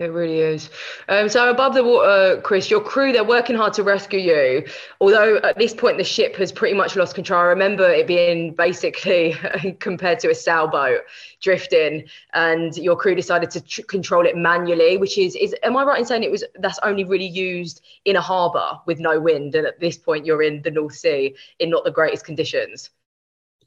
It 0.00 0.12
really 0.12 0.38
is. 0.40 0.70
Um, 1.10 1.28
so 1.28 1.50
above 1.50 1.74
the 1.74 1.84
water, 1.84 2.40
Chris, 2.40 2.70
your 2.70 2.80
crew, 2.80 3.12
they're 3.12 3.22
working 3.22 3.54
hard 3.54 3.74
to 3.74 3.82
rescue 3.82 4.18
you. 4.18 4.66
Although 4.98 5.36
at 5.44 5.58
this 5.58 5.74
point 5.74 5.98
the 5.98 6.04
ship 6.04 6.36
has 6.36 6.50
pretty 6.50 6.74
much 6.74 6.96
lost 6.96 7.14
control. 7.14 7.38
I 7.38 7.44
remember 7.44 7.86
it 7.86 8.06
being 8.06 8.54
basically 8.54 9.36
compared 9.78 10.18
to 10.20 10.30
a 10.30 10.34
sailboat 10.34 11.02
drifting 11.42 12.08
and 12.32 12.74
your 12.78 12.96
crew 12.96 13.14
decided 13.14 13.50
to 13.50 13.60
tr- 13.60 13.82
control 13.82 14.24
it 14.24 14.38
manually, 14.38 14.96
which 14.96 15.18
is, 15.18 15.36
is, 15.36 15.54
am 15.62 15.76
I 15.76 15.84
right 15.84 16.00
in 16.00 16.06
saying 16.06 16.22
it 16.22 16.30
was, 16.30 16.44
that's 16.60 16.78
only 16.82 17.04
really 17.04 17.28
used 17.28 17.82
in 18.06 18.16
a 18.16 18.22
harbour 18.22 18.80
with 18.86 19.00
no 19.00 19.20
wind. 19.20 19.54
And 19.54 19.66
at 19.66 19.80
this 19.80 19.98
point 19.98 20.24
you're 20.24 20.42
in 20.42 20.62
the 20.62 20.70
North 20.70 20.94
Sea 20.94 21.36
in 21.58 21.68
not 21.68 21.84
the 21.84 21.90
greatest 21.90 22.24
conditions. 22.24 22.88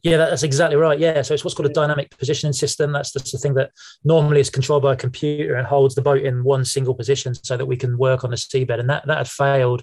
Yeah, 0.04 0.18
that's 0.18 0.44
exactly 0.44 0.76
right. 0.76 1.00
Yeah, 1.00 1.22
so 1.22 1.34
it's 1.34 1.46
what's 1.46 1.56
called 1.56 1.70
a 1.70 1.74
dynamic 1.74 2.16
positioning 2.18 2.52
system. 2.52 2.92
That's 2.92 3.14
just 3.14 3.32
the 3.32 3.38
thing 3.38 3.54
that 3.54 3.72
normally 4.04 4.42
is 4.42 4.50
controlled 4.50 4.84
by 4.84 4.94
a 4.94 4.98
computer 4.98 5.56
and 5.56 5.66
holds 5.66 5.96
the 5.96 6.02
boat 6.02 6.22
in 6.22 6.44
one 6.44 6.66
single 6.66 6.94
position 6.94 7.34
so 7.34 7.56
that 7.56 7.66
we 7.66 7.78
can 7.78 7.98
work 7.98 8.26
on 8.26 8.32
the 8.32 8.36
seabed. 8.36 8.80
And 8.80 8.90
that 8.90 9.08
that 9.08 9.18
had 9.18 9.30
failed. 9.30 9.82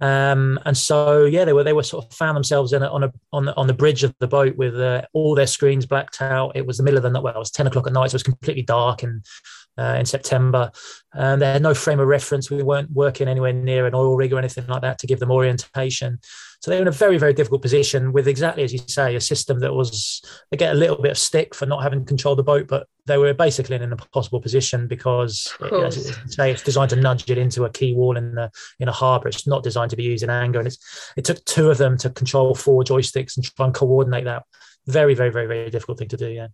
Um, 0.00 0.58
and 0.64 0.76
so 0.76 1.24
yeah, 1.24 1.44
they 1.44 1.52
were 1.52 1.62
they 1.62 1.74
were 1.74 1.82
sort 1.82 2.06
of 2.06 2.12
found 2.14 2.36
themselves 2.36 2.72
in 2.72 2.82
a, 2.82 2.88
on 2.88 3.04
a 3.04 3.12
on 3.34 3.44
the 3.44 3.54
on 3.56 3.66
the 3.66 3.74
bridge 3.74 4.02
of 4.02 4.14
the 4.18 4.26
boat 4.26 4.56
with 4.56 4.80
uh, 4.80 5.02
all 5.12 5.34
their 5.34 5.46
screens 5.46 5.84
blacked 5.84 6.22
out. 6.22 6.52
It 6.56 6.66
was 6.66 6.78
the 6.78 6.82
middle 6.82 6.96
of 6.96 7.02
the 7.02 7.10
night. 7.10 7.22
Well, 7.22 7.34
it 7.34 7.38
was 7.38 7.50
ten 7.50 7.66
o'clock 7.66 7.86
at 7.86 7.92
night, 7.92 8.10
so 8.10 8.14
it 8.14 8.20
was 8.20 8.22
completely 8.22 8.62
dark 8.62 9.02
and 9.02 9.24
uh, 9.78 9.96
in 9.98 10.06
September. 10.06 10.70
Um, 11.14 11.40
they 11.40 11.46
had 11.52 11.62
no 11.62 11.74
frame 11.74 12.00
of 12.00 12.08
reference. 12.08 12.50
We 12.50 12.62
weren't 12.62 12.90
working 12.92 13.28
anywhere 13.28 13.52
near 13.52 13.86
an 13.86 13.94
oil 13.94 14.16
rig 14.16 14.32
or 14.32 14.38
anything 14.38 14.66
like 14.66 14.82
that 14.82 14.98
to 15.00 15.06
give 15.06 15.20
them 15.20 15.30
orientation. 15.30 16.20
So 16.64 16.70
they 16.70 16.78
were 16.78 16.82
in 16.82 16.88
a 16.88 16.92
very, 16.92 17.18
very 17.18 17.34
difficult 17.34 17.60
position 17.60 18.10
with 18.10 18.26
exactly 18.26 18.62
as 18.62 18.72
you 18.72 18.78
say, 18.78 19.14
a 19.16 19.20
system 19.20 19.58
that 19.58 19.74
was 19.74 20.22
they 20.50 20.56
get 20.56 20.72
a 20.72 20.78
little 20.78 20.96
bit 20.96 21.10
of 21.10 21.18
stick 21.18 21.54
for 21.54 21.66
not 21.66 21.82
having 21.82 22.06
control 22.06 22.32
of 22.32 22.38
the 22.38 22.42
boat, 22.42 22.68
but 22.68 22.86
they 23.04 23.18
were 23.18 23.34
basically 23.34 23.76
in 23.76 23.82
an 23.82 23.92
impossible 23.92 24.40
position 24.40 24.86
because 24.86 25.54
it, 25.60 25.70
uh, 25.70 25.82
as 25.82 26.18
say 26.28 26.50
it's 26.50 26.62
designed 26.62 26.88
to 26.88 26.96
nudge 26.96 27.28
it 27.30 27.36
into 27.36 27.66
a 27.66 27.70
quay 27.70 27.92
wall 27.92 28.16
in 28.16 28.34
the 28.34 28.50
in 28.80 28.88
a 28.88 28.92
harbour. 28.92 29.28
It's 29.28 29.46
not 29.46 29.62
designed 29.62 29.90
to 29.90 29.96
be 29.96 30.04
used 30.04 30.24
in 30.24 30.30
anger, 30.30 30.58
and 30.58 30.66
it's 30.66 31.12
it 31.18 31.26
took 31.26 31.44
two 31.44 31.70
of 31.70 31.76
them 31.76 31.98
to 31.98 32.08
control 32.08 32.54
four 32.54 32.82
joysticks 32.82 33.36
and 33.36 33.44
try 33.44 33.66
and 33.66 33.74
coordinate 33.74 34.24
that. 34.24 34.44
Very, 34.86 35.12
very, 35.12 35.28
very, 35.30 35.46
very 35.46 35.68
difficult 35.68 35.98
thing 35.98 36.08
to 36.08 36.16
do. 36.16 36.30
Yeah 36.30 36.46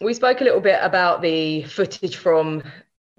we 0.00 0.14
spoke 0.14 0.40
a 0.40 0.44
little 0.44 0.60
bit 0.60 0.80
about 0.82 1.22
the 1.22 1.62
footage 1.64 2.16
from 2.16 2.62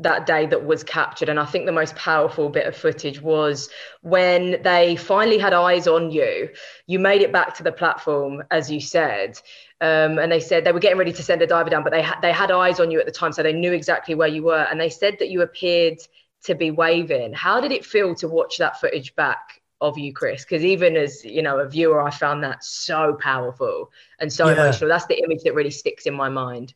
that 0.04 0.26
day 0.26 0.46
that 0.46 0.66
was 0.66 0.84
captured 0.84 1.30
and 1.30 1.40
i 1.40 1.46
think 1.46 1.66
the 1.66 1.72
most 1.72 1.96
powerful 1.96 2.50
bit 2.50 2.68
of 2.68 2.76
footage 2.76 3.22
was 3.22 3.70
when 4.02 4.62
they 4.62 4.96
finally 4.96 5.38
had 5.38 5.54
eyes 5.54 5.88
on 5.88 6.12
you 6.12 6.50
you 6.88 7.00
made 7.00 7.22
it 7.22 7.32
back 7.32 7.56
to 7.56 7.64
the 7.64 7.72
platform 7.72 8.44
as 8.52 8.70
you 8.70 8.80
said 8.80 9.40
um, 9.82 10.18
and 10.18 10.32
they 10.32 10.40
said 10.40 10.64
they 10.64 10.72
were 10.72 10.80
getting 10.80 10.98
ready 10.98 11.12
to 11.12 11.24
send 11.24 11.42
a 11.42 11.48
diver 11.48 11.70
down 11.70 11.84
but 11.84 11.92
they 11.92 12.02
had 12.02 12.20
they 12.22 12.32
had 12.32 12.52
eyes 12.52 12.80
on 12.80 12.92
you 12.92 13.00
at 13.00 13.06
the 13.06 13.12
time 13.12 13.34
so 13.34 13.44
they 13.44 13.54
knew 13.54 13.74
exactly 13.74 14.16
where 14.16 14.28
you 14.28 14.44
were 14.44 14.68
and 14.70 14.80
they 14.80 14.90
said 14.90 15.18
that 15.20 15.30
you 15.30 15.42
appeared 15.42 15.98
to 16.44 16.56
be 16.56 16.72
waving 16.72 17.34
how 17.34 17.60
did 17.60 17.72
it 17.72 17.86
feel 17.86 18.14
to 18.16 18.28
watch 18.28 18.58
that 18.58 18.80
footage 18.80 19.16
back 19.16 19.62
of 19.84 19.98
you, 19.98 20.14
Chris, 20.14 20.44
because 20.44 20.64
even 20.64 20.96
as 20.96 21.24
you 21.26 21.42
know 21.42 21.60
a 21.60 21.68
viewer, 21.68 22.02
I 22.02 22.10
found 22.10 22.44
that 22.44 22.64
so 22.64 23.18
powerful 23.20 23.92
and 24.20 24.32
so 24.32 24.48
yeah. 24.48 24.54
emotional. 24.54 24.90
That's 24.90 25.06
the 25.08 25.22
image 25.22 25.44
that 25.44 25.54
really 25.54 25.72
sticks 25.72 26.06
in 26.06 26.14
my 26.14 26.30
mind. 26.30 26.74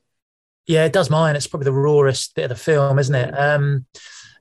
Yeah, 0.67 0.85
it 0.85 0.93
does 0.93 1.09
mine. 1.09 1.35
It's 1.35 1.47
probably 1.47 1.65
the 1.65 1.73
rawest 1.73 2.35
bit 2.35 2.43
of 2.43 2.49
the 2.49 2.55
film, 2.55 2.99
isn't 2.99 3.15
it? 3.15 3.31
Um, 3.31 3.85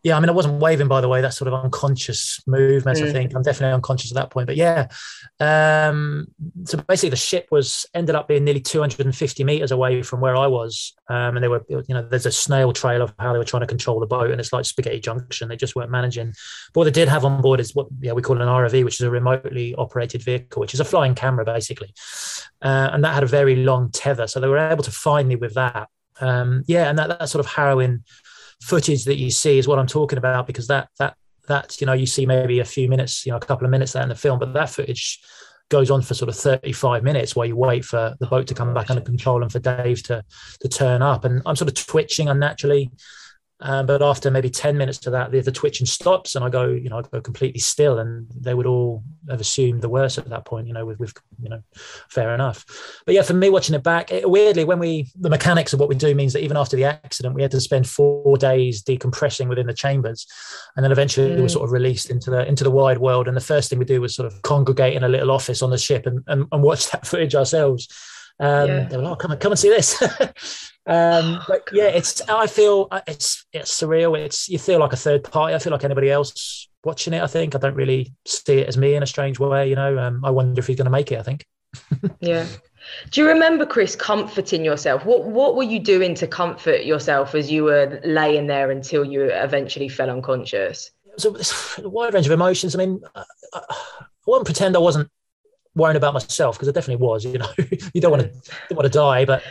yeah, 0.06 0.16
I 0.16 0.20
mean, 0.20 0.28
I 0.28 0.32
wasn't 0.32 0.60
waving, 0.60 0.86
by 0.86 1.00
the 1.00 1.08
way. 1.08 1.20
That's 1.20 1.36
sort 1.36 1.48
of 1.48 1.64
unconscious 1.64 2.40
movement. 2.46 2.98
Mm. 2.98 3.08
I 3.08 3.12
think 3.12 3.34
I'm 3.34 3.42
definitely 3.42 3.74
unconscious 3.74 4.12
at 4.12 4.14
that 4.14 4.30
point. 4.30 4.46
But 4.46 4.54
yeah, 4.54 4.86
um, 5.40 6.28
so 6.64 6.78
basically, 6.78 7.10
the 7.10 7.16
ship 7.16 7.48
was 7.50 7.86
ended 7.92 8.14
up 8.14 8.28
being 8.28 8.44
nearly 8.44 8.60
250 8.60 9.42
meters 9.42 9.72
away 9.72 10.02
from 10.02 10.20
where 10.20 10.36
I 10.36 10.46
was, 10.46 10.94
um, 11.08 11.36
and 11.36 11.42
they 11.42 11.48
were, 11.48 11.64
you 11.68 11.82
know, 11.88 12.02
there's 12.08 12.24
a 12.24 12.30
snail 12.30 12.72
trail 12.72 13.02
of 13.02 13.14
how 13.18 13.32
they 13.32 13.38
were 13.40 13.44
trying 13.44 13.62
to 13.62 13.66
control 13.66 13.98
the 13.98 14.06
boat, 14.06 14.30
and 14.30 14.40
it's 14.40 14.52
like 14.52 14.64
spaghetti 14.64 15.00
junction. 15.00 15.48
They 15.48 15.56
just 15.56 15.74
weren't 15.74 15.90
managing. 15.90 16.34
But 16.72 16.80
what 16.80 16.84
they 16.84 16.92
did 16.92 17.08
have 17.08 17.24
on 17.24 17.42
board 17.42 17.58
is 17.58 17.74
what 17.74 17.88
yeah 18.00 18.12
we 18.12 18.22
call 18.22 18.40
an 18.40 18.46
ROV, 18.46 18.84
which 18.84 19.00
is 19.00 19.06
a 19.06 19.10
remotely 19.10 19.74
operated 19.74 20.22
vehicle, 20.22 20.60
which 20.60 20.74
is 20.74 20.78
a 20.78 20.84
flying 20.84 21.16
camera 21.16 21.44
basically, 21.44 21.92
uh, 22.62 22.90
and 22.92 23.02
that 23.02 23.14
had 23.14 23.24
a 23.24 23.26
very 23.26 23.56
long 23.56 23.90
tether, 23.90 24.28
so 24.28 24.38
they 24.38 24.46
were 24.46 24.58
able 24.58 24.84
to 24.84 24.92
find 24.92 25.28
me 25.28 25.34
with 25.34 25.54
that. 25.54 25.88
Um, 26.20 26.64
yeah, 26.66 26.88
and 26.88 26.98
that, 26.98 27.18
that 27.18 27.28
sort 27.28 27.44
of 27.44 27.50
harrowing 27.50 28.04
footage 28.62 29.04
that 29.04 29.16
you 29.16 29.30
see 29.30 29.58
is 29.58 29.68
what 29.68 29.78
I'm 29.78 29.86
talking 29.86 30.18
about 30.18 30.46
because 30.46 30.66
that 30.68 30.88
that 30.98 31.16
that 31.48 31.80
you 31.80 31.86
know 31.86 31.92
you 31.92 32.06
see 32.06 32.26
maybe 32.26 32.60
a 32.60 32.64
few 32.64 32.88
minutes, 32.88 33.24
you 33.26 33.32
know, 33.32 33.36
a 33.36 33.40
couple 33.40 33.64
of 33.64 33.70
minutes 33.70 33.92
there 33.92 34.02
in 34.02 34.08
the 34.08 34.14
film, 34.14 34.38
but 34.38 34.52
that 34.54 34.70
footage 34.70 35.20
goes 35.68 35.90
on 35.90 36.00
for 36.00 36.14
sort 36.14 36.28
of 36.28 36.36
35 36.36 37.02
minutes 37.02 37.34
while 37.34 37.46
you 37.46 37.56
wait 37.56 37.84
for 37.84 38.14
the 38.20 38.26
boat 38.26 38.46
to 38.46 38.54
come 38.54 38.72
back 38.72 38.88
under 38.88 39.02
control 39.02 39.42
and 39.42 39.50
for 39.50 39.58
Dave 39.58 40.02
to 40.04 40.22
to 40.60 40.68
turn 40.68 41.02
up. 41.02 41.24
And 41.24 41.42
I'm 41.46 41.56
sort 41.56 41.68
of 41.68 41.74
twitching 41.74 42.28
unnaturally. 42.28 42.90
Um, 43.60 43.86
but 43.86 44.02
after 44.02 44.30
maybe 44.30 44.50
10 44.50 44.76
minutes 44.76 44.98
to 44.98 45.10
that, 45.10 45.30
the, 45.30 45.40
the 45.40 45.50
twitching 45.52 45.86
stops 45.86 46.36
and 46.36 46.44
I 46.44 46.50
go, 46.50 46.68
you 46.68 46.90
know, 46.90 46.98
I 46.98 47.02
go 47.02 47.22
completely 47.22 47.60
still. 47.60 47.98
And 47.98 48.26
they 48.34 48.52
would 48.52 48.66
all 48.66 49.02
have 49.30 49.40
assumed 49.40 49.80
the 49.80 49.88
worst 49.88 50.18
at 50.18 50.28
that 50.28 50.44
point, 50.44 50.66
you 50.66 50.74
know, 50.74 50.84
with, 50.84 51.00
with 51.00 51.14
you 51.40 51.48
know, 51.48 51.62
fair 52.10 52.34
enough. 52.34 52.66
But 53.06 53.14
yeah, 53.14 53.22
for 53.22 53.32
me, 53.32 53.48
watching 53.48 53.74
it 53.74 53.82
back, 53.82 54.12
it, 54.12 54.28
weirdly, 54.28 54.64
when 54.64 54.78
we, 54.78 55.06
the 55.18 55.30
mechanics 55.30 55.72
of 55.72 55.80
what 55.80 55.88
we 55.88 55.94
do 55.94 56.14
means 56.14 56.34
that 56.34 56.42
even 56.42 56.56
after 56.56 56.76
the 56.76 56.84
accident, 56.84 57.34
we 57.34 57.42
had 57.42 57.50
to 57.52 57.60
spend 57.60 57.88
four 57.88 58.36
days 58.36 58.82
decompressing 58.82 59.48
within 59.48 59.66
the 59.66 59.74
chambers. 59.74 60.26
And 60.76 60.84
then 60.84 60.92
eventually 60.92 61.30
mm. 61.30 61.36
we 61.36 61.42
were 61.42 61.48
sort 61.48 61.64
of 61.64 61.72
released 61.72 62.10
into 62.10 62.30
the, 62.30 62.46
into 62.46 62.62
the 62.62 62.70
wide 62.70 62.98
world. 62.98 63.26
And 63.26 63.36
the 63.36 63.40
first 63.40 63.70
thing 63.70 63.78
we 63.78 63.86
do 63.86 64.02
was 64.02 64.14
sort 64.14 64.30
of 64.30 64.42
congregate 64.42 64.94
in 64.94 65.02
a 65.02 65.08
little 65.08 65.30
office 65.30 65.62
on 65.62 65.70
the 65.70 65.78
ship 65.78 66.04
and, 66.04 66.22
and, 66.26 66.46
and 66.52 66.62
watch 66.62 66.90
that 66.90 67.06
footage 67.06 67.34
ourselves. 67.34 67.88
Um, 68.38 68.68
yeah. 68.68 68.84
They 68.84 68.96
were 68.96 69.02
like, 69.02 69.12
oh, 69.12 69.16
come 69.16 69.30
on, 69.30 69.38
come 69.38 69.52
and 69.52 69.58
see 69.58 69.68
this. 69.68 70.00
um, 70.86 71.40
but 71.48 71.62
yeah, 71.72 71.86
it's. 71.86 72.20
I 72.28 72.46
feel 72.46 72.88
uh, 72.90 73.00
it's 73.06 73.46
it's 73.52 73.80
surreal. 73.80 74.18
It's 74.18 74.48
you 74.48 74.58
feel 74.58 74.78
like 74.78 74.92
a 74.92 74.96
third 74.96 75.24
party. 75.24 75.54
I 75.54 75.58
feel 75.58 75.72
like 75.72 75.84
anybody 75.84 76.10
else 76.10 76.68
watching 76.84 77.14
it. 77.14 77.22
I 77.22 77.26
think 77.26 77.54
I 77.54 77.58
don't 77.58 77.74
really 77.74 78.12
see 78.26 78.58
it 78.58 78.68
as 78.68 78.76
me 78.76 78.94
in 78.94 79.02
a 79.02 79.06
strange 79.06 79.38
way. 79.38 79.68
You 79.68 79.76
know, 79.76 79.98
um, 79.98 80.24
I 80.24 80.30
wonder 80.30 80.58
if 80.58 80.66
he's 80.66 80.76
going 80.76 80.86
to 80.86 80.90
make 80.90 81.12
it. 81.12 81.18
I 81.18 81.22
think. 81.22 81.46
yeah. 82.20 82.46
Do 83.10 83.20
you 83.20 83.26
remember, 83.26 83.66
Chris, 83.66 83.96
comforting 83.96 84.64
yourself? 84.64 85.04
What 85.04 85.24
What 85.24 85.56
were 85.56 85.62
you 85.62 85.80
doing 85.80 86.14
to 86.16 86.26
comfort 86.26 86.84
yourself 86.84 87.34
as 87.34 87.50
you 87.50 87.64
were 87.64 88.00
laying 88.04 88.46
there 88.46 88.70
until 88.70 89.04
you 89.04 89.24
eventually 89.24 89.88
fell 89.88 90.10
unconscious? 90.10 90.90
So 91.18 91.34
a 91.82 91.88
wide 91.88 92.12
range 92.12 92.26
of 92.26 92.32
emotions. 92.32 92.74
I 92.74 92.78
mean, 92.78 93.00
I, 93.14 93.24
I, 93.54 93.60
I 93.70 93.76
won't 94.26 94.44
pretend 94.44 94.76
I 94.76 94.80
wasn't 94.80 95.10
worrying 95.76 95.96
about 95.96 96.14
myself 96.14 96.56
because 96.56 96.68
I 96.68 96.72
definitely 96.72 97.04
was. 97.04 97.24
You 97.24 97.38
know, 97.38 97.48
you 97.94 98.00
don't 98.00 98.10
want 98.10 98.22
to 98.22 98.28
don't 98.68 98.76
want 98.76 98.92
to 98.92 98.98
die, 98.98 99.24
but 99.24 99.44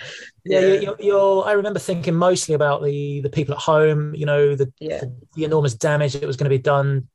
yeah, 0.43 0.59
yeah. 0.59 0.79
You're, 0.79 0.95
you're, 0.99 1.45
I 1.45 1.53
remember 1.53 1.79
thinking 1.79 2.15
mostly 2.15 2.55
about 2.55 2.83
the 2.83 3.21
the 3.21 3.29
people 3.29 3.55
at 3.55 3.61
home. 3.61 4.13
You 4.13 4.25
know, 4.25 4.55
the, 4.55 4.71
yeah. 4.79 4.99
the, 4.99 5.15
the 5.35 5.43
enormous 5.45 5.75
damage 5.75 6.13
that 6.13 6.27
was 6.27 6.35
going 6.35 6.49
to 6.49 6.57
be 6.57 6.61
done 6.61 7.07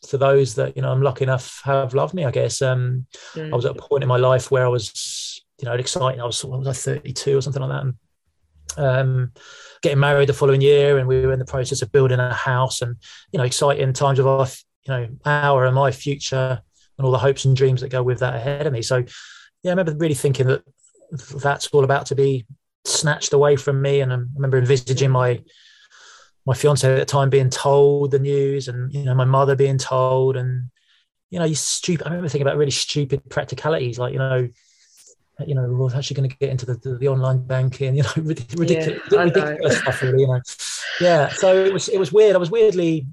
to 0.00 0.16
those 0.16 0.54
that 0.54 0.76
you 0.76 0.82
know 0.82 0.92
I'm 0.92 1.02
lucky 1.02 1.24
enough 1.24 1.60
have 1.64 1.94
loved 1.94 2.14
me. 2.14 2.24
I 2.24 2.30
guess 2.30 2.62
um, 2.62 3.06
mm. 3.34 3.52
I 3.52 3.56
was 3.56 3.64
at 3.64 3.76
a 3.76 3.80
point 3.80 4.04
in 4.04 4.08
my 4.08 4.16
life 4.16 4.50
where 4.50 4.64
I 4.64 4.68
was, 4.68 5.42
you 5.60 5.66
know, 5.66 5.74
exciting. 5.74 6.20
I 6.20 6.24
was 6.24 6.44
what 6.44 6.60
was 6.60 6.68
I 6.68 6.72
32 6.72 7.36
or 7.38 7.40
something 7.42 7.62
like 7.62 7.70
that. 7.70 7.82
And, 7.82 7.94
um, 8.76 9.32
getting 9.82 9.98
married 9.98 10.28
the 10.28 10.34
following 10.34 10.60
year, 10.60 10.98
and 10.98 11.08
we 11.08 11.24
were 11.24 11.32
in 11.32 11.38
the 11.38 11.44
process 11.44 11.82
of 11.82 11.92
building 11.92 12.20
a 12.20 12.32
house, 12.32 12.82
and 12.82 12.96
you 13.32 13.38
know, 13.38 13.44
exciting 13.44 13.92
times 13.92 14.18
of 14.18 14.26
our, 14.26 14.46
you 14.86 14.92
know, 14.92 15.08
our 15.24 15.64
and 15.64 15.74
my 15.74 15.90
future 15.90 16.62
and 16.98 17.04
all 17.04 17.12
the 17.12 17.18
hopes 17.18 17.44
and 17.44 17.56
dreams 17.56 17.80
that 17.80 17.90
go 17.90 18.02
with 18.02 18.20
that 18.20 18.34
ahead 18.34 18.66
of 18.66 18.72
me. 18.72 18.82
So, 18.82 18.98
yeah, 19.62 19.70
I 19.70 19.74
remember 19.74 19.94
really 19.94 20.14
thinking 20.14 20.46
that 20.48 20.62
that's 21.42 21.68
all 21.68 21.84
about 21.84 22.06
to 22.06 22.14
be 22.14 22.46
snatched 22.84 23.32
away 23.32 23.56
from 23.56 23.80
me. 23.80 24.00
And 24.00 24.12
I 24.12 24.16
remember 24.34 24.58
envisaging 24.58 25.10
my 25.10 25.42
my 26.46 26.54
fiance 26.54 26.90
at 26.90 26.98
the 26.98 27.04
time 27.04 27.28
being 27.28 27.50
told 27.50 28.10
the 28.10 28.18
news, 28.18 28.68
and 28.68 28.92
you 28.92 29.04
know 29.04 29.14
my 29.14 29.24
mother 29.24 29.54
being 29.54 29.78
told, 29.78 30.36
and 30.36 30.70
you 31.30 31.38
know, 31.38 31.44
you 31.44 31.54
stupid. 31.54 32.06
I 32.06 32.10
remember 32.10 32.28
thinking 32.28 32.46
about 32.46 32.56
really 32.56 32.70
stupid 32.70 33.28
practicalities, 33.28 33.98
like 33.98 34.12
you 34.12 34.18
know, 34.18 34.48
you 35.46 35.54
know, 35.54 35.68
we're 35.68 35.94
actually 35.94 36.16
going 36.16 36.30
to 36.30 36.36
get 36.36 36.50
into 36.50 36.66
the, 36.66 36.74
the, 36.74 36.96
the, 36.96 37.08
online 37.08 37.46
banking, 37.46 37.94
you 37.96 38.02
know, 38.02 38.10
ridiculous, 38.16 39.00
yeah, 39.12 39.22
ridiculous 39.22 39.78
stuff, 39.78 40.02
really, 40.02 40.22
you 40.22 40.26
know. 40.26 40.40
Yeah, 41.00 41.28
so 41.28 41.54
it 41.54 41.72
was 41.72 41.88
it 41.88 41.98
was 41.98 42.12
weird. 42.12 42.34
I 42.34 42.38
was 42.38 42.50
weirdly 42.50 43.06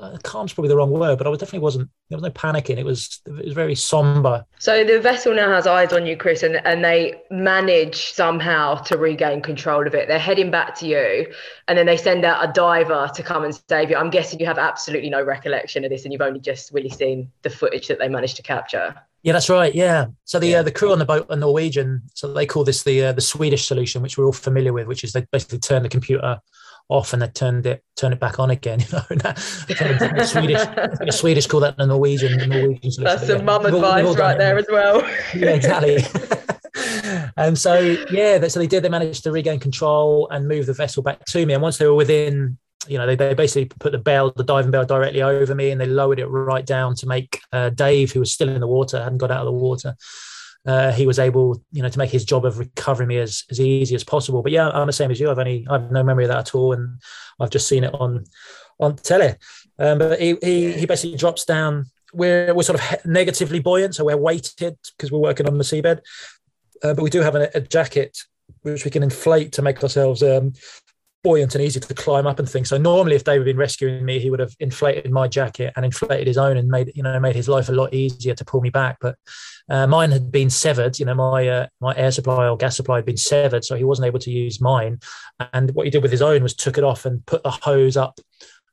uh, 0.00 0.16
calm's 0.22 0.52
probably 0.52 0.68
the 0.68 0.76
wrong 0.76 0.90
word, 0.90 1.18
but 1.18 1.26
I 1.26 1.30
was 1.30 1.38
definitely 1.38 1.60
wasn't. 1.60 1.90
There 2.08 2.16
was 2.16 2.22
no 2.22 2.30
panicking. 2.30 2.78
It 2.78 2.84
was 2.84 3.20
it 3.26 3.44
was 3.44 3.54
very 3.54 3.74
somber. 3.74 4.44
So 4.58 4.84
the 4.84 5.00
vessel 5.00 5.34
now 5.34 5.52
has 5.52 5.66
eyes 5.66 5.92
on 5.92 6.06
you, 6.06 6.16
Chris, 6.16 6.42
and 6.42 6.56
and 6.64 6.84
they 6.84 7.22
manage 7.30 8.12
somehow 8.12 8.76
to 8.76 8.96
regain 8.96 9.42
control 9.42 9.86
of 9.86 9.94
it. 9.94 10.08
They're 10.08 10.18
heading 10.18 10.50
back 10.50 10.74
to 10.76 10.86
you, 10.86 11.32
and 11.68 11.78
then 11.78 11.86
they 11.86 11.96
send 11.96 12.24
out 12.24 12.48
a 12.48 12.52
diver 12.52 13.10
to 13.14 13.22
come 13.22 13.44
and 13.44 13.58
save 13.68 13.90
you. 13.90 13.96
I'm 13.96 14.10
guessing 14.10 14.40
you 14.40 14.46
have 14.46 14.58
absolutely 14.58 15.10
no 15.10 15.22
recollection 15.22 15.84
of 15.84 15.90
this, 15.90 16.04
and 16.04 16.12
you've 16.12 16.22
only 16.22 16.40
just 16.40 16.72
really 16.72 16.90
seen 16.90 17.30
the 17.42 17.50
footage 17.50 17.88
that 17.88 17.98
they 17.98 18.08
managed 18.08 18.36
to 18.36 18.42
capture. 18.42 18.94
Yeah, 19.22 19.34
that's 19.34 19.50
right. 19.50 19.74
Yeah. 19.74 20.06
So 20.24 20.38
the 20.38 20.48
yeah. 20.48 20.60
Uh, 20.60 20.62
the 20.62 20.72
crew 20.72 20.92
on 20.92 20.98
the 20.98 21.04
boat 21.04 21.26
are 21.28 21.36
Norwegian. 21.36 22.02
So 22.14 22.32
they 22.32 22.46
call 22.46 22.64
this 22.64 22.82
the 22.82 23.06
uh, 23.06 23.12
the 23.12 23.20
Swedish 23.20 23.66
solution, 23.66 24.00
which 24.02 24.16
we're 24.16 24.24
all 24.24 24.32
familiar 24.32 24.72
with, 24.72 24.86
which 24.86 25.04
is 25.04 25.12
they 25.12 25.26
basically 25.30 25.58
turn 25.58 25.82
the 25.82 25.88
computer 25.88 26.40
off 26.90 27.12
and 27.12 27.22
they 27.22 27.28
turned 27.28 27.64
it 27.66 27.82
turn 27.96 28.12
it 28.12 28.20
back 28.20 28.38
on 28.38 28.50
again. 28.50 28.80
You 29.10 29.16
know, 29.16 29.92
the 29.92 30.26
Swedish, 30.26 30.60
the 30.60 31.12
Swedish 31.12 31.46
call 31.46 31.60
that 31.60 31.76
the 31.76 31.86
Norwegian. 31.86 32.38
The 32.38 32.46
Norwegian 32.46 33.04
That's 33.04 33.26
some 33.26 33.38
yeah. 33.38 33.44
mum 33.44 33.66
advice 33.66 34.06
all, 34.06 34.14
right 34.14 34.36
there 34.36 34.58
as 34.58 34.66
well. 34.70 35.00
yeah, 35.34 35.50
exactly. 35.50 35.98
and 37.36 37.58
so 37.66 37.78
yeah, 38.10 38.46
so 38.48 38.60
they 38.60 38.66
did. 38.66 38.82
They 38.82 38.88
managed 38.88 39.22
to 39.24 39.32
regain 39.32 39.60
control 39.60 40.28
and 40.30 40.48
move 40.48 40.66
the 40.66 40.72
vessel 40.72 41.02
back 41.02 41.24
to 41.26 41.46
me. 41.46 41.54
And 41.54 41.62
once 41.62 41.78
they 41.78 41.86
were 41.86 41.94
within, 41.94 42.58
you 42.88 42.98
know, 42.98 43.06
they, 43.06 43.16
they 43.16 43.34
basically 43.34 43.66
put 43.66 43.92
the 43.92 43.98
bell, 43.98 44.32
the 44.34 44.44
diving 44.44 44.70
bell, 44.70 44.84
directly 44.84 45.22
over 45.22 45.54
me, 45.54 45.70
and 45.70 45.80
they 45.80 45.86
lowered 45.86 46.18
it 46.18 46.26
right 46.26 46.66
down 46.66 46.94
to 46.96 47.06
make 47.06 47.40
uh, 47.52 47.70
Dave, 47.70 48.12
who 48.12 48.20
was 48.20 48.32
still 48.32 48.48
in 48.48 48.60
the 48.60 48.66
water, 48.66 49.02
hadn't 49.02 49.18
got 49.18 49.30
out 49.30 49.40
of 49.40 49.46
the 49.46 49.52
water 49.52 49.94
uh, 50.66 50.92
he 50.92 51.06
was 51.06 51.18
able, 51.18 51.62
you 51.72 51.82
know, 51.82 51.88
to 51.88 51.98
make 51.98 52.10
his 52.10 52.24
job 52.24 52.44
of 52.44 52.58
recovering 52.58 53.08
me 53.08 53.18
as, 53.18 53.44
as 53.50 53.60
easy 53.60 53.94
as 53.94 54.04
possible. 54.04 54.42
But 54.42 54.52
yeah, 54.52 54.68
I'm 54.68 54.86
the 54.86 54.92
same 54.92 55.10
as 55.10 55.18
you. 55.18 55.30
I've 55.30 55.38
only 55.38 55.66
I've 55.70 55.90
no 55.90 56.02
memory 56.02 56.24
of 56.24 56.30
that 56.30 56.48
at 56.48 56.54
all, 56.54 56.72
and 56.72 57.00
I've 57.38 57.50
just 57.50 57.68
seen 57.68 57.84
it 57.84 57.94
on 57.94 58.24
on 58.78 58.96
telly. 58.96 59.34
Um, 59.78 59.98
but 59.98 60.20
he, 60.20 60.36
he 60.42 60.72
he 60.72 60.86
basically 60.86 61.16
drops 61.16 61.44
down. 61.44 61.86
We're 62.12 62.52
we're 62.54 62.62
sort 62.62 62.80
of 62.80 63.06
negatively 63.06 63.60
buoyant, 63.60 63.94
so 63.94 64.04
we're 64.04 64.16
weighted 64.16 64.76
because 64.96 65.10
we're 65.10 65.18
working 65.18 65.48
on 65.48 65.56
the 65.56 65.64
seabed. 65.64 66.00
Uh, 66.82 66.94
but 66.94 67.02
we 67.02 67.10
do 67.10 67.20
have 67.20 67.34
a, 67.34 67.50
a, 67.54 67.60
jacket 67.60 68.16
which 68.62 68.86
we 68.86 68.90
can 68.90 69.02
inflate 69.02 69.52
to 69.52 69.60
make 69.60 69.82
ourselves 69.82 70.22
um, 70.22 70.54
buoyant 71.22 71.54
and 71.54 71.62
easy 71.62 71.80
to 71.80 71.94
climb 71.94 72.26
up 72.26 72.38
and 72.38 72.48
things. 72.48 72.68
So 72.68 72.78
normally, 72.78 73.16
if 73.16 73.24
David 73.24 73.40
had 73.40 73.52
been 73.52 73.56
rescuing 73.56 74.04
me, 74.04 74.18
he 74.18 74.30
would 74.30 74.40
have 74.40 74.54
inflated 74.58 75.10
my 75.10 75.28
jacket 75.28 75.72
and 75.76 75.84
inflated 75.84 76.26
his 76.26 76.38
own 76.38 76.56
and 76.56 76.68
made 76.68 76.92
you 76.94 77.02
know 77.02 77.18
made 77.20 77.36
his 77.36 77.48
life 77.48 77.68
a 77.68 77.72
lot 77.72 77.92
easier 77.92 78.34
to 78.34 78.44
pull 78.44 78.60
me 78.60 78.70
back. 78.70 78.98
But 79.00 79.16
uh, 79.68 79.86
mine 79.86 80.10
had 80.10 80.32
been 80.32 80.50
severed. 80.50 80.98
You 80.98 81.06
know, 81.06 81.14
my 81.14 81.48
uh, 81.48 81.66
my 81.80 81.94
air 81.96 82.10
supply 82.10 82.48
or 82.48 82.56
gas 82.56 82.76
supply 82.76 82.96
had 82.96 83.06
been 83.06 83.16
severed, 83.16 83.64
so 83.64 83.76
he 83.76 83.84
wasn't 83.84 84.06
able 84.06 84.20
to 84.20 84.30
use 84.30 84.60
mine. 84.60 85.00
And 85.52 85.70
what 85.72 85.86
he 85.86 85.90
did 85.90 86.02
with 86.02 86.12
his 86.12 86.22
own 86.22 86.42
was 86.42 86.54
took 86.54 86.78
it 86.78 86.84
off 86.84 87.04
and 87.04 87.24
put 87.26 87.42
the 87.42 87.50
hose 87.50 87.96
up. 87.96 88.18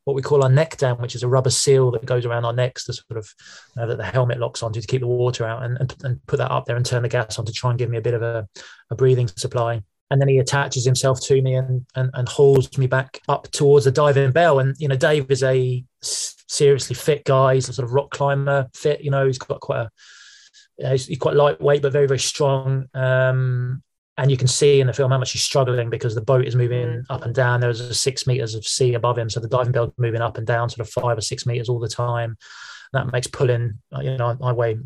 What 0.05 0.15
we 0.15 0.21
call 0.21 0.41
our 0.41 0.49
neck 0.49 0.77
dam, 0.77 0.97
which 0.99 1.15
is 1.15 1.23
a 1.23 1.27
rubber 1.27 1.49
seal 1.49 1.91
that 1.91 2.05
goes 2.05 2.25
around 2.25 2.45
our 2.45 2.53
necks 2.53 2.85
to 2.85 2.93
sort 2.93 3.17
of 3.17 3.29
uh, 3.77 3.85
that 3.87 3.97
the 3.97 4.05
helmet 4.05 4.39
locks 4.39 4.63
onto 4.63 4.79
to 4.79 4.87
keep 4.87 5.01
the 5.01 5.07
water 5.07 5.45
out, 5.45 5.63
and, 5.63 5.77
and, 5.79 5.95
and 6.03 6.25
put 6.27 6.37
that 6.37 6.49
up 6.49 6.65
there 6.65 6.77
and 6.77 6.85
turn 6.85 7.03
the 7.03 7.09
gas 7.09 7.37
on 7.37 7.45
to 7.45 7.51
try 7.51 7.71
and 7.71 7.79
give 7.79 7.89
me 7.89 7.97
a 7.97 8.01
bit 8.01 8.13
of 8.13 8.21
a, 8.21 8.47
a 8.89 8.95
breathing 8.95 9.27
supply 9.27 9.83
and 10.09 10.21
then 10.21 10.27
he 10.27 10.37
attaches 10.39 10.85
himself 10.85 11.19
to 11.21 11.41
me 11.41 11.55
and, 11.55 11.85
and 11.95 12.09
and 12.13 12.29
hauls 12.29 12.77
me 12.77 12.87
back 12.87 13.21
up 13.27 13.49
towards 13.51 13.85
the 13.85 13.91
diving 13.91 14.31
bell. 14.31 14.59
And 14.59 14.75
you 14.79 14.87
know, 14.87 14.95
Dave 14.95 15.29
is 15.29 15.43
a 15.43 15.83
seriously 16.01 16.95
fit 16.95 17.25
guy. 17.25 17.55
He's 17.55 17.69
a 17.69 17.73
sort 17.73 17.87
of 17.87 17.93
rock 17.93 18.11
climber 18.11 18.67
fit. 18.73 19.01
You 19.01 19.11
know, 19.11 19.25
he's 19.25 19.37
got 19.37 19.59
quite 19.59 19.81
a 19.81 19.89
he's, 20.89 21.07
he's 21.07 21.17
quite 21.17 21.35
lightweight 21.35 21.81
but 21.81 21.91
very 21.91 22.07
very 22.07 22.19
strong. 22.19 22.85
Um, 22.93 23.83
and 24.19 24.31
you 24.31 24.37
can 24.37 24.47
see 24.47 24.81
in 24.81 24.87
the 24.87 24.93
film 24.93 25.11
how 25.11 25.19
much 25.19 25.33
he's 25.33 25.43
struggling 25.43 25.91
because 25.91 26.15
the 26.15 26.21
boat 26.21 26.47
is 26.47 26.55
moving 26.55 26.87
mm. 26.87 27.03
up 27.09 27.23
and 27.23 27.35
down. 27.35 27.59
There's 27.59 27.99
six 27.99 28.25
meters 28.25 28.55
of 28.55 28.65
sea 28.65 28.95
above 28.95 29.17
him, 29.17 29.29
so 29.29 29.39
the 29.39 29.47
diving 29.47 29.73
bell 29.73 29.93
moving 29.97 30.21
up 30.21 30.37
and 30.37 30.47
down, 30.47 30.69
sort 30.69 30.87
of 30.87 30.89
five 30.89 31.17
or 31.17 31.21
six 31.21 31.45
meters 31.45 31.69
all 31.69 31.79
the 31.79 31.87
time. 31.87 32.35
That 32.93 33.11
makes 33.11 33.27
pulling. 33.27 33.79
You 34.01 34.17
know, 34.17 34.37
I, 34.41 34.49
I 34.49 34.53
weigh 34.53 34.77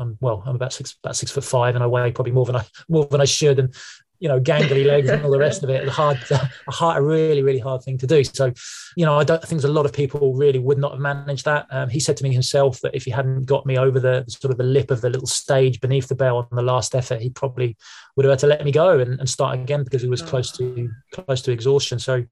I'm 0.00 0.16
well, 0.20 0.42
I'm 0.46 0.56
about 0.56 0.72
six 0.72 0.96
about 1.04 1.14
six 1.14 1.30
foot 1.30 1.44
five, 1.44 1.74
and 1.74 1.84
I 1.84 1.86
weigh 1.86 2.10
probably 2.10 2.32
more 2.32 2.46
than 2.46 2.56
I 2.56 2.64
more 2.88 3.04
than 3.04 3.20
I 3.20 3.26
should. 3.26 3.58
And 3.58 3.74
you 4.20 4.28
know, 4.28 4.38
gangly 4.38 4.86
legs 4.86 5.08
and 5.08 5.24
all 5.24 5.30
the 5.30 5.38
rest 5.38 5.62
of 5.64 5.70
it. 5.70 5.88
A 5.88 5.90
hard, 5.90 6.18
a 6.30 6.70
hard, 6.70 6.98
a 6.98 7.02
really, 7.02 7.42
really 7.42 7.58
hard 7.58 7.82
thing 7.82 7.98
to 7.98 8.06
do. 8.06 8.22
So, 8.22 8.52
you 8.94 9.04
know, 9.04 9.18
I 9.18 9.24
don't 9.24 9.42
I 9.42 9.46
think 9.46 9.60
there's 9.60 9.70
a 9.70 9.72
lot 9.72 9.86
of 9.86 9.92
people 9.92 10.34
really 10.34 10.58
would 10.58 10.78
not 10.78 10.92
have 10.92 11.00
managed 11.00 11.46
that. 11.46 11.66
Um, 11.70 11.88
he 11.88 11.98
said 11.98 12.18
to 12.18 12.24
me 12.24 12.32
himself 12.32 12.80
that 12.82 12.94
if 12.94 13.04
he 13.04 13.10
hadn't 13.10 13.46
got 13.46 13.66
me 13.66 13.78
over 13.78 13.98
the 13.98 14.24
sort 14.28 14.52
of 14.52 14.58
the 14.58 14.64
lip 14.64 14.90
of 14.90 15.00
the 15.00 15.08
little 15.08 15.26
stage 15.26 15.80
beneath 15.80 16.08
the 16.08 16.14
bell 16.14 16.36
on 16.36 16.46
the 16.52 16.62
last 16.62 16.94
effort, 16.94 17.20
he 17.20 17.30
probably 17.30 17.76
would 18.14 18.24
have 18.24 18.32
had 18.32 18.38
to 18.40 18.46
let 18.46 18.64
me 18.64 18.70
go 18.70 18.98
and, 18.98 19.18
and 19.18 19.28
start 19.28 19.58
again 19.58 19.82
because 19.82 20.02
he 20.02 20.08
was 20.08 20.22
oh. 20.22 20.26
close 20.26 20.52
to 20.52 20.90
close 21.12 21.40
to 21.42 21.52
exhaustion. 21.52 21.98
So, 21.98 22.24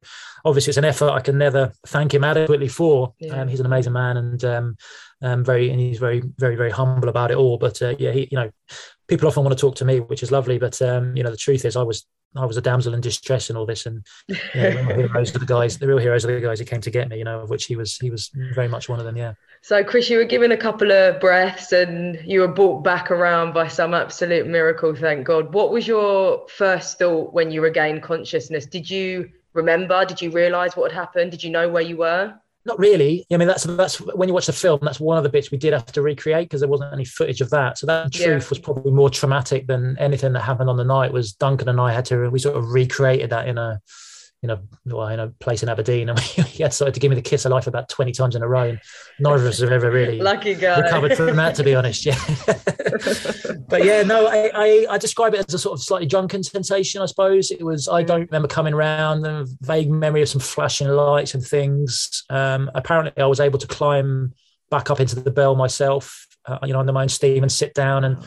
obviously, 0.45 0.71
it's 0.71 0.79
an 0.79 0.85
effort 0.85 1.11
I 1.11 1.21
can 1.21 1.39
never 1.39 1.73
thank 1.87 2.13
him 2.13 2.23
adequately 2.23 2.69
for. 2.69 3.15
Yeah. 3.19 3.41
Um, 3.41 3.49
he's 3.49 3.61
an 3.61 3.67
amazing 3.67 3.95
man 3.95 4.17
and. 4.19 4.45
Um, 4.45 4.77
um, 5.21 5.45
very 5.45 5.69
and 5.69 5.81
he's 5.81 5.99
very 5.99 6.23
very 6.39 6.55
very 6.55 6.71
humble 6.71 7.09
about 7.09 7.33
it 7.33 7.37
all 7.37 7.59
but 7.59 7.83
uh, 7.83 7.97
yeah 7.99 8.13
he 8.13 8.29
you 8.31 8.39
know 8.39 8.53
people 9.09 9.27
often 9.27 9.43
want 9.43 9.57
to 9.57 9.61
talk 9.61 9.75
to 9.77 9.85
me, 9.85 10.01
which 10.01 10.23
is 10.23 10.31
lovely. 10.31 10.59
But 10.59 10.81
um, 10.81 11.17
you 11.17 11.23
know, 11.23 11.31
the 11.31 11.37
truth 11.37 11.65
is, 11.65 11.77
I 11.77 11.83
was 11.83 12.07
I 12.37 12.45
was 12.45 12.57
a 12.57 12.61
damsel 12.61 12.95
in 12.95 13.01
distress 13.01 13.49
and 13.49 13.59
all 13.59 13.67
this, 13.67 13.87
and 13.87 14.07
you 14.29 14.37
know, 14.55 14.85
the 14.85 14.95
heroes 14.95 15.35
are 15.35 15.39
the 15.39 15.47
guys. 15.47 15.79
The 15.79 15.89
real 15.89 15.99
heroes 15.99 16.25
are 16.25 16.33
the 16.33 16.41
guys 16.41 16.59
who 16.59 16.65
came 16.65 16.83
to 16.83 16.91
get 16.91 17.09
me. 17.09 17.19
You 17.19 17.25
know, 17.25 17.41
of 17.41 17.51
which 17.51 17.65
he 17.65 17.75
was. 17.75 17.97
He 17.97 18.11
was 18.11 18.31
very 18.55 18.69
much 18.69 18.89
one 18.89 19.01
of 19.01 19.07
them. 19.07 19.17
Yeah. 19.17 19.33
So, 19.63 19.83
Chris, 19.83 20.09
you 20.09 20.19
were 20.19 20.25
given 20.25 20.53
a 20.53 20.57
couple 20.57 20.93
of 20.93 21.21
breaths, 21.21 21.73
and 21.73 22.21
you 22.25 22.41
were 22.41 22.49
brought 22.49 22.85
back 22.85 23.11
around 23.11 23.55
by 23.55 23.69
some 23.69 23.95
absolute 23.95 24.47
miracle. 24.47 24.95
Thank 24.95 25.27
God. 25.27 25.53
What 25.53 25.73
was 25.73 25.89
your 25.89 26.47
first 26.49 26.99
thought 26.99 27.33
when 27.33 27.51
you 27.51 27.63
regained 27.63 28.03
consciousness? 28.03 28.67
Did 28.67 28.89
you 28.89 29.31
remember? 29.55 30.05
Did 30.05 30.21
you 30.21 30.31
realise 30.31 30.77
what 30.77 30.93
had 30.93 30.99
happened? 30.99 31.31
Did 31.31 31.43
you 31.43 31.51
know 31.51 31.69
where 31.69 31.83
you 31.83 31.97
were? 31.97 32.35
Not 32.65 32.79
really. 32.79 33.27
I 33.33 33.37
mean, 33.37 33.49
that's 33.49 33.65
that's 33.65 34.01
when 34.01 34.29
you 34.29 34.35
watch 34.35 34.47
the 34.47 34.53
film. 34.53 34.81
That's 34.83 35.01
one 35.01 35.17
of 35.17 35.23
the 35.23 35.31
bits 35.31 35.51
we 35.51 35.59
did 35.59 35.73
have 35.73 35.87
to 35.87 36.03
recreate 36.03 36.49
because 36.49 36.61
there 36.61 36.69
wasn't 36.69 36.93
any 36.93 37.05
footage 37.05 37.41
of 37.41 37.51
that. 37.51 37.79
So 37.79 37.87
that 37.87 38.13
truth 38.13 38.51
was 38.51 38.59
probably 38.59 38.93
more 38.93 39.11
traumatic 39.11 39.67
than 39.67 39.97
anything 39.99 40.33
that 40.35 40.41
happened 40.41 40.69
on 40.69 40.77
the 40.77 40.85
night. 40.85 41.13
Was 41.13 41.33
Duncan 41.33 41.69
and 41.69 41.81
I 41.81 41.93
had 41.93 42.05
to 42.07 42.29
we 42.29 42.39
sort 42.39 42.57
of 42.57 42.71
recreated 42.71 43.31
that 43.31 43.49
in 43.49 43.59
a 43.59 43.81
in 44.43 44.51
a 44.51 44.63
well, 44.87 45.09
in 45.09 45.19
a 45.19 45.29
place 45.29 45.63
in 45.63 45.69
Aberdeen, 45.69 46.09
and 46.11 46.19
he 46.21 46.63
had 46.63 46.73
started 46.73 46.95
to 46.95 47.01
give 47.01 47.11
me 47.11 47.17
the 47.17 47.23
kiss 47.23 47.45
of 47.45 47.51
life 47.51 47.67
about 47.67 47.89
twenty 47.89 48.13
times 48.13 48.37
in 48.37 48.43
a 48.43 48.49
row, 48.49 48.69
and 48.69 48.81
neither 49.19 49.43
of 49.43 49.49
us 49.49 49.61
have 49.61 49.73
ever 49.73 49.91
really 49.91 50.21
lucky 50.21 50.55
guy 50.55 50.81
recovered 50.81 51.17
from 51.17 51.37
that, 51.37 51.55
to 51.57 51.65
be 51.65 51.75
honest. 51.75 52.07
Yeah, 52.07 52.19
but 53.69 53.85
yeah, 53.85 54.03
no, 54.03 54.27
I, 54.27 54.51
I, 54.55 54.87
I 54.91 54.99
describe 54.99 55.35
it 55.35 55.45
as 55.47 55.55
a 55.55 55.59
sort 55.59 55.79
of 55.79 55.83
slightly 55.83 56.07
drunken 56.07 56.43
sensation. 56.43 57.03
I 57.03 57.07
suppose 57.07 57.51
it 57.51 57.65
was. 57.65 57.89
I 57.89 58.03
don't 58.03 58.31
remember 58.31 58.49
coming 58.49 58.75
round. 58.75 59.27
A 59.27 59.47
vague 59.61 59.91
memory 59.91 60.23
of 60.23 60.29
some 60.29 60.41
flashing 60.41 60.89
lights 60.89 61.35
and 61.35 61.45
things. 61.45 62.25
Um, 62.31 62.71
apparently, 62.75 63.21
I 63.23 63.27
was 63.27 63.41
able 63.41 63.59
to 63.59 63.67
climb 63.67 64.35
back 64.71 64.91
up 64.91 65.01
into 65.01 65.19
the 65.19 65.31
bell 65.31 65.57
myself, 65.57 66.27
uh, 66.47 66.59
you 66.63 66.73
know, 66.73 66.81
under 66.81 66.93
my 66.93 67.03
own 67.03 67.09
steam 67.09 67.43
and 67.43 67.51
sit 67.51 67.75
down 67.75 68.05
and 68.05 68.19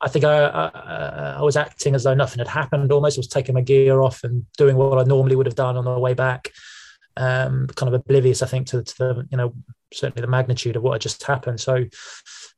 I 0.00 0.08
think 0.08 0.24
I, 0.24 0.44
I, 0.44 1.34
I, 1.38 1.42
was 1.42 1.56
acting 1.56 1.94
as 1.94 2.04
though 2.04 2.14
nothing 2.14 2.38
had 2.38 2.48
happened. 2.48 2.92
Almost 2.92 3.18
I 3.18 3.20
was 3.20 3.28
taking 3.28 3.54
my 3.54 3.60
gear 3.60 4.00
off 4.00 4.22
and 4.24 4.44
doing 4.58 4.76
what 4.76 4.98
I 4.98 5.04
normally 5.04 5.36
would 5.36 5.46
have 5.46 5.54
done 5.54 5.76
on 5.76 5.84
the 5.84 5.98
way 5.98 6.14
back. 6.14 6.50
Um, 7.16 7.68
kind 7.68 7.92
of 7.92 8.00
oblivious, 8.00 8.42
I 8.42 8.46
think, 8.46 8.66
to, 8.68 8.82
to, 8.82 8.98
the 8.98 9.28
you 9.30 9.36
know 9.36 9.54
certainly 9.92 10.20
the 10.20 10.30
magnitude 10.30 10.76
of 10.76 10.82
what 10.82 10.92
had 10.92 11.00
just 11.00 11.22
happened. 11.22 11.60
So, 11.60 11.84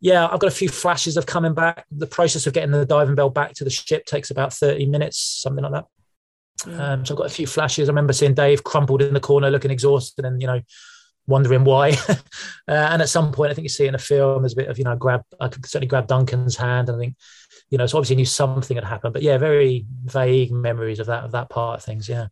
yeah, 0.01 0.27
I've 0.27 0.41
got 0.41 0.49
a 0.49 0.55
few 0.55 0.69
flashes 0.69 1.17
of 1.17 1.27
coming 1.27 1.55
back. 1.55 1.85
The 1.91 2.07
process 2.07 2.47
of 2.47 2.55
getting 2.55 2.71
the 2.71 2.87
diving 2.87 3.15
bell 3.15 3.31
back 3.31 3.53
to 3.55 3.65
the 3.65 3.71
ship 3.71 4.07
takes 4.07 4.31
about 4.31 4.53
thirty 4.53 4.87
minutes, 4.87 5.19
something 5.19 5.63
like 5.63 5.73
that. 5.73 5.85
Um, 6.65 7.05
so 7.05 7.15
I've 7.15 7.19
got 7.19 7.27
a 7.27 7.35
few 7.35 7.47
flashes. 7.47 7.89
I 7.89 7.93
remember 7.93 8.13
seeing 8.13 8.35
Dave 8.35 8.65
crumpled 8.65 9.03
in 9.03 9.15
the 9.15 9.21
corner, 9.21 9.51
looking 9.51 9.71
exhausted, 9.71 10.25
and 10.25 10.41
you 10.41 10.47
know 10.49 10.61
wondering 11.27 11.65
why. 11.65 11.91
uh, 12.09 12.17
and 12.67 13.03
at 13.03 13.09
some 13.09 13.33
point, 13.33 13.51
I 13.51 13.55
think 13.55 13.65
you 13.65 13.71
see 13.71 13.87
in 13.87 13.95
a 13.95 13.99
film, 13.99 14.43
there's 14.43 14.53
a 14.53 14.57
bit 14.57 14.69
of, 14.69 14.79
you 14.79 14.85
know, 14.85 14.97
grab, 14.97 15.23
I 15.41 15.49
could 15.49 15.67
certainly 15.67 15.89
grab 15.89 16.07
Duncan's 16.07 16.57
hand. 16.57 16.89
And 16.89 16.97
I 16.97 17.01
think, 17.01 17.17
you 17.71 17.79
know, 17.79 17.87
so 17.87 17.99
obviously 17.99 18.17
knew 18.17 18.25
something 18.25 18.77
had 18.77 18.85
happened, 18.85 19.13
but 19.13 19.23
yeah, 19.23 19.39
very 19.39 19.87
vague 20.05 20.53
memories 20.53 21.01
of 21.01 21.07
that, 21.07 21.25
of 21.25 21.33
that 21.33 21.51
part 21.51 21.79
of 21.79 21.85
things. 21.85 22.09
Yeah. 22.09 22.29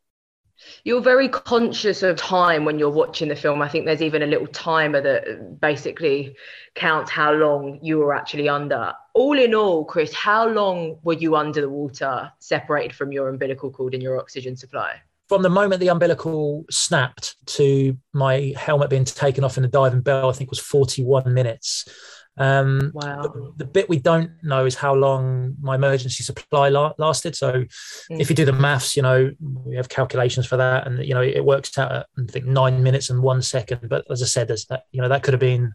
You're 0.85 1.01
very 1.01 1.29
conscious 1.29 2.03
of 2.03 2.17
time 2.17 2.65
when 2.65 2.79
you're 2.79 2.91
watching 2.91 3.29
the 3.29 3.37
film. 3.37 3.61
I 3.61 3.69
think 3.69 3.85
there's 3.85 4.01
even 4.03 4.23
a 4.23 4.27
little 4.27 4.47
timer 4.47 5.01
that 5.01 5.61
basically 5.61 6.37
counts 6.75 7.11
how 7.11 7.33
long 7.33 7.81
you 7.83 7.99
were 7.99 8.15
actually 8.15 8.49
under. 8.49 8.93
All 9.15 9.39
in 9.39 9.55
all, 9.55 9.85
Chris, 9.85 10.15
how 10.15 10.47
long 10.47 10.99
were 11.03 11.15
you 11.15 11.37
under 11.37 11.61
the 11.61 11.69
water, 11.69 12.33
separated 12.39 12.95
from 12.95 13.13
your 13.13 13.29
umbilical 13.29 13.71
cord 13.71 13.95
and 13.95 14.03
your 14.03 14.19
oxygen 14.19 14.57
supply? 14.57 15.01
From 15.35 15.43
the 15.43 15.51
moment 15.51 15.81
the 15.81 15.89
umbilical 15.89 16.65
snapped 16.71 17.35
to 17.45 17.99
my 18.13 18.55
helmet 18.57 18.89
being 18.89 19.05
taken 19.05 19.43
off 19.43 19.57
in 19.57 19.65
the 19.65 19.69
diving 19.69 20.01
bell, 20.01 20.31
I 20.31 20.33
think 20.33 20.49
was 20.49 20.61
41 20.61 21.35
minutes. 21.35 21.89
Um, 22.37 22.93
wow. 22.95 23.35
The, 23.57 23.65
bit 23.65 23.89
we 23.89 23.99
don't 23.99 24.31
know 24.45 24.65
is 24.65 24.77
how 24.77 24.95
long 24.95 25.57
my 25.61 25.75
emergency 25.75 26.23
supply 26.23 26.69
la- 26.69 26.93
lasted. 26.99 27.35
So, 27.35 27.53
mm. 27.53 27.67
if 28.11 28.31
you 28.31 28.37
do 28.37 28.45
the 28.45 28.53
maths, 28.53 28.97
you 28.97 29.03
know 29.03 29.33
we 29.41 29.75
have 29.75 29.89
calculations 29.89 30.47
for 30.47 30.57
that, 30.57 30.87
and 30.87 31.05
you 31.05 31.15
know 31.15 31.23
it 31.23 31.45
works 31.45 31.77
out 31.79 31.91
at 31.91 32.07
I 32.17 32.31
think 32.31 32.47
nine 32.47 32.85
minutes 32.85 33.11
and 33.11 33.21
one 33.21 33.43
second. 33.43 33.89
But 33.89 34.05
as 34.11 34.23
I 34.23 34.27
said, 34.27 34.47
there's 34.47 34.67
that 34.67 34.85
you 34.93 35.03
know 35.03 35.09
that 35.09 35.25
could 35.25 35.35
have 35.35 35.41
been 35.41 35.75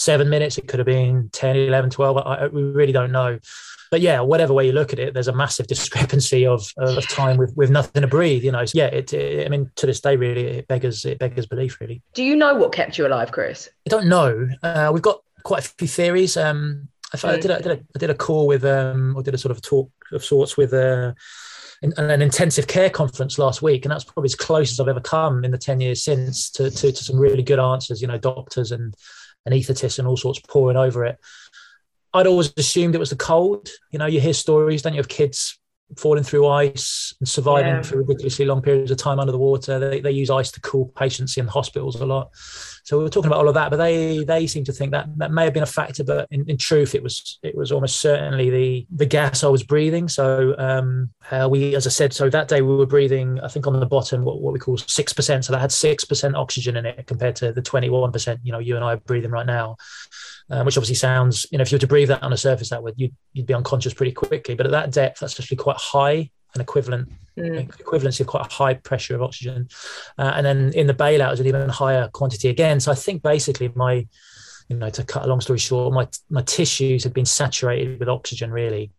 seven 0.00 0.30
minutes, 0.30 0.56
it 0.56 0.66
could 0.66 0.78
have 0.78 0.86
been 0.86 1.28
10, 1.32 1.56
11, 1.56 1.90
12. 1.90 2.16
I, 2.16 2.20
I, 2.20 2.46
we 2.46 2.62
really 2.62 2.92
don't 2.92 3.12
know 3.12 3.38
but 3.90 4.00
yeah, 4.00 4.20
whatever 4.20 4.54
way 4.54 4.66
you 4.66 4.72
look 4.72 4.92
at 4.92 4.98
it, 5.00 5.14
there's 5.14 5.28
a 5.28 5.34
massive 5.34 5.66
discrepancy 5.66 6.46
of, 6.46 6.72
of 6.76 7.06
time 7.08 7.36
with, 7.36 7.52
with 7.56 7.70
nothing 7.70 8.02
to 8.02 8.08
breathe. 8.08 8.44
You 8.44 8.52
know, 8.52 8.64
so 8.64 8.78
yeah, 8.78 8.86
it, 8.86 9.12
it, 9.12 9.46
I 9.46 9.48
mean, 9.48 9.70
to 9.76 9.86
this 9.86 10.00
day, 10.00 10.16
really, 10.16 10.46
it 10.46 10.68
beggars 10.68 11.04
it 11.04 11.18
beggars 11.18 11.46
belief. 11.46 11.80
Really. 11.80 12.02
Do 12.14 12.22
you 12.22 12.36
know 12.36 12.54
what 12.54 12.72
kept 12.72 12.98
you 12.98 13.06
alive, 13.06 13.32
Chris? 13.32 13.68
I 13.86 13.90
don't 13.90 14.06
know. 14.06 14.48
Uh, 14.62 14.90
we've 14.92 15.02
got 15.02 15.22
quite 15.42 15.64
a 15.64 15.68
few 15.68 15.88
theories. 15.88 16.36
Um, 16.36 16.88
I, 17.12 17.28
I, 17.28 17.36
did 17.40 17.50
a, 17.50 17.56
I, 17.56 17.60
did 17.60 17.72
a, 17.72 17.80
I 17.96 17.98
did 17.98 18.10
a 18.10 18.14
call 18.14 18.46
with, 18.46 18.64
um, 18.64 19.16
or 19.16 19.22
did 19.22 19.34
a 19.34 19.38
sort 19.38 19.50
of 19.50 19.60
talk 19.62 19.90
of 20.12 20.24
sorts 20.24 20.56
with. 20.56 20.72
Uh, 20.72 21.12
an 21.82 22.20
intensive 22.20 22.66
care 22.66 22.90
conference 22.90 23.38
last 23.38 23.62
week, 23.62 23.86
and 23.86 23.90
that's 23.90 24.04
probably 24.04 24.26
as 24.26 24.34
close 24.34 24.70
as 24.70 24.78
I've 24.78 24.88
ever 24.88 25.00
come 25.00 25.46
in 25.46 25.50
the 25.50 25.56
ten 25.56 25.80
years 25.80 26.02
since 26.02 26.50
to, 26.50 26.70
to, 26.70 26.92
to 26.92 27.04
some 27.04 27.18
really 27.18 27.42
good 27.42 27.58
answers. 27.58 28.02
You 28.02 28.08
know, 28.08 28.18
doctors 28.18 28.70
and 28.70 28.94
anaesthetists 29.48 29.98
and 29.98 30.06
all 30.06 30.18
sorts 30.18 30.40
poring 30.40 30.76
over 30.76 31.04
it. 31.06 31.18
I'd 32.12 32.26
always 32.26 32.52
assumed 32.56 32.94
it 32.94 32.98
was 32.98 33.10
the 33.10 33.16
cold. 33.16 33.68
You 33.90 33.98
know, 33.98 34.06
you 34.06 34.20
hear 34.20 34.34
stories, 34.34 34.82
don't 34.82 34.94
you, 34.94 35.00
of 35.00 35.08
kids 35.08 35.58
falling 35.96 36.22
through 36.22 36.46
ice 36.46 37.14
and 37.20 37.28
surviving 37.28 37.74
yeah. 37.74 37.82
for 37.82 37.98
ridiculously 37.98 38.44
long 38.44 38.62
periods 38.62 38.90
of 38.90 38.96
time 38.98 39.18
under 39.18 39.32
the 39.32 39.38
water. 39.38 39.78
They, 39.78 40.00
they 40.00 40.12
use 40.12 40.30
ice 40.30 40.50
to 40.52 40.60
cool 40.60 40.92
patients 40.96 41.36
in 41.36 41.46
hospitals 41.46 42.00
a 42.00 42.06
lot. 42.06 42.30
So 42.90 42.98
we 42.98 43.04
were 43.04 43.08
talking 43.08 43.28
about 43.28 43.38
all 43.38 43.48
of 43.48 43.54
that, 43.54 43.70
but 43.70 43.76
they 43.76 44.24
they 44.24 44.48
seem 44.48 44.64
to 44.64 44.72
think 44.72 44.90
that 44.90 45.06
that 45.18 45.30
may 45.30 45.44
have 45.44 45.54
been 45.54 45.62
a 45.62 45.66
factor, 45.66 46.02
but 46.02 46.26
in, 46.32 46.44
in 46.50 46.56
truth, 46.56 46.96
it 46.96 47.04
was 47.04 47.38
it 47.40 47.56
was 47.56 47.70
almost 47.70 48.00
certainly 48.00 48.50
the 48.50 48.86
the 48.90 49.06
gas 49.06 49.44
I 49.44 49.46
was 49.46 49.62
breathing. 49.62 50.08
So 50.08 50.56
um, 50.58 51.10
uh, 51.30 51.46
we, 51.48 51.76
as 51.76 51.86
I 51.86 51.90
said, 51.90 52.12
so 52.12 52.28
that 52.28 52.48
day 52.48 52.62
we 52.62 52.74
were 52.74 52.86
breathing, 52.86 53.38
I 53.44 53.46
think 53.46 53.68
on 53.68 53.78
the 53.78 53.86
bottom 53.86 54.24
what, 54.24 54.40
what 54.40 54.52
we 54.52 54.58
call 54.58 54.76
six 54.76 55.12
percent. 55.12 55.44
So 55.44 55.52
that 55.52 55.60
had 55.60 55.70
six 55.70 56.04
percent 56.04 56.34
oxygen 56.34 56.76
in 56.76 56.84
it 56.84 57.06
compared 57.06 57.36
to 57.36 57.52
the 57.52 57.62
twenty 57.62 57.90
one 57.90 58.10
percent. 58.10 58.40
You 58.42 58.50
know, 58.50 58.58
you 58.58 58.74
and 58.74 58.84
I 58.84 58.94
are 58.94 58.96
breathing 58.96 59.30
right 59.30 59.46
now 59.46 59.76
um, 60.50 60.66
which 60.66 60.76
obviously 60.76 60.96
sounds, 60.96 61.46
you 61.50 61.58
know, 61.58 61.62
if 61.62 61.70
you 61.70 61.76
were 61.76 61.80
to 61.80 61.86
breathe 61.86 62.08
that 62.08 62.22
on 62.22 62.32
a 62.32 62.36
surface 62.36 62.70
that 62.70 62.82
would, 62.82 62.94
you'd, 62.96 63.14
you'd 63.32 63.46
be 63.46 63.54
unconscious 63.54 63.94
pretty 63.94 64.12
quickly. 64.12 64.54
But 64.54 64.66
at 64.66 64.72
that 64.72 64.90
depth, 64.90 65.20
that's 65.20 65.38
actually 65.38 65.58
quite 65.58 65.76
high, 65.76 66.30
an 66.54 66.60
equivalent 66.60 67.08
mm. 67.38 67.68
equivalency 67.78 68.20
of 68.20 68.26
quite 68.26 68.46
a 68.46 68.52
high 68.52 68.74
pressure 68.74 69.14
of 69.14 69.22
oxygen. 69.22 69.68
Uh, 70.18 70.32
and 70.34 70.46
then 70.46 70.72
in 70.74 70.86
the 70.86 70.94
bailout, 70.94 71.28
it 71.28 71.30
was 71.30 71.40
an 71.40 71.46
even 71.46 71.68
higher 71.68 72.08
quantity 72.08 72.48
again. 72.48 72.80
So 72.80 72.92
I 72.92 72.94
think 72.94 73.22
basically 73.22 73.70
my, 73.74 74.06
you 74.68 74.76
know, 74.76 74.90
to 74.90 75.04
cut 75.04 75.24
a 75.24 75.28
long 75.28 75.40
story 75.40 75.58
short, 75.58 75.92
my 75.92 76.08
my 76.28 76.42
tissues 76.42 77.04
had 77.04 77.14
been 77.14 77.26
saturated 77.26 77.98
with 77.98 78.08
oxygen 78.08 78.50
really, 78.50 78.92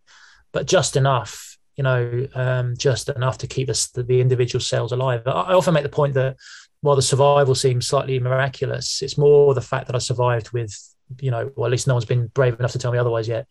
but 0.51 0.65
just 0.65 0.95
enough, 0.95 1.57
you 1.75 1.83
know, 1.83 2.27
um, 2.35 2.75
just 2.77 3.09
enough 3.09 3.37
to 3.39 3.47
keep 3.47 3.69
us 3.69 3.87
the, 3.87 4.03
the 4.03 4.21
individual 4.21 4.61
cells 4.61 4.91
alive. 4.91 5.23
I, 5.25 5.31
I 5.31 5.53
often 5.53 5.73
make 5.73 5.83
the 5.83 5.89
point 5.89 6.13
that 6.15 6.37
while 6.81 6.95
the 6.95 7.01
survival 7.01 7.55
seems 7.55 7.87
slightly 7.87 8.19
miraculous, 8.19 9.01
it's 9.01 9.17
more 9.17 9.53
the 9.53 9.61
fact 9.61 9.87
that 9.87 9.95
I 9.95 9.99
survived 9.99 10.51
with 10.51 10.75
you 11.19 11.31
know, 11.31 11.51
or 11.55 11.65
at 11.65 11.71
least 11.71 11.87
no 11.87 11.93
one's 11.93 12.05
been 12.05 12.27
brave 12.27 12.57
enough 12.59 12.71
to 12.71 12.79
tell 12.79 12.91
me 12.91 12.97
otherwise 12.97 13.27
yet. 13.27 13.47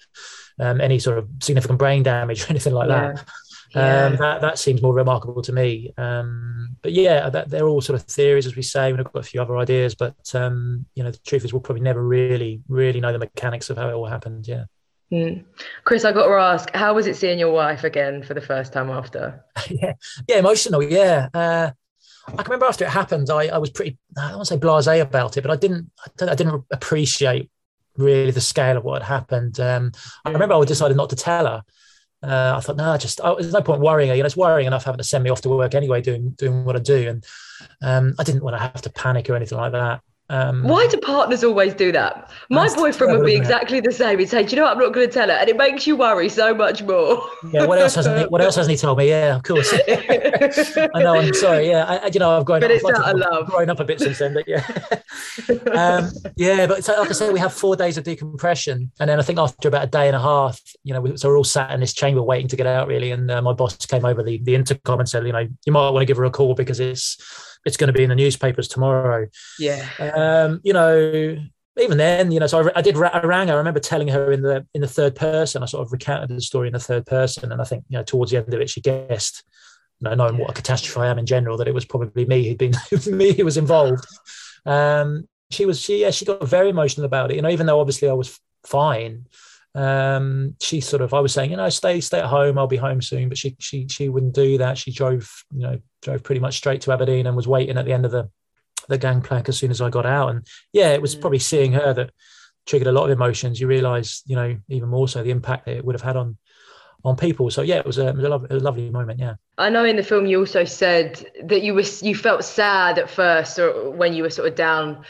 Um, 0.58 0.80
any 0.80 0.98
sort 0.98 1.18
of 1.18 1.28
significant 1.40 1.78
brain 1.78 2.02
damage 2.02 2.42
or 2.44 2.50
anything 2.50 2.72
like 2.72 2.88
yeah. 2.88 3.12
that. 3.12 3.24
Yeah. 3.70 4.06
Um, 4.06 4.16
that 4.16 4.40
that 4.40 4.58
seems 4.58 4.82
more 4.82 4.94
remarkable 4.94 5.42
to 5.42 5.52
me. 5.52 5.92
Um, 5.96 6.76
but 6.82 6.92
yeah, 6.92 7.30
that, 7.30 7.50
they're 7.50 7.68
all 7.68 7.80
sort 7.80 8.00
of 8.00 8.06
theories, 8.06 8.46
as 8.46 8.56
we 8.56 8.62
say. 8.62 8.92
We've 8.92 9.04
got 9.04 9.16
a 9.16 9.22
few 9.22 9.40
other 9.40 9.56
ideas, 9.58 9.94
but 9.94 10.34
um, 10.34 10.86
you 10.94 11.04
know, 11.04 11.10
the 11.10 11.18
truth 11.18 11.44
is, 11.44 11.52
we'll 11.52 11.62
probably 11.62 11.82
never 11.82 12.02
really, 12.02 12.62
really 12.68 13.00
know 13.00 13.12
the 13.12 13.18
mechanics 13.18 13.70
of 13.70 13.76
how 13.76 13.88
it 13.88 13.94
all 13.94 14.06
happened. 14.06 14.48
Yeah. 14.48 14.64
Mm. 15.12 15.44
Chris, 15.84 16.04
I 16.04 16.12
got 16.12 16.26
to 16.26 16.34
ask, 16.34 16.72
how 16.74 16.94
was 16.94 17.06
it 17.06 17.16
seeing 17.16 17.38
your 17.38 17.52
wife 17.52 17.84
again 17.84 18.22
for 18.22 18.34
the 18.34 18.40
first 18.40 18.72
time 18.72 18.90
after? 18.90 19.44
yeah, 19.68 19.94
yeah, 20.28 20.38
emotional. 20.38 20.82
Yeah, 20.82 21.28
uh, 21.34 21.70
I 22.28 22.30
can 22.30 22.44
remember 22.44 22.66
after 22.66 22.84
it 22.84 22.90
happened, 22.90 23.28
I, 23.30 23.48
I 23.48 23.58
was 23.58 23.70
pretty, 23.70 23.98
I 24.16 24.28
don't 24.28 24.36
want 24.36 24.48
to 24.48 24.54
say 24.54 24.60
blasé 24.60 25.00
about 25.00 25.36
it, 25.36 25.42
but 25.42 25.50
I 25.50 25.56
didn't, 25.56 25.90
I 26.20 26.34
didn't 26.34 26.64
appreciate 26.70 27.50
really 27.96 28.30
the 28.30 28.40
scale 28.40 28.76
of 28.76 28.84
what 28.84 29.02
had 29.02 29.08
happened. 29.08 29.58
Um, 29.58 29.92
I 30.24 30.30
remember 30.30 30.54
I 30.54 30.64
decided 30.64 30.96
not 30.96 31.10
to 31.10 31.16
tell 31.16 31.46
her. 31.46 31.62
Uh, 32.22 32.54
I 32.56 32.60
thought, 32.60 32.76
no, 32.76 32.96
just 32.98 33.20
oh, 33.24 33.36
there's 33.40 33.52
no 33.52 33.62
point 33.62 33.80
worrying. 33.80 34.10
You 34.10 34.22
know, 34.22 34.26
it's 34.26 34.36
worrying 34.36 34.66
enough 34.66 34.84
having 34.84 34.98
to 34.98 35.04
send 35.04 35.24
me 35.24 35.30
off 35.30 35.40
to 35.42 35.48
work 35.48 35.74
anyway, 35.74 36.02
doing 36.02 36.30
doing 36.30 36.64
what 36.64 36.76
I 36.76 36.80
do, 36.80 37.08
and 37.08 37.24
um, 37.80 38.14
I 38.18 38.24
didn't 38.24 38.42
want 38.42 38.54
to 38.54 38.60
have 38.60 38.82
to 38.82 38.90
panic 38.90 39.30
or 39.30 39.36
anything 39.36 39.56
like 39.58 39.72
that. 39.72 40.02
Um, 40.30 40.62
Why 40.62 40.86
do 40.86 40.96
partners 40.98 41.42
always 41.42 41.74
do 41.74 41.90
that? 41.90 42.30
My 42.50 42.72
boyfriend 42.72 43.18
would 43.18 43.26
be 43.26 43.34
exactly 43.34 43.80
the 43.80 43.90
same. 43.90 44.20
He'd 44.20 44.28
say, 44.28 44.44
"Do 44.44 44.50
you 44.50 44.56
know 44.56 44.62
what? 44.62 44.76
I'm 44.76 44.78
not 44.78 44.92
going 44.92 45.08
to 45.08 45.12
tell 45.12 45.28
her," 45.28 45.34
and 45.34 45.50
it 45.50 45.56
makes 45.56 45.88
you 45.88 45.96
worry 45.96 46.28
so 46.28 46.54
much 46.54 46.84
more. 46.84 47.20
yeah. 47.52 47.66
What 47.66 47.80
else 47.80 47.96
hasn't 47.96 48.16
he? 48.16 48.24
What 48.26 48.40
else 48.40 48.54
hasn't 48.54 48.70
he 48.70 48.76
told 48.76 48.98
me? 48.98 49.08
Yeah, 49.08 49.34
of 49.34 49.42
course. 49.42 49.74
I 49.88 50.88
know. 50.94 51.16
I'm 51.16 51.34
sorry. 51.34 51.68
Yeah. 51.68 51.84
I, 51.84 52.06
you 52.06 52.20
know, 52.20 52.38
I've 52.38 52.44
grown. 52.44 52.60
But 52.60 52.70
up, 52.70 52.76
it's 52.76 52.84
out 52.84 53.12
of 53.12 53.18
love. 53.18 53.46
Grown 53.48 53.70
up 53.70 53.80
a 53.80 53.84
bit 53.84 53.98
since 53.98 54.20
then, 54.20 54.34
but 54.34 54.46
yeah. 54.46 54.64
um, 55.72 56.10
yeah, 56.36 56.68
but 56.68 56.84
so, 56.84 56.96
like 57.00 57.10
I 57.10 57.12
said, 57.12 57.32
we 57.32 57.40
have 57.40 57.52
four 57.52 57.74
days 57.74 57.98
of 57.98 58.04
decompression, 58.04 58.92
and 59.00 59.10
then 59.10 59.18
I 59.18 59.22
think 59.22 59.40
after 59.40 59.66
about 59.66 59.82
a 59.82 59.88
day 59.88 60.06
and 60.06 60.14
a 60.14 60.20
half, 60.20 60.60
you 60.84 60.94
know, 60.94 61.00
we, 61.00 61.16
so 61.16 61.28
we're 61.28 61.38
all 61.38 61.44
sat 61.44 61.72
in 61.72 61.80
this 61.80 61.92
chamber 61.92 62.22
waiting 62.22 62.46
to 62.46 62.56
get 62.56 62.68
out, 62.68 62.86
really. 62.86 63.10
And 63.10 63.28
uh, 63.32 63.42
my 63.42 63.52
boss 63.52 63.74
came 63.84 64.04
over 64.04 64.22
the 64.22 64.38
the 64.44 64.54
intercom 64.54 65.00
and 65.00 65.08
said, 65.08 65.26
you 65.26 65.32
know, 65.32 65.48
you 65.66 65.72
might 65.72 65.90
want 65.90 66.02
to 66.02 66.06
give 66.06 66.18
her 66.18 66.24
a 66.24 66.30
call 66.30 66.54
because 66.54 66.78
it's 66.78 67.18
it's 67.64 67.76
going 67.76 67.88
to 67.88 67.92
be 67.92 68.02
in 68.02 68.08
the 68.08 68.16
newspapers 68.16 68.68
tomorrow. 68.68 69.26
Yeah. 69.58 69.86
Um, 69.98 70.60
you 70.62 70.72
know, 70.72 71.36
even 71.78 71.98
then, 71.98 72.32
you 72.32 72.40
know, 72.40 72.46
so 72.46 72.68
I, 72.68 72.78
I 72.78 72.82
did 72.82 72.96
I 72.96 73.20
rang 73.20 73.48
her. 73.48 73.54
I 73.54 73.58
remember 73.58 73.80
telling 73.80 74.08
her 74.08 74.32
in 74.32 74.42
the 74.42 74.66
in 74.74 74.80
the 74.80 74.88
third 74.88 75.14
person. 75.14 75.62
I 75.62 75.66
sort 75.66 75.86
of 75.86 75.92
recounted 75.92 76.30
the 76.30 76.40
story 76.40 76.68
in 76.68 76.72
the 76.72 76.80
third 76.80 77.06
person, 77.06 77.52
and 77.52 77.60
I 77.60 77.64
think 77.64 77.84
you 77.88 77.96
know 77.96 78.04
towards 78.04 78.30
the 78.30 78.38
end 78.38 78.52
of 78.52 78.60
it, 78.60 78.70
she 78.70 78.80
guessed, 78.80 79.44
you 80.00 80.08
know, 80.08 80.14
knowing 80.14 80.36
what 80.36 80.50
a 80.50 80.54
catastrophe 80.54 81.00
I 81.00 81.10
am 81.10 81.18
in 81.18 81.26
general, 81.26 81.56
that 81.58 81.68
it 81.68 81.74
was 81.74 81.84
probably 81.84 82.26
me 82.26 82.48
who'd 82.48 82.58
been 82.58 82.74
me 83.16 83.32
who 83.32 83.44
was 83.44 83.56
involved. 83.56 84.04
Um, 84.66 85.28
she 85.50 85.64
was 85.64 85.80
she 85.80 86.00
yeah 86.00 86.10
she 86.10 86.24
got 86.24 86.46
very 86.46 86.70
emotional 86.70 87.06
about 87.06 87.30
it. 87.30 87.36
You 87.36 87.42
know, 87.42 87.50
even 87.50 87.66
though 87.66 87.80
obviously 87.80 88.08
I 88.08 88.14
was 88.14 88.38
fine 88.64 89.26
um, 89.74 90.56
she 90.60 90.80
sort 90.80 91.02
of 91.02 91.14
I 91.14 91.20
was 91.20 91.32
saying, 91.32 91.50
you 91.50 91.56
know, 91.56 91.68
stay 91.68 92.00
stay 92.00 92.18
at 92.18 92.26
home. 92.26 92.58
I'll 92.58 92.66
be 92.66 92.76
home 92.76 93.00
soon. 93.00 93.28
But 93.28 93.38
she 93.38 93.56
she 93.58 93.86
she 93.88 94.08
wouldn't 94.08 94.34
do 94.34 94.58
that. 94.58 94.78
She 94.78 94.92
drove 94.92 95.44
you 95.52 95.62
know 95.62 95.80
drove 96.02 96.22
pretty 96.22 96.40
much 96.40 96.56
straight 96.56 96.80
to 96.82 96.92
Aberdeen 96.92 97.26
and 97.26 97.36
was 97.36 97.48
waiting 97.48 97.78
at 97.78 97.84
the 97.84 97.92
end 97.92 98.04
of 98.04 98.12
the 98.12 98.28
the 98.88 98.98
gangplank 98.98 99.48
as 99.48 99.58
soon 99.58 99.70
as 99.70 99.80
I 99.80 99.90
got 99.90 100.06
out. 100.06 100.30
And 100.30 100.46
yeah, 100.72 100.90
it 100.90 101.02
was 101.02 101.14
mm. 101.14 101.20
probably 101.20 101.38
seeing 101.38 101.72
her 101.72 101.94
that 101.94 102.10
triggered 102.66 102.88
a 102.88 102.92
lot 102.92 103.04
of 103.04 103.10
emotions. 103.10 103.60
You 103.60 103.66
realise, 103.66 104.22
you 104.26 104.36
know, 104.36 104.56
even 104.68 104.88
more 104.88 105.08
so 105.08 105.22
the 105.22 105.30
impact 105.30 105.66
that 105.66 105.76
it 105.76 105.84
would 105.84 105.94
have 105.94 106.02
had 106.02 106.16
on 106.16 106.36
on 107.04 107.16
people. 107.16 107.50
So 107.50 107.62
yeah, 107.62 107.76
it 107.76 107.86
was 107.86 107.98
a, 107.98 108.08
it 108.08 108.16
was 108.16 108.24
a, 108.24 108.28
lo- 108.28 108.46
a, 108.50 108.56
lovely 108.56 108.90
moment. 108.90 109.18
Yeah. 109.18 109.34
I 109.56 109.70
know 109.70 109.84
in 109.84 109.96
the 109.96 110.02
film 110.02 110.26
you 110.26 110.40
also 110.40 110.64
said 110.64 111.24
that 111.44 111.62
you 111.62 111.74
were 111.74 111.84
you 112.02 112.14
felt 112.14 112.44
sad 112.44 112.98
at 112.98 113.08
first, 113.08 113.58
or 113.58 113.90
when 113.90 114.12
you 114.12 114.22
were 114.22 114.30
sort 114.30 114.48
of 114.48 114.54
down 114.54 115.04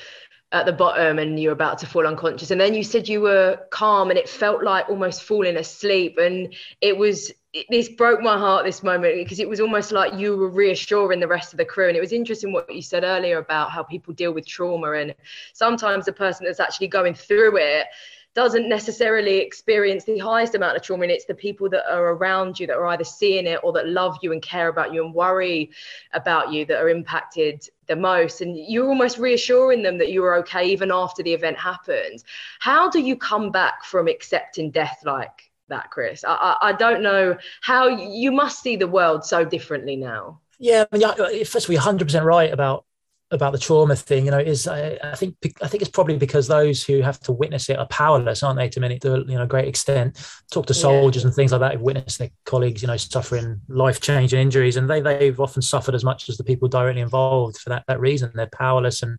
at 0.52 0.66
the 0.66 0.72
bottom 0.72 1.18
and 1.18 1.38
you're 1.38 1.52
about 1.52 1.78
to 1.78 1.86
fall 1.86 2.06
unconscious, 2.06 2.50
and 2.50 2.60
then 2.60 2.74
you 2.74 2.82
said 2.82 3.08
you 3.08 3.20
were 3.20 3.60
calm 3.70 4.10
and 4.10 4.18
it 4.18 4.28
felt 4.28 4.62
like 4.62 4.88
almost 4.88 5.22
falling 5.22 5.56
asleep, 5.56 6.18
and 6.18 6.54
it 6.80 6.96
was. 6.96 7.32
this 7.68 7.88
broke 7.88 8.20
my 8.20 8.38
heart 8.38 8.64
this 8.64 8.84
moment 8.84 9.16
because 9.16 9.40
it 9.40 9.48
was 9.48 9.60
almost 9.60 9.90
like 9.90 10.14
you 10.14 10.36
were 10.36 10.48
reassuring 10.48 11.18
the 11.18 11.26
rest 11.26 11.52
of 11.52 11.56
the 11.56 11.64
crew. 11.64 11.88
And 11.88 11.96
it 11.96 12.00
was 12.00 12.12
interesting 12.12 12.52
what 12.52 12.72
you 12.72 12.80
said 12.80 13.02
earlier 13.02 13.38
about 13.38 13.72
how 13.72 13.82
people 13.82 14.14
deal 14.14 14.32
with 14.32 14.46
trauma. 14.46 14.92
And 14.92 15.16
sometimes 15.52 16.04
the 16.04 16.12
person 16.12 16.46
that's 16.46 16.60
actually 16.60 16.86
going 16.86 17.14
through 17.14 17.56
it 17.56 17.86
doesn't 18.34 18.68
necessarily 18.68 19.38
experience 19.38 20.04
the 20.04 20.18
highest 20.18 20.54
amount 20.54 20.76
of 20.76 20.82
trauma 20.82 21.02
and 21.02 21.10
it's 21.10 21.24
the 21.24 21.34
people 21.34 21.68
that 21.68 21.84
are 21.92 22.10
around 22.10 22.58
you 22.58 22.66
that 22.66 22.76
are 22.76 22.86
either 22.86 23.04
seeing 23.04 23.46
it 23.46 23.60
or 23.62 23.72
that 23.72 23.88
love 23.88 24.16
you 24.22 24.32
and 24.32 24.40
care 24.42 24.68
about 24.68 24.92
you 24.92 25.04
and 25.04 25.14
worry 25.14 25.70
about 26.12 26.52
you 26.52 26.64
that 26.64 26.80
are 26.80 26.88
impacted 26.88 27.68
the 27.88 27.96
most. 27.96 28.40
And 28.40 28.56
you're 28.56 28.88
almost 28.88 29.18
reassuring 29.18 29.82
them 29.82 29.98
that 29.98 30.12
you 30.12 30.24
are 30.24 30.36
okay 30.36 30.66
even 30.66 30.90
after 30.92 31.22
the 31.22 31.34
event 31.34 31.58
happens 31.58 32.24
how 32.58 32.88
do 32.88 33.00
you 33.00 33.16
come 33.16 33.50
back 33.50 33.84
from 33.84 34.08
accepting 34.08 34.70
death 34.70 35.02
like 35.04 35.50
that 35.68 35.90
chris? 35.90 36.24
I, 36.24 36.34
I, 36.34 36.68
I 36.68 36.72
don't 36.72 37.02
know 37.02 37.36
how 37.62 37.88
you 37.88 38.32
must 38.32 38.62
see 38.62 38.76
the 38.76 38.88
world 38.88 39.24
so 39.24 39.44
differently 39.44 39.96
now. 39.96 40.40
Yeah, 40.58 40.84
I 40.92 40.96
mean, 40.98 41.44
first, 41.46 41.68
we're 41.68 41.80
100% 41.80 42.22
right 42.22 42.52
about 42.52 42.84
about 43.32 43.52
the 43.52 43.58
trauma 43.58 43.94
thing, 43.94 44.24
you 44.24 44.30
know, 44.30 44.38
is 44.38 44.66
I, 44.66 44.98
I, 45.02 45.14
think 45.14 45.36
I 45.62 45.68
think 45.68 45.82
it's 45.82 45.90
probably 45.90 46.16
because 46.16 46.48
those 46.48 46.82
who 46.82 47.00
have 47.00 47.20
to 47.20 47.32
witness 47.32 47.68
it 47.68 47.78
are 47.78 47.86
powerless, 47.86 48.42
aren't 48.42 48.58
they? 48.58 48.68
To 48.70 48.80
many, 48.80 48.98
to 49.00 49.24
you 49.26 49.38
know, 49.38 49.46
great 49.46 49.68
extent. 49.68 50.20
Talk 50.50 50.66
to 50.66 50.74
soldiers 50.74 51.22
yeah. 51.22 51.28
and 51.28 51.36
things 51.36 51.52
like 51.52 51.60
that 51.60 51.74
who've 51.74 51.82
witnessed 51.82 52.18
their 52.18 52.30
colleagues, 52.44 52.82
you 52.82 52.88
know, 52.88 52.96
suffering 52.96 53.60
life 53.68 54.00
changing 54.00 54.40
injuries, 54.40 54.76
and 54.76 54.90
they 54.90 55.00
they've 55.00 55.38
often 55.38 55.62
suffered 55.62 55.94
as 55.94 56.04
much 56.04 56.28
as 56.28 56.38
the 56.38 56.44
people 56.44 56.68
directly 56.68 57.02
involved 57.02 57.58
for 57.58 57.68
that 57.68 57.84
that 57.86 58.00
reason. 58.00 58.32
They're 58.34 58.48
powerless 58.52 59.02
and 59.02 59.18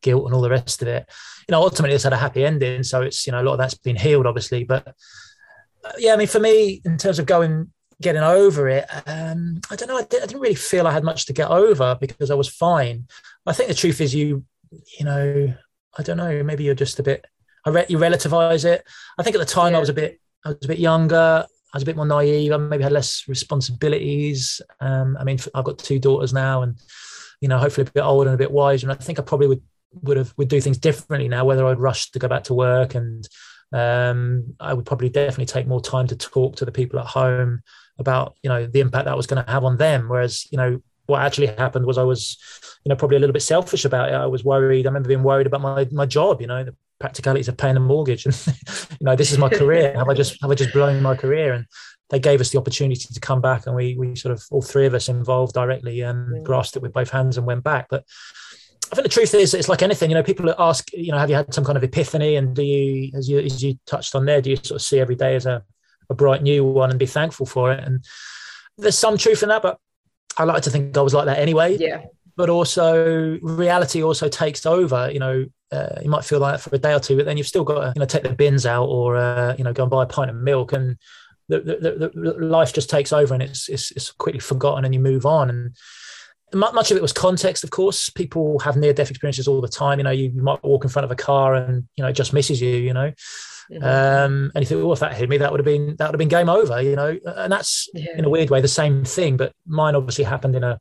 guilt 0.00 0.24
and 0.24 0.34
all 0.34 0.42
the 0.42 0.50
rest 0.50 0.80
of 0.82 0.88
it. 0.88 1.06
You 1.48 1.52
know, 1.52 1.62
ultimately 1.62 1.94
it's 1.94 2.04
had 2.04 2.12
a 2.12 2.18
happy 2.18 2.44
ending, 2.44 2.82
so 2.82 3.02
it's 3.02 3.26
you 3.26 3.32
know 3.32 3.42
a 3.42 3.44
lot 3.44 3.52
of 3.52 3.58
that's 3.58 3.74
been 3.74 3.96
healed, 3.96 4.26
obviously. 4.26 4.64
But 4.64 4.88
uh, 5.84 5.92
yeah, 5.98 6.14
I 6.14 6.16
mean, 6.16 6.26
for 6.26 6.40
me, 6.40 6.80
in 6.84 6.96
terms 6.96 7.18
of 7.18 7.26
going 7.26 7.70
getting 8.00 8.22
over 8.22 8.68
it, 8.68 8.86
um, 9.06 9.60
I 9.70 9.76
don't 9.76 9.88
know. 9.88 9.96
I, 9.96 10.00
I 10.00 10.26
didn't 10.26 10.40
really 10.40 10.54
feel 10.54 10.86
I 10.86 10.92
had 10.92 11.04
much 11.04 11.26
to 11.26 11.32
get 11.32 11.50
over 11.50 11.96
because 12.00 12.30
I 12.30 12.34
was 12.34 12.48
fine. 12.48 13.06
I 13.46 13.52
think 13.52 13.68
the 13.68 13.74
truth 13.74 14.00
is 14.00 14.14
you, 14.14 14.44
you 14.98 15.04
know, 15.04 15.54
I 15.98 16.02
don't 16.02 16.16
know. 16.16 16.42
Maybe 16.42 16.64
you're 16.64 16.74
just 16.74 16.98
a 16.98 17.02
bit. 17.02 17.26
I 17.64 17.70
re- 17.70 17.86
you 17.88 17.98
relativize 17.98 18.64
it. 18.64 18.84
I 19.18 19.22
think 19.22 19.36
at 19.36 19.40
the 19.40 19.46
time 19.46 19.72
yeah. 19.72 19.78
I 19.78 19.80
was 19.80 19.88
a 19.88 19.94
bit. 19.94 20.20
I 20.44 20.50
was 20.50 20.64
a 20.64 20.68
bit 20.68 20.78
younger. 20.78 21.46
I 21.46 21.76
was 21.76 21.82
a 21.82 21.86
bit 21.86 21.96
more 21.96 22.06
naive. 22.06 22.52
I 22.52 22.56
maybe 22.56 22.82
had 22.82 22.92
less 22.92 23.24
responsibilities. 23.28 24.60
Um, 24.80 25.16
I 25.18 25.24
mean, 25.24 25.38
I've 25.54 25.64
got 25.64 25.78
two 25.78 25.98
daughters 25.98 26.32
now, 26.32 26.62
and 26.62 26.78
you 27.40 27.48
know, 27.48 27.58
hopefully 27.58 27.86
a 27.88 27.92
bit 27.92 28.02
older 28.02 28.28
and 28.28 28.34
a 28.34 28.38
bit 28.38 28.52
wiser. 28.52 28.88
And 28.88 28.92
I 28.98 29.02
think 29.02 29.18
I 29.18 29.22
probably 29.22 29.48
would 29.48 29.62
would 30.02 30.16
have 30.16 30.34
would 30.36 30.48
do 30.48 30.60
things 30.60 30.78
differently 30.78 31.28
now. 31.28 31.44
Whether 31.44 31.66
I'd 31.66 31.78
rush 31.78 32.10
to 32.10 32.18
go 32.18 32.28
back 32.28 32.44
to 32.44 32.54
work, 32.54 32.94
and 32.94 33.26
um, 33.72 34.54
I 34.60 34.74
would 34.74 34.86
probably 34.86 35.08
definitely 35.08 35.46
take 35.46 35.66
more 35.66 35.80
time 35.80 36.06
to 36.08 36.16
talk 36.16 36.56
to 36.56 36.64
the 36.64 36.72
people 36.72 37.00
at 37.00 37.06
home 37.06 37.62
about 37.98 38.36
you 38.42 38.48
know 38.48 38.66
the 38.66 38.80
impact 38.80 39.06
that 39.06 39.16
was 39.16 39.26
going 39.26 39.44
to 39.44 39.50
have 39.50 39.64
on 39.64 39.76
them. 39.76 40.08
Whereas 40.08 40.46
you 40.50 40.58
know 40.58 40.82
what 41.12 41.22
actually 41.22 41.46
happened 41.46 41.86
was 41.86 41.98
I 41.98 42.02
was, 42.02 42.38
you 42.84 42.90
know, 42.90 42.96
probably 42.96 43.18
a 43.18 43.20
little 43.20 43.32
bit 43.34 43.42
selfish 43.42 43.84
about 43.84 44.08
it. 44.08 44.14
I 44.14 44.26
was 44.26 44.44
worried. 44.44 44.86
I 44.86 44.88
remember 44.88 45.08
being 45.08 45.22
worried 45.22 45.46
about 45.46 45.60
my 45.60 45.86
my 45.92 46.06
job. 46.06 46.40
You 46.40 46.46
know, 46.46 46.64
the 46.64 46.74
practicalities 46.98 47.48
of 47.48 47.56
paying 47.56 47.76
a 47.76 47.80
mortgage, 47.80 48.24
and 48.26 48.34
you 48.90 49.04
know, 49.04 49.14
this 49.14 49.30
is 49.30 49.38
my 49.38 49.48
career. 49.48 49.94
have 49.96 50.08
I 50.08 50.14
just 50.14 50.40
have 50.40 50.50
I 50.50 50.54
just 50.54 50.72
blown 50.72 51.02
my 51.02 51.14
career? 51.14 51.52
And 51.52 51.66
they 52.10 52.18
gave 52.18 52.40
us 52.40 52.50
the 52.50 52.58
opportunity 52.58 53.06
to 53.12 53.20
come 53.20 53.40
back, 53.40 53.66
and 53.66 53.76
we 53.76 53.96
we 53.96 54.16
sort 54.16 54.32
of 54.32 54.42
all 54.50 54.62
three 54.62 54.86
of 54.86 54.94
us 54.94 55.08
involved 55.08 55.52
directly 55.54 56.00
and 56.00 56.36
yeah. 56.36 56.42
grasped 56.42 56.76
it 56.76 56.82
with 56.82 56.92
both 56.92 57.10
hands 57.10 57.36
and 57.36 57.46
went 57.46 57.62
back. 57.62 57.88
But 57.90 58.04
I 58.90 58.94
think 58.94 59.04
the 59.04 59.14
truth 59.14 59.34
is, 59.34 59.54
it's 59.54 59.68
like 59.68 59.82
anything. 59.82 60.10
You 60.10 60.16
know, 60.16 60.22
people 60.22 60.54
ask, 60.58 60.92
you 60.92 61.12
know, 61.12 61.18
have 61.18 61.30
you 61.30 61.36
had 61.36 61.52
some 61.52 61.64
kind 61.64 61.76
of 61.76 61.84
epiphany? 61.84 62.36
And 62.36 62.56
do 62.56 62.62
you, 62.62 63.10
as 63.14 63.28
you 63.28 63.38
as 63.38 63.62
you 63.62 63.78
touched 63.86 64.14
on 64.14 64.24
there, 64.24 64.40
do 64.40 64.50
you 64.50 64.56
sort 64.56 64.80
of 64.80 64.82
see 64.82 64.98
every 64.98 65.16
day 65.16 65.36
as 65.36 65.46
a 65.46 65.62
a 66.10 66.14
bright 66.14 66.42
new 66.42 66.64
one 66.64 66.90
and 66.90 66.98
be 66.98 67.06
thankful 67.06 67.46
for 67.46 67.72
it? 67.72 67.82
And 67.82 68.04
there's 68.76 68.98
some 68.98 69.16
truth 69.16 69.42
in 69.42 69.48
that, 69.50 69.62
but 69.62 69.78
I 70.38 70.44
like 70.44 70.62
to 70.62 70.70
think 70.70 70.96
I 70.96 71.02
was 71.02 71.14
like 71.14 71.26
that 71.26 71.38
anyway. 71.38 71.76
Yeah. 71.78 72.04
But 72.36 72.48
also, 72.48 73.38
reality 73.42 74.02
also 74.02 74.28
takes 74.28 74.64
over. 74.64 75.10
You 75.10 75.18
know, 75.18 75.46
uh, 75.70 76.00
you 76.02 76.08
might 76.08 76.24
feel 76.24 76.38
like 76.38 76.54
that 76.54 76.60
for 76.62 76.74
a 76.74 76.78
day 76.78 76.94
or 76.94 77.00
two, 77.00 77.16
but 77.16 77.26
then 77.26 77.36
you've 77.36 77.46
still 77.46 77.64
got 77.64 77.80
to, 77.80 77.92
you 77.94 78.00
know, 78.00 78.06
take 78.06 78.22
the 78.22 78.32
bins 78.32 78.64
out 78.64 78.86
or 78.86 79.16
uh, 79.16 79.54
you 79.58 79.64
know, 79.64 79.72
go 79.72 79.82
and 79.82 79.90
buy 79.90 80.04
a 80.04 80.06
pint 80.06 80.30
of 80.30 80.36
milk, 80.36 80.72
and 80.72 80.96
the, 81.48 81.60
the, 81.60 82.10
the, 82.14 82.44
life 82.44 82.72
just 82.72 82.88
takes 82.88 83.12
over, 83.12 83.34
and 83.34 83.42
it's, 83.42 83.68
it's 83.68 83.90
it's 83.92 84.10
quickly 84.10 84.40
forgotten, 84.40 84.84
and 84.84 84.94
you 84.94 85.00
move 85.00 85.26
on. 85.26 85.50
And 85.50 85.74
much 86.54 86.90
of 86.90 86.96
it 86.96 87.02
was 87.02 87.12
context, 87.12 87.64
of 87.64 87.70
course. 87.70 88.10
People 88.10 88.58
have 88.60 88.76
near 88.76 88.92
death 88.92 89.10
experiences 89.10 89.48
all 89.48 89.60
the 89.60 89.68
time. 89.68 89.98
You 89.98 90.04
know, 90.04 90.10
you, 90.10 90.30
you 90.34 90.42
might 90.42 90.62
walk 90.62 90.84
in 90.84 90.90
front 90.90 91.04
of 91.04 91.10
a 91.10 91.16
car 91.16 91.54
and 91.54 91.86
you 91.96 92.02
know 92.02 92.08
it 92.08 92.14
just 92.14 92.32
misses 92.32 92.60
you. 92.60 92.76
You 92.76 92.92
know, 92.92 93.12
Mm-hmm. 93.70 93.84
Um, 93.84 94.52
and 94.54 94.62
you 94.62 94.66
think, 94.66 94.82
well, 94.82 94.92
if 94.92 95.00
that 95.00 95.14
hit 95.14 95.28
me, 95.28 95.38
that 95.38 95.50
would 95.50 95.60
have 95.60 95.64
been 95.64 95.96
that 95.98 96.06
would 96.06 96.14
have 96.14 96.18
been 96.18 96.28
game 96.28 96.48
over, 96.48 96.80
you 96.80 96.96
know. 96.96 97.16
And 97.24 97.52
that's 97.52 97.88
yeah. 97.94 98.16
in 98.16 98.24
a 98.24 98.30
weird 98.30 98.50
way 98.50 98.60
the 98.60 98.68
same 98.68 99.04
thing, 99.04 99.36
but 99.36 99.52
mine 99.66 99.94
obviously 99.94 100.24
happened 100.24 100.56
in 100.56 100.64
a, 100.64 100.78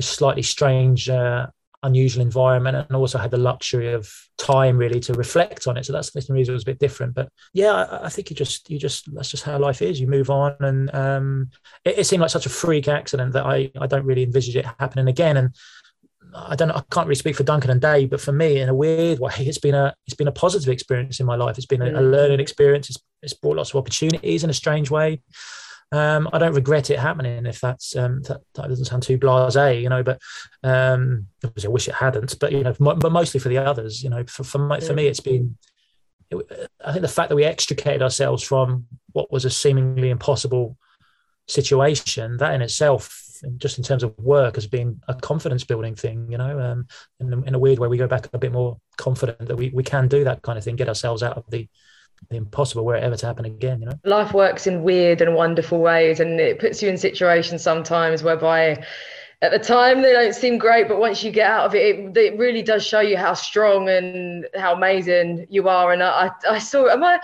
slightly 0.00 0.42
strange, 0.42 1.08
uh, 1.08 1.46
unusual 1.84 2.20
environment, 2.22 2.76
and 2.76 2.96
also 2.96 3.16
had 3.16 3.30
the 3.30 3.36
luxury 3.36 3.92
of 3.92 4.12
time 4.38 4.76
really 4.76 4.98
to 4.98 5.12
reflect 5.12 5.68
on 5.68 5.76
it. 5.76 5.86
So 5.86 5.92
that's 5.92 6.10
the 6.10 6.34
reason 6.34 6.52
it 6.52 6.56
was 6.56 6.64
a 6.64 6.66
bit 6.66 6.80
different. 6.80 7.14
But 7.14 7.28
yeah, 7.52 7.72
I, 7.72 8.06
I, 8.06 8.08
think 8.08 8.28
you 8.28 8.34
just 8.34 8.68
you 8.68 8.78
just 8.78 9.14
that's 9.14 9.30
just 9.30 9.44
how 9.44 9.56
life 9.58 9.82
is. 9.82 10.00
You 10.00 10.08
move 10.08 10.30
on, 10.30 10.56
and 10.60 10.92
um, 10.94 11.50
it, 11.84 11.98
it 11.98 12.04
seemed 12.04 12.22
like 12.22 12.30
such 12.30 12.46
a 12.46 12.50
freak 12.50 12.88
accident 12.88 13.34
that 13.34 13.46
I 13.46 13.70
I 13.80 13.86
don't 13.86 14.06
really 14.06 14.24
envisage 14.24 14.56
it 14.56 14.66
happening 14.80 15.06
again. 15.06 15.36
And 15.36 15.54
I 16.34 16.56
don't 16.56 16.68
know, 16.68 16.74
I 16.74 16.82
can't 16.90 17.06
really 17.06 17.14
speak 17.14 17.36
for 17.36 17.44
Duncan 17.44 17.70
and 17.70 17.80
Dave, 17.80 18.10
but 18.10 18.20
for 18.20 18.32
me, 18.32 18.60
in 18.60 18.68
a 18.68 18.74
weird 18.74 19.20
way, 19.20 19.32
it's 19.38 19.58
been 19.58 19.74
a 19.74 19.94
it's 20.06 20.16
been 20.16 20.28
a 20.28 20.32
positive 20.32 20.68
experience 20.68 21.20
in 21.20 21.26
my 21.26 21.36
life. 21.36 21.56
It's 21.56 21.66
been 21.66 21.82
a, 21.82 21.86
a 21.86 22.02
mm. 22.02 22.10
learning 22.10 22.40
experience. 22.40 22.90
It's, 22.90 22.98
it's 23.22 23.34
brought 23.34 23.56
lots 23.56 23.70
of 23.70 23.76
opportunities 23.76 24.44
in 24.44 24.50
a 24.50 24.54
strange 24.54 24.90
way. 24.90 25.22
Um, 25.92 26.28
I 26.32 26.38
don't 26.38 26.54
regret 26.54 26.90
it 26.90 26.98
happening. 26.98 27.46
If 27.46 27.60
that's 27.60 27.94
um, 27.94 28.22
that, 28.22 28.40
that, 28.54 28.68
doesn't 28.68 28.86
sound 28.86 29.04
too 29.04 29.18
blasé, 29.18 29.80
you 29.80 29.88
know, 29.88 30.02
but 30.02 30.20
um, 30.64 31.26
obviously 31.44 31.68
I 31.68 31.72
wish 31.72 31.88
it 31.88 31.94
hadn't. 31.94 32.38
But 32.40 32.52
you 32.52 32.64
know, 32.64 32.74
but 32.78 33.12
mostly 33.12 33.38
for 33.38 33.48
the 33.48 33.58
others, 33.58 34.02
you 34.02 34.10
know, 34.10 34.24
for 34.24 34.42
for, 34.44 34.58
my, 34.58 34.80
for 34.80 34.94
me, 34.94 35.06
it's 35.06 35.20
been. 35.20 35.56
It, 36.30 36.70
I 36.84 36.92
think 36.92 37.02
the 37.02 37.08
fact 37.08 37.28
that 37.28 37.36
we 37.36 37.44
extricated 37.44 38.02
ourselves 38.02 38.42
from 38.42 38.86
what 39.12 39.30
was 39.30 39.44
a 39.44 39.50
seemingly 39.50 40.10
impossible 40.10 40.76
situation, 41.46 42.38
that 42.38 42.54
in 42.54 42.62
itself 42.62 43.23
just 43.56 43.78
in 43.78 43.84
terms 43.84 44.02
of 44.02 44.16
work 44.18 44.54
has 44.54 44.66
been 44.66 45.00
a 45.08 45.14
confidence 45.14 45.64
building 45.64 45.94
thing 45.94 46.30
you 46.30 46.38
know 46.38 46.58
um, 46.60 46.86
in, 47.20 47.32
in 47.46 47.54
a 47.54 47.58
weird 47.58 47.78
way 47.78 47.88
we 47.88 47.96
go 47.96 48.06
back 48.06 48.28
a 48.32 48.38
bit 48.38 48.52
more 48.52 48.78
confident 48.96 49.38
that 49.48 49.56
we, 49.56 49.70
we 49.70 49.82
can 49.82 50.08
do 50.08 50.24
that 50.24 50.42
kind 50.42 50.58
of 50.58 50.64
thing 50.64 50.76
get 50.76 50.88
ourselves 50.88 51.22
out 51.22 51.36
of 51.36 51.44
the 51.50 51.68
the 52.30 52.36
impossible 52.36 52.84
were 52.84 52.94
it 52.94 53.02
ever 53.02 53.16
to 53.16 53.26
happen 53.26 53.44
again 53.44 53.80
you 53.80 53.86
know. 53.86 53.98
Life 54.04 54.32
works 54.32 54.66
in 54.66 54.82
weird 54.82 55.20
and 55.20 55.34
wonderful 55.34 55.80
ways 55.80 56.20
and 56.20 56.40
it 56.40 56.58
puts 56.58 56.82
you 56.82 56.88
in 56.88 56.96
situations 56.96 57.62
sometimes 57.62 58.22
whereby 58.22 58.82
at 59.42 59.50
the 59.50 59.58
time 59.58 60.00
they 60.00 60.12
don't 60.12 60.34
seem 60.34 60.56
great 60.56 60.88
but 60.88 60.98
once 60.98 61.22
you 61.22 61.30
get 61.30 61.50
out 61.50 61.66
of 61.66 61.74
it 61.74 61.98
it, 61.98 62.16
it 62.16 62.38
really 62.38 62.62
does 62.62 62.86
show 62.86 63.00
you 63.00 63.16
how 63.16 63.34
strong 63.34 63.88
and 63.88 64.46
how 64.54 64.74
amazing 64.74 65.46
you 65.50 65.68
are. 65.68 65.92
And 65.92 66.02
i 66.02 66.30
i 66.48 66.58
saw 66.58 66.88
am 66.88 67.04
i 67.04 67.20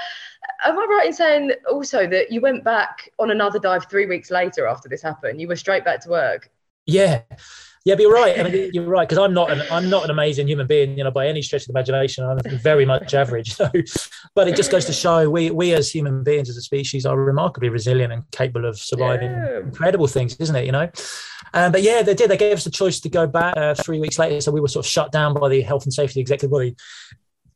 am 0.64 0.78
I 0.78 0.86
right 0.88 1.06
in 1.06 1.12
saying 1.12 1.52
also 1.70 2.06
that 2.06 2.30
you 2.30 2.40
went 2.40 2.64
back 2.64 3.10
on 3.18 3.30
another 3.30 3.58
dive 3.58 3.86
three 3.88 4.06
weeks 4.06 4.30
later 4.30 4.66
after 4.66 4.88
this 4.88 5.02
happened? 5.02 5.40
You 5.40 5.48
were 5.48 5.56
straight 5.56 5.84
back 5.84 6.00
to 6.02 6.10
work. 6.10 6.50
Yeah. 6.86 7.22
Yeah, 7.86 7.94
but 7.94 8.02
you're 8.02 8.12
right. 8.12 8.38
I 8.38 8.42
mean, 8.42 8.70
you're 8.74 8.84
right 8.84 9.08
because 9.08 9.22
I'm 9.22 9.32
not 9.32 9.50
an 9.50 9.62
I'm 9.70 9.88
not 9.88 10.04
an 10.04 10.10
amazing 10.10 10.46
human 10.48 10.66
being, 10.66 10.98
you 10.98 11.04
know, 11.04 11.10
by 11.10 11.26
any 11.26 11.40
stretch 11.40 11.62
of 11.62 11.68
the 11.68 11.72
imagination. 11.72 12.24
I'm 12.24 12.38
very 12.58 12.84
much 12.84 13.14
average. 13.14 13.56
So, 13.60 13.70
but 14.34 14.48
it 14.48 14.56
just 14.56 14.70
goes 14.70 14.84
to 14.84 14.92
show 14.92 15.28
we 15.28 15.50
we 15.50 15.72
as 15.72 15.90
human 15.90 16.22
beings, 16.22 16.50
as 16.50 16.56
a 16.56 16.62
species, 16.62 17.06
are 17.06 17.18
remarkably 17.18 17.68
resilient 17.68 18.12
and 18.12 18.30
capable 18.32 18.68
of 18.68 18.78
surviving 18.78 19.30
yeah. 19.30 19.60
incredible 19.60 20.06
things, 20.06 20.36
isn't 20.36 20.54
it? 20.56 20.66
You 20.66 20.72
know. 20.72 20.90
Um, 21.54 21.72
but 21.72 21.82
yeah, 21.82 22.02
they 22.02 22.14
did. 22.14 22.30
They 22.30 22.36
gave 22.36 22.58
us 22.58 22.64
the 22.64 22.70
choice 22.70 23.00
to 23.00 23.08
go 23.08 23.26
back 23.26 23.56
uh, 23.56 23.74
three 23.74 23.98
weeks 23.98 24.18
later. 24.18 24.40
So 24.40 24.52
we 24.52 24.60
were 24.60 24.68
sort 24.68 24.84
of 24.84 24.90
shut 24.90 25.10
down 25.10 25.34
by 25.34 25.48
the 25.48 25.62
health 25.62 25.84
and 25.84 25.92
safety 25.92 26.20
executive 26.20 26.50
body, 26.50 26.76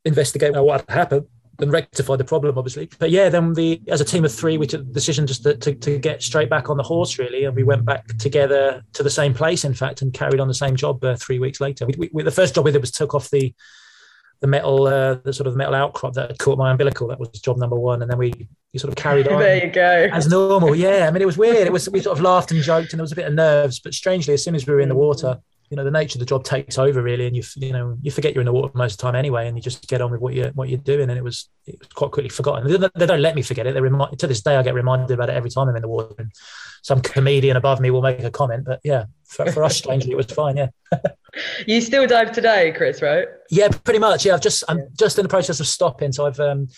investigate 0.05 0.55
what 0.55 0.81
had 0.89 0.95
happened 0.95 1.27
and 1.61 1.73
rectify 1.73 2.17
the 2.17 2.25
problem, 2.25 2.59
obviously. 2.59 2.89
But 2.99 3.11
yeah, 3.11 3.29
then 3.29 3.55
the 3.55 3.81
as 3.89 4.01
a 4.01 4.05
team 4.05 4.25
of 4.25 4.33
three, 4.33 4.59
we 4.59 4.67
took 4.67 4.87
the 4.87 4.93
decision 4.93 5.27
just 5.27 5.43
to, 5.45 5.57
to, 5.57 5.75
to, 5.75 5.99
get 5.99 6.23
straight 6.23 6.51
back 6.51 6.69
on 6.69 6.77
the 6.77 6.83
horse, 6.83 7.19
really, 7.19 7.45
and 7.45 7.55
we 7.55 7.63
went 7.63 7.85
back 7.85 8.07
together 8.19 8.83
to 8.93 9.03
the 9.03 9.11
same 9.11 9.35
place, 9.35 9.65
in 9.65 9.75
fact, 9.75 10.03
and 10.03 10.13
carried 10.13 10.41
on 10.41 10.49
the 10.49 10.55
same 10.55 10.77
job 10.77 11.03
uh, 11.05 11.17
three 11.17 11.39
weeks 11.39 11.61
later. 11.61 11.87
We, 11.87 12.11
we, 12.13 12.23
the 12.23 12.31
first 12.31 12.55
job 12.55 12.65
we 12.65 12.73
did 12.73 12.81
was 12.81 12.91
took 12.91 13.15
off 13.15 13.31
the 13.31 13.55
the 14.41 14.49
metal, 14.49 14.87
uh, 14.87 15.15
the 15.25 15.33
sort 15.33 15.47
of 15.47 15.57
metal 15.57 15.75
outcrop 15.75 16.13
that 16.15 16.39
caught 16.39 16.59
my 16.59 16.71
umbilical. 16.71 17.09
That 17.09 17.19
was 17.19 17.29
job 17.31 17.57
number 17.57 17.77
one, 17.77 18.03
and 18.03 18.11
then 18.11 18.19
we, 18.19 18.33
we 18.73 18.79
sort 18.79 18.93
of 18.93 18.97
carried 18.97 19.29
on. 19.29 19.39
there 19.39 19.65
you 19.65 19.71
go. 19.71 20.09
As 20.13 20.29
normal, 20.29 20.75
yeah. 20.75 21.07
I 21.09 21.11
mean, 21.11 21.23
it 21.23 21.27
was 21.27 21.39
weird. 21.39 21.67
It 21.67 21.73
was 21.73 21.89
we 21.89 22.01
sort 22.01 22.19
of 22.19 22.23
laughed 22.23 22.51
and 22.51 22.63
joked, 22.63 22.93
and 22.93 22.99
there 22.99 23.05
was 23.05 23.13
a 23.13 23.17
bit 23.17 23.27
of 23.27 23.33
nerves, 23.33 23.81
but 23.81 23.95
strangely, 23.95 24.35
as 24.35 24.45
soon 24.45 24.55
as 24.55 24.67
we 24.67 24.75
were 24.75 24.81
in 24.81 24.89
the 24.89 24.95
water 24.95 25.41
you 25.75 25.77
know 25.77 25.83
the 25.83 25.91
nature 25.91 26.17
of 26.17 26.21
the 26.21 26.27
job 26.27 26.45
takes 26.45 26.79
over 26.79 27.03
really, 27.03 27.27
and 27.27 27.35
you 27.35 27.43
you 27.57 27.73
know 27.73 27.99
you 28.01 28.13
forget 28.13 28.33
you're 28.33 28.43
in 28.43 28.47
the 28.47 28.53
water 28.53 28.71
most 28.77 28.93
of 28.93 28.99
the 28.99 29.03
time 29.03 29.17
anyway, 29.17 29.49
and 29.49 29.57
you 29.57 29.61
just 29.61 29.89
get 29.89 30.01
on 30.01 30.13
with 30.13 30.21
what 30.21 30.33
you 30.33 30.53
what 30.55 30.69
you're 30.69 30.79
doing, 30.79 31.11
and 31.11 31.19
it 31.19 31.25
was 31.25 31.49
it 31.67 31.77
was 31.81 31.89
quite 31.89 32.13
quickly 32.13 32.29
forgotten. 32.29 32.71
They 32.71 32.79
don't, 32.79 32.95
they 32.95 33.07
don't 33.07 33.21
let 33.21 33.35
me 33.35 33.43
forget 33.43 33.67
it. 33.67 33.75
They 33.75 33.81
remind 33.81 34.17
to 34.21 34.29
this 34.29 34.41
day 34.41 34.55
I 34.55 34.63
get 34.63 34.73
reminded 34.73 35.11
about 35.11 35.31
it 35.31 35.33
every 35.33 35.51
time 35.51 35.69
I'm 35.69 35.75
in 35.75 35.83
the 35.83 35.89
water. 35.89 36.15
And 36.17 36.31
some 36.83 37.01
comedian 37.01 37.57
above 37.57 37.81
me 37.81 37.91
will 37.91 38.03
make 38.03 38.23
a 38.23 38.31
comment, 38.31 38.67
but 38.67 38.79
yeah, 38.85 39.07
for, 39.25 39.51
for 39.51 39.65
us 39.65 39.77
strangely 39.77 40.13
it 40.13 40.17
was 40.17 40.27
fine. 40.27 40.59
Yeah. 40.59 40.69
you 41.67 41.81
still 41.81 42.07
dive 42.07 42.31
today, 42.31 42.73
Chris, 42.77 43.03
right? 43.03 43.27
Yeah, 43.51 43.67
pretty 43.67 43.99
much. 43.99 44.25
Yeah, 44.25 44.35
I've 44.35 44.43
just 44.43 44.63
I'm 44.69 44.87
just 44.97 45.19
in 45.19 45.25
the 45.25 45.29
process 45.29 45.59
of 45.59 45.67
stopping, 45.67 46.13
so 46.13 46.25
I've 46.25 46.39
um 46.39 46.69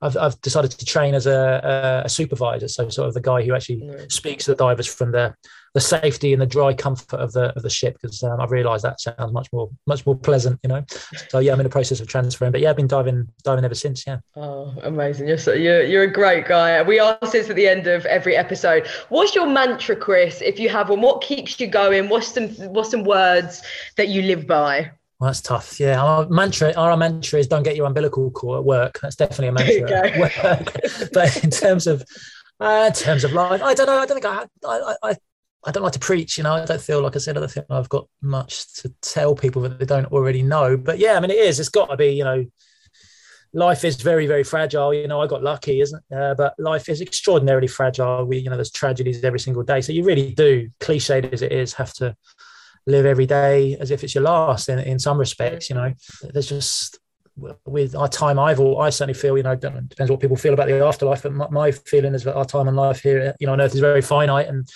I've, 0.00 0.16
I've 0.16 0.40
decided 0.42 0.70
to 0.72 0.84
train 0.84 1.14
as 1.14 1.26
a, 1.26 2.02
a, 2.04 2.08
supervisor, 2.08 2.68
so 2.68 2.88
sort 2.88 3.08
of 3.08 3.14
the 3.14 3.20
guy 3.20 3.42
who 3.42 3.54
actually 3.54 3.82
nice. 3.82 4.14
speaks 4.14 4.44
to 4.44 4.52
the 4.52 4.56
divers 4.56 4.86
from 4.86 5.12
the 5.12 5.34
the 5.74 5.80
safety 5.80 6.32
and 6.32 6.40
the 6.40 6.46
dry 6.46 6.72
comfort 6.72 7.16
of 7.16 7.32
the 7.32 7.54
of 7.54 7.62
the 7.62 7.70
ship 7.70 7.98
because 8.00 8.22
um, 8.22 8.40
I've 8.40 8.50
realised 8.50 8.84
that 8.84 9.00
sounds 9.00 9.32
much 9.32 9.48
more 9.52 9.70
much 9.86 10.06
more 10.06 10.16
pleasant, 10.16 10.58
you 10.62 10.68
know. 10.68 10.84
So 11.28 11.40
yeah, 11.40 11.52
I'm 11.52 11.60
in 11.60 11.64
the 11.64 11.70
process 11.70 12.00
of 12.00 12.08
transferring, 12.08 12.52
but 12.52 12.60
yeah, 12.60 12.70
I've 12.70 12.76
been 12.76 12.86
diving 12.86 13.28
diving 13.44 13.64
ever 13.64 13.74
since. 13.74 14.06
Yeah. 14.06 14.18
Oh, 14.36 14.74
amazing! 14.82 15.28
You're 15.28 15.38
so, 15.38 15.52
you're 15.52 15.82
you're 15.82 16.04
a 16.04 16.12
great 16.12 16.46
guy. 16.46 16.80
We 16.82 17.00
ask 17.00 17.32
this 17.32 17.50
at 17.50 17.56
the 17.56 17.68
end 17.68 17.86
of 17.86 18.06
every 18.06 18.36
episode. 18.36 18.86
What's 19.08 19.34
your 19.34 19.46
mantra, 19.46 19.96
Chris? 19.96 20.40
If 20.40 20.58
you 20.58 20.68
have 20.68 20.88
one, 20.88 21.00
what 21.00 21.20
keeps 21.20 21.60
you 21.60 21.66
going? 21.66 22.08
What's 22.08 22.28
some 22.28 22.48
what's 22.72 22.90
some 22.90 23.04
words 23.04 23.62
that 23.96 24.08
you 24.08 24.22
live 24.22 24.46
by? 24.46 24.90
Well, 25.18 25.28
that's 25.28 25.40
tough. 25.40 25.80
Yeah, 25.80 26.00
our 26.00 26.28
mantra, 26.28 26.72
our 26.74 26.96
mantra 26.96 27.40
is 27.40 27.48
don't 27.48 27.64
get 27.64 27.74
your 27.74 27.86
umbilical 27.86 28.30
cord 28.30 28.60
at 28.60 28.64
work. 28.64 29.00
That's 29.02 29.16
definitely 29.16 29.48
a 29.48 29.52
mantra. 29.52 31.08
but 31.12 31.42
in 31.42 31.50
terms 31.50 31.88
of, 31.88 32.04
uh, 32.60 32.84
in 32.86 32.92
terms 32.92 33.24
of 33.24 33.32
life, 33.32 33.60
I 33.62 33.74
don't 33.74 33.86
know. 33.86 33.98
I 33.98 34.06
don't 34.06 34.20
think 34.20 34.24
I, 34.24 34.46
I, 34.64 34.94
I, 35.02 35.16
I 35.66 35.70
don't 35.72 35.82
like 35.82 35.92
to 35.94 35.98
preach. 35.98 36.38
You 36.38 36.44
know, 36.44 36.54
I 36.54 36.64
don't 36.64 36.80
feel 36.80 37.02
like 37.02 37.16
I 37.16 37.18
said. 37.18 37.36
I 37.36 37.40
don't 37.40 37.50
think 37.50 37.66
I've 37.68 37.88
got 37.88 38.06
much 38.22 38.72
to 38.74 38.94
tell 39.02 39.34
people 39.34 39.62
that 39.62 39.80
they 39.80 39.86
don't 39.86 40.06
already 40.12 40.42
know. 40.42 40.76
But 40.76 40.98
yeah, 41.00 41.14
I 41.14 41.20
mean, 41.20 41.32
it 41.32 41.38
is. 41.38 41.58
It's 41.58 41.68
got 41.68 41.86
to 41.86 41.96
be. 41.96 42.10
You 42.10 42.22
know, 42.22 42.46
life 43.52 43.84
is 43.84 43.96
very, 44.00 44.28
very 44.28 44.44
fragile. 44.44 44.94
You 44.94 45.08
know, 45.08 45.20
I 45.20 45.26
got 45.26 45.42
lucky, 45.42 45.80
isn't? 45.80 46.02
Uh, 46.14 46.34
but 46.34 46.54
life 46.60 46.88
is 46.88 47.00
extraordinarily 47.00 47.66
fragile. 47.66 48.24
We, 48.24 48.38
you 48.38 48.50
know, 48.50 48.56
there's 48.56 48.70
tragedies 48.70 49.24
every 49.24 49.40
single 49.40 49.64
day. 49.64 49.80
So 49.80 49.92
you 49.92 50.04
really 50.04 50.32
do, 50.32 50.70
cliched 50.78 51.32
as 51.32 51.42
it 51.42 51.50
is, 51.50 51.74
have 51.74 51.92
to 51.94 52.14
live 52.88 53.06
every 53.06 53.26
day 53.26 53.76
as 53.80 53.90
if 53.90 54.02
it's 54.02 54.14
your 54.14 54.24
last 54.24 54.68
in, 54.68 54.78
in 54.78 54.98
some 54.98 55.18
respects 55.18 55.68
you 55.70 55.76
know. 55.76 55.92
There's 56.32 56.48
just 56.48 56.98
with 57.66 57.94
our 57.94 58.08
time 58.08 58.36
i've 58.36 58.58
all 58.58 58.80
i 58.80 58.90
certainly 58.90 59.14
feel 59.16 59.36
you 59.36 59.44
know 59.44 59.54
depends 59.54 60.10
what 60.10 60.18
people 60.18 60.36
feel 60.36 60.54
about 60.54 60.66
the 60.66 60.84
afterlife 60.84 61.22
but 61.22 61.32
my, 61.32 61.48
my 61.50 61.70
feeling 61.70 62.12
is 62.12 62.24
that 62.24 62.34
our 62.34 62.44
time 62.44 62.66
on 62.66 62.74
life 62.74 63.00
here 63.00 63.32
you 63.38 63.46
know 63.46 63.52
on 63.52 63.60
earth 63.60 63.74
is 63.74 63.78
very 63.80 64.02
finite 64.02 64.48
and 64.48 64.68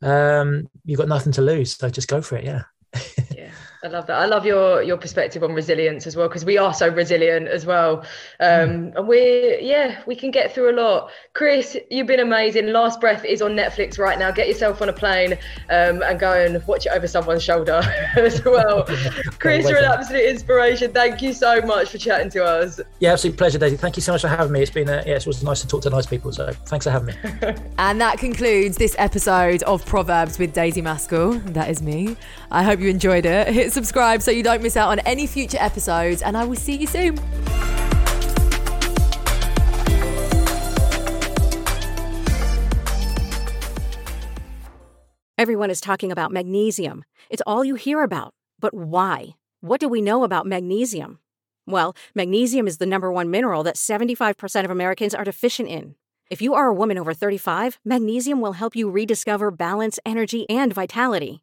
um, 0.00 0.66
you've 0.86 0.98
got 0.98 1.06
nothing 1.08 1.32
to 1.32 1.42
lose 1.42 1.76
so 1.76 1.90
just 1.90 2.08
go 2.08 2.22
for 2.22 2.36
it 2.36 2.44
yeah. 2.44 2.62
Yeah 3.36 3.50
I 3.84 3.88
love 3.88 4.06
that. 4.08 4.20
I 4.20 4.26
love 4.26 4.44
your 4.44 4.82
your 4.82 4.96
perspective 4.96 5.44
on 5.44 5.52
resilience 5.52 6.06
as 6.06 6.16
well 6.16 6.26
because 6.26 6.44
we 6.44 6.58
are 6.58 6.74
so 6.74 6.88
resilient 6.88 7.46
as 7.46 7.64
well. 7.64 8.00
Um, 8.40 8.48
mm. 8.90 8.96
And 8.96 9.06
we're 9.06 9.60
yeah, 9.60 10.02
we 10.04 10.16
can 10.16 10.32
get 10.32 10.52
through 10.52 10.70
a 10.70 10.76
lot. 10.76 11.10
Chris, 11.34 11.76
you've 11.88 12.08
been 12.08 12.18
amazing. 12.18 12.68
Last 12.72 13.00
Breath 13.00 13.24
is 13.24 13.40
on 13.40 13.52
Netflix 13.52 13.96
right 13.96 14.18
now. 14.18 14.32
Get 14.32 14.48
yourself 14.48 14.82
on 14.82 14.88
a 14.88 14.92
plane 14.92 15.34
um, 15.70 16.02
and 16.02 16.18
go 16.18 16.32
and 16.32 16.66
watch 16.66 16.86
it 16.86 16.92
over 16.92 17.06
someone's 17.06 17.44
shoulder 17.44 17.80
as 18.16 18.44
well. 18.44 18.84
Chris, 19.38 19.68
you're 19.68 19.78
an 19.78 19.84
absolute 19.84 20.28
inspiration. 20.28 20.92
Thank 20.92 21.22
you 21.22 21.32
so 21.32 21.60
much 21.60 21.90
for 21.90 21.98
chatting 21.98 22.30
to 22.30 22.44
us. 22.44 22.80
Yeah, 22.98 23.12
absolute 23.12 23.36
pleasure, 23.36 23.58
Daisy. 23.58 23.76
Thank 23.76 23.96
you 23.96 24.02
so 24.02 24.12
much 24.12 24.22
for 24.22 24.28
having 24.28 24.52
me. 24.52 24.62
It's 24.62 24.72
been 24.72 24.88
a, 24.88 25.04
yeah, 25.06 25.14
it 25.14 25.26
was 25.26 25.44
nice 25.44 25.60
to 25.60 25.68
talk 25.68 25.82
to 25.82 25.90
nice 25.90 26.06
people. 26.06 26.32
So 26.32 26.52
thanks 26.66 26.84
for 26.84 26.90
having 26.90 27.14
me. 27.14 27.54
and 27.78 28.00
that 28.00 28.18
concludes 28.18 28.76
this 28.76 28.96
episode 28.98 29.62
of 29.62 29.86
Proverbs 29.86 30.36
with 30.38 30.52
Daisy 30.52 30.82
Maskell. 30.82 31.34
That 31.52 31.70
is 31.70 31.80
me. 31.80 32.16
I 32.50 32.64
hope 32.64 32.80
you 32.80 32.88
enjoyed 32.88 33.24
it. 33.24 33.67
Hit 33.68 33.74
subscribe 33.74 34.22
so 34.22 34.30
you 34.30 34.42
don't 34.42 34.62
miss 34.62 34.78
out 34.78 34.88
on 34.88 34.98
any 35.00 35.26
future 35.26 35.58
episodes, 35.60 36.22
and 36.22 36.38
I 36.38 36.44
will 36.46 36.56
see 36.56 36.74
you 36.74 36.86
soon. 36.86 37.18
Everyone 45.36 45.70
is 45.70 45.82
talking 45.82 46.10
about 46.10 46.32
magnesium. 46.32 47.04
It's 47.28 47.42
all 47.46 47.62
you 47.62 47.74
hear 47.74 48.02
about. 48.02 48.32
But 48.58 48.72
why? 48.72 49.36
What 49.60 49.80
do 49.80 49.88
we 49.90 50.00
know 50.00 50.24
about 50.24 50.46
magnesium? 50.46 51.18
Well, 51.66 51.94
magnesium 52.14 52.66
is 52.66 52.78
the 52.78 52.86
number 52.86 53.12
one 53.12 53.30
mineral 53.30 53.62
that 53.64 53.76
75% 53.76 54.64
of 54.64 54.70
Americans 54.70 55.14
are 55.14 55.24
deficient 55.24 55.68
in. 55.68 55.94
If 56.30 56.40
you 56.40 56.54
are 56.54 56.68
a 56.68 56.74
woman 56.74 56.96
over 56.96 57.12
35, 57.12 57.80
magnesium 57.84 58.40
will 58.40 58.54
help 58.54 58.74
you 58.74 58.88
rediscover 58.88 59.50
balance, 59.50 59.98
energy, 60.06 60.48
and 60.48 60.72
vitality. 60.72 61.42